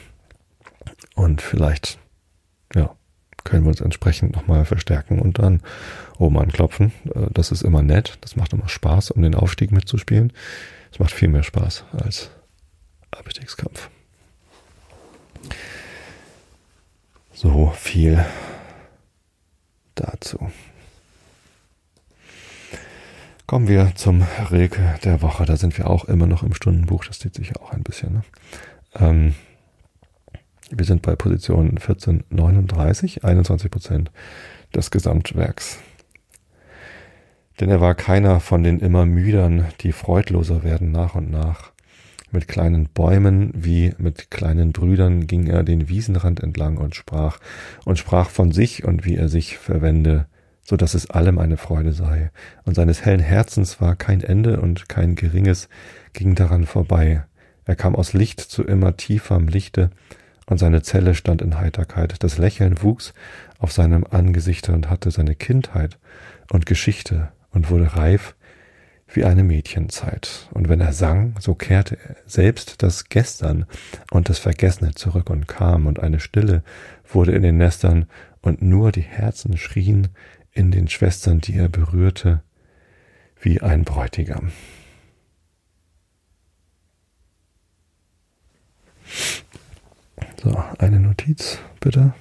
[1.14, 1.98] und vielleicht,
[2.74, 2.94] ja,
[3.44, 5.60] können wir uns entsprechend nochmal verstärken und dann
[6.18, 6.92] oben anklopfen.
[7.14, 10.32] Äh, das ist immer nett, das macht immer Spaß, um den Aufstieg mitzuspielen.
[10.90, 12.30] Es macht viel mehr Spaß als
[13.10, 13.90] Abstiegskampf.
[17.35, 18.24] So viel
[19.97, 20.39] dazu.
[23.47, 25.44] Kommen wir zum Rilke der Woche.
[25.44, 27.05] Da sind wir auch immer noch im Stundenbuch.
[27.05, 28.12] Das zieht sich auch ein bisschen.
[28.15, 28.23] Ne?
[28.94, 29.35] Ähm,
[30.70, 34.12] wir sind bei Position 1439, 21 Prozent
[34.73, 35.81] des Gesamtwerks.
[37.59, 41.73] Denn er war keiner von den immer müdern, die freudloser werden nach und nach.
[42.35, 47.39] Mit kleinen Bäumen wie mit kleinen Brüdern ging er den Wiesenrand entlang und sprach,
[47.85, 50.27] und sprach von sich und wie er sich verwende,
[50.61, 52.32] so dass es allem eine Freude sei.
[52.65, 55.69] Und seines hellen Herzens war kein Ende und kein geringes
[56.12, 57.23] ging daran vorbei.
[57.66, 59.90] Er kam aus Licht zu immer tieferem Lichte,
[60.47, 62.16] und seine Zelle stand in Heiterkeit.
[62.24, 63.15] Das Lächeln wuchs
[63.61, 65.98] auf seinem Angesichte und hatte seine Kindheit
[66.51, 68.35] und Geschichte und wurde reif
[69.15, 70.49] wie eine Mädchenzeit.
[70.53, 73.66] Und wenn er sang, so kehrte selbst das Gestern
[74.11, 76.62] und das Vergessene zurück und kam, und eine Stille
[77.09, 78.07] wurde in den Nestern,
[78.43, 80.09] und nur die Herzen schrien
[80.53, 82.43] in den Schwestern, die er berührte,
[83.41, 84.53] wie ein Bräutigam.
[90.43, 92.15] So, eine Notiz bitte.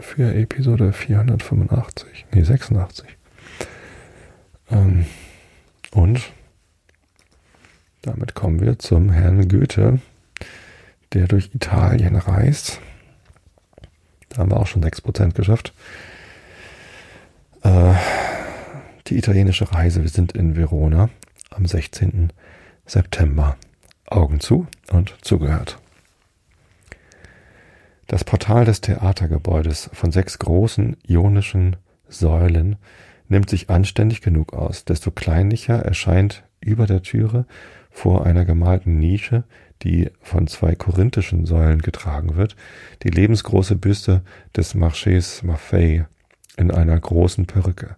[0.00, 3.08] Für Episode 485, nee 86.
[4.70, 5.06] Ähm,
[5.92, 6.20] und
[8.02, 10.00] damit kommen wir zum Herrn Goethe,
[11.12, 12.80] der durch Italien reist.
[14.28, 15.74] Da haben wir auch schon 6% geschafft.
[17.62, 17.94] Äh,
[19.08, 21.10] die italienische Reise, wir sind in Verona
[21.50, 22.32] am 16.
[22.86, 23.56] September
[24.06, 25.78] Augen zu und zugehört.
[28.10, 31.76] Das Portal des Theatergebäudes von sechs großen ionischen
[32.08, 32.74] Säulen
[33.28, 37.46] nimmt sich anständig genug aus, desto kleinlicher erscheint über der Türe
[37.88, 39.44] vor einer gemalten Nische,
[39.82, 42.56] die von zwei korinthischen Säulen getragen wird,
[43.04, 44.22] die lebensgroße Büste
[44.56, 46.04] des Marchés Maffei
[46.56, 47.94] in einer großen Perücke.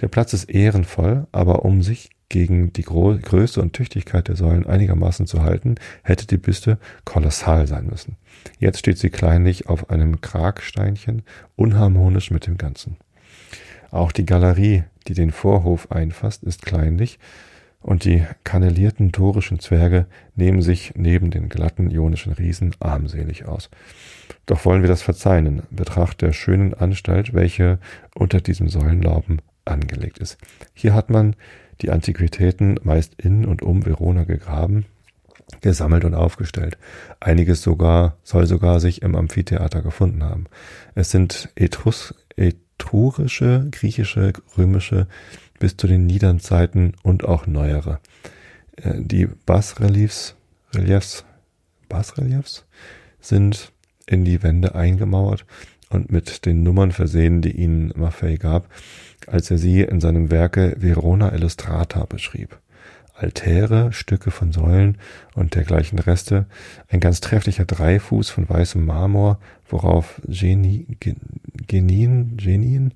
[0.00, 4.66] Der Platz ist ehrenvoll, aber um sich gegen die Gro Größe und Tüchtigkeit der Säulen
[4.66, 8.16] einigermaßen zu halten, hätte die Büste kolossal sein müssen.
[8.58, 11.22] Jetzt steht sie kleinlich auf einem Kragsteinchen,
[11.54, 12.96] unharmonisch mit dem Ganzen.
[13.90, 17.18] Auch die Galerie, die den Vorhof einfasst, ist kleinlich,
[17.80, 23.70] und die kannelierten torischen Zwerge nehmen sich neben den glatten ionischen Riesen armselig aus.
[24.44, 27.78] Doch wollen wir das verzeihen in Betracht der schönen Anstalt, welche
[28.16, 30.36] unter diesem Säulenlauben angelegt ist.
[30.74, 31.36] Hier hat man
[31.82, 34.86] die Antiquitäten meist in und um Verona gegraben,
[35.60, 36.78] gesammelt und aufgestellt.
[37.20, 40.46] Einiges sogar soll sogar sich im Amphitheater gefunden haben.
[40.94, 45.06] Es sind Etrus, etrurische, griechische, römische
[45.58, 48.00] bis zu den Niedernzeiten und auch neuere.
[48.76, 50.34] Äh, die Basreliefs,
[50.74, 51.24] Reliefs,
[51.88, 52.64] Basreliefs
[53.20, 53.72] sind
[54.06, 55.44] in die Wände eingemauert
[55.90, 58.68] und mit den Nummern versehen, die ihnen Maffei gab,
[59.26, 62.58] als er sie in seinem Werke Verona Illustrata beschrieb.
[63.14, 64.98] Altäre, Stücke von Säulen
[65.34, 66.46] und dergleichen Reste,
[66.88, 69.38] ein ganz trefflicher Dreifuß von weißem Marmor,
[69.68, 70.86] worauf Genie,
[71.66, 72.92] Genien, Genien,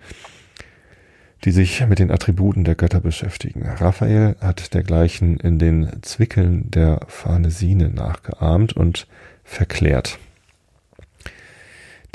[1.44, 3.66] die sich mit den Attributen der Götter beschäftigen.
[3.66, 9.06] Raphael hat dergleichen in den Zwickeln der Farnesine nachgeahmt und
[9.42, 10.18] verklärt.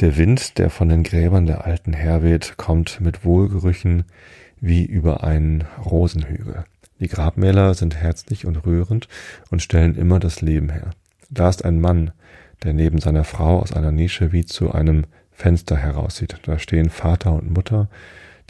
[0.01, 4.03] Der Wind, der von den Gräbern der Alten herweht, kommt mit Wohlgerüchen
[4.59, 6.65] wie über einen Rosenhügel.
[6.99, 9.07] Die Grabmäler sind herzlich und rührend
[9.51, 10.91] und stellen immer das Leben her.
[11.29, 12.11] Da ist ein Mann,
[12.63, 16.39] der neben seiner Frau aus einer Nische wie zu einem Fenster heraussieht.
[16.43, 17.87] Da stehen Vater und Mutter,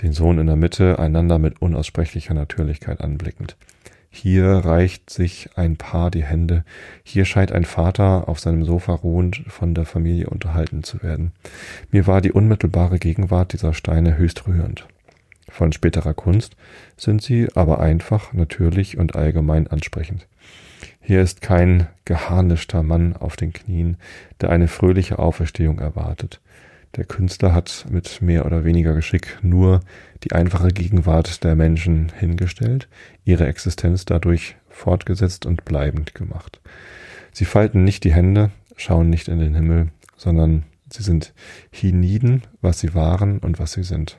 [0.02, 3.56] den Sohn in der Mitte, einander mit unaussprechlicher Natürlichkeit anblickend.
[4.18, 6.64] Hier reicht sich ein Paar die Hände.
[7.04, 11.34] Hier scheint ein Vater auf seinem Sofa ruhend von der Familie unterhalten zu werden.
[11.92, 14.88] Mir war die unmittelbare Gegenwart dieser Steine höchst rührend.
[15.50, 16.56] Von späterer Kunst
[16.96, 20.28] sind sie aber einfach, natürlich und allgemein ansprechend.
[21.02, 23.98] Hier ist kein geharnischter Mann auf den Knien,
[24.40, 26.40] der eine fröhliche Auferstehung erwartet.
[26.96, 29.82] Der Künstler hat mit mehr oder weniger Geschick nur
[30.24, 32.88] die einfache Gegenwart der Menschen hingestellt,
[33.26, 36.62] ihre Existenz dadurch fortgesetzt und bleibend gemacht.
[37.34, 41.34] Sie falten nicht die Hände, schauen nicht in den Himmel, sondern sie sind
[41.70, 44.18] hienieden, was sie waren und was sie sind.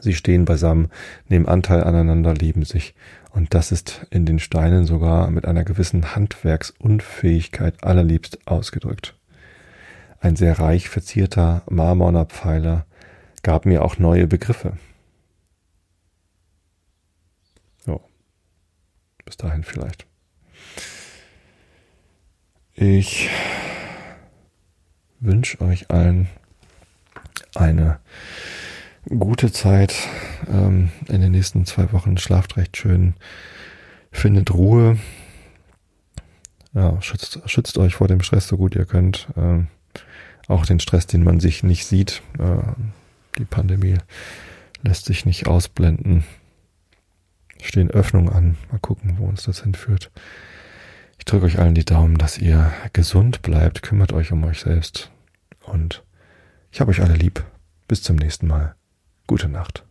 [0.00, 0.88] Sie stehen beisammen,
[1.28, 2.94] nehmen Anteil aneinander, lieben sich.
[3.30, 9.14] Und das ist in den Steinen sogar mit einer gewissen Handwerksunfähigkeit allerliebst ausgedrückt.
[10.24, 12.86] Ein sehr reich verzierter marmorner Pfeiler
[13.42, 14.78] gab mir auch neue Begriffe.
[17.84, 18.00] So.
[19.26, 20.06] Bis dahin vielleicht.
[22.72, 23.28] Ich
[25.20, 26.30] wünsche euch allen
[27.54, 28.00] eine
[29.06, 29.94] gute Zeit
[30.48, 32.16] ähm, in den nächsten zwei Wochen.
[32.16, 33.12] Schlaft recht schön,
[34.10, 34.96] findet Ruhe.
[36.72, 39.28] Ja, schützt, schützt euch vor dem Stress so gut ihr könnt.
[39.36, 39.68] Ähm,
[40.48, 42.22] auch den Stress, den man sich nicht sieht.
[42.38, 42.62] Äh,
[43.38, 43.98] die Pandemie
[44.82, 46.24] lässt sich nicht ausblenden.
[47.62, 48.56] Stehen Öffnungen an.
[48.70, 50.10] Mal gucken, wo uns das hinführt.
[51.18, 53.82] Ich drücke euch allen die Daumen, dass ihr gesund bleibt.
[53.82, 55.10] Kümmert euch um euch selbst.
[55.62, 56.02] Und
[56.70, 57.44] ich habe euch alle lieb.
[57.88, 58.74] Bis zum nächsten Mal.
[59.26, 59.84] Gute Nacht.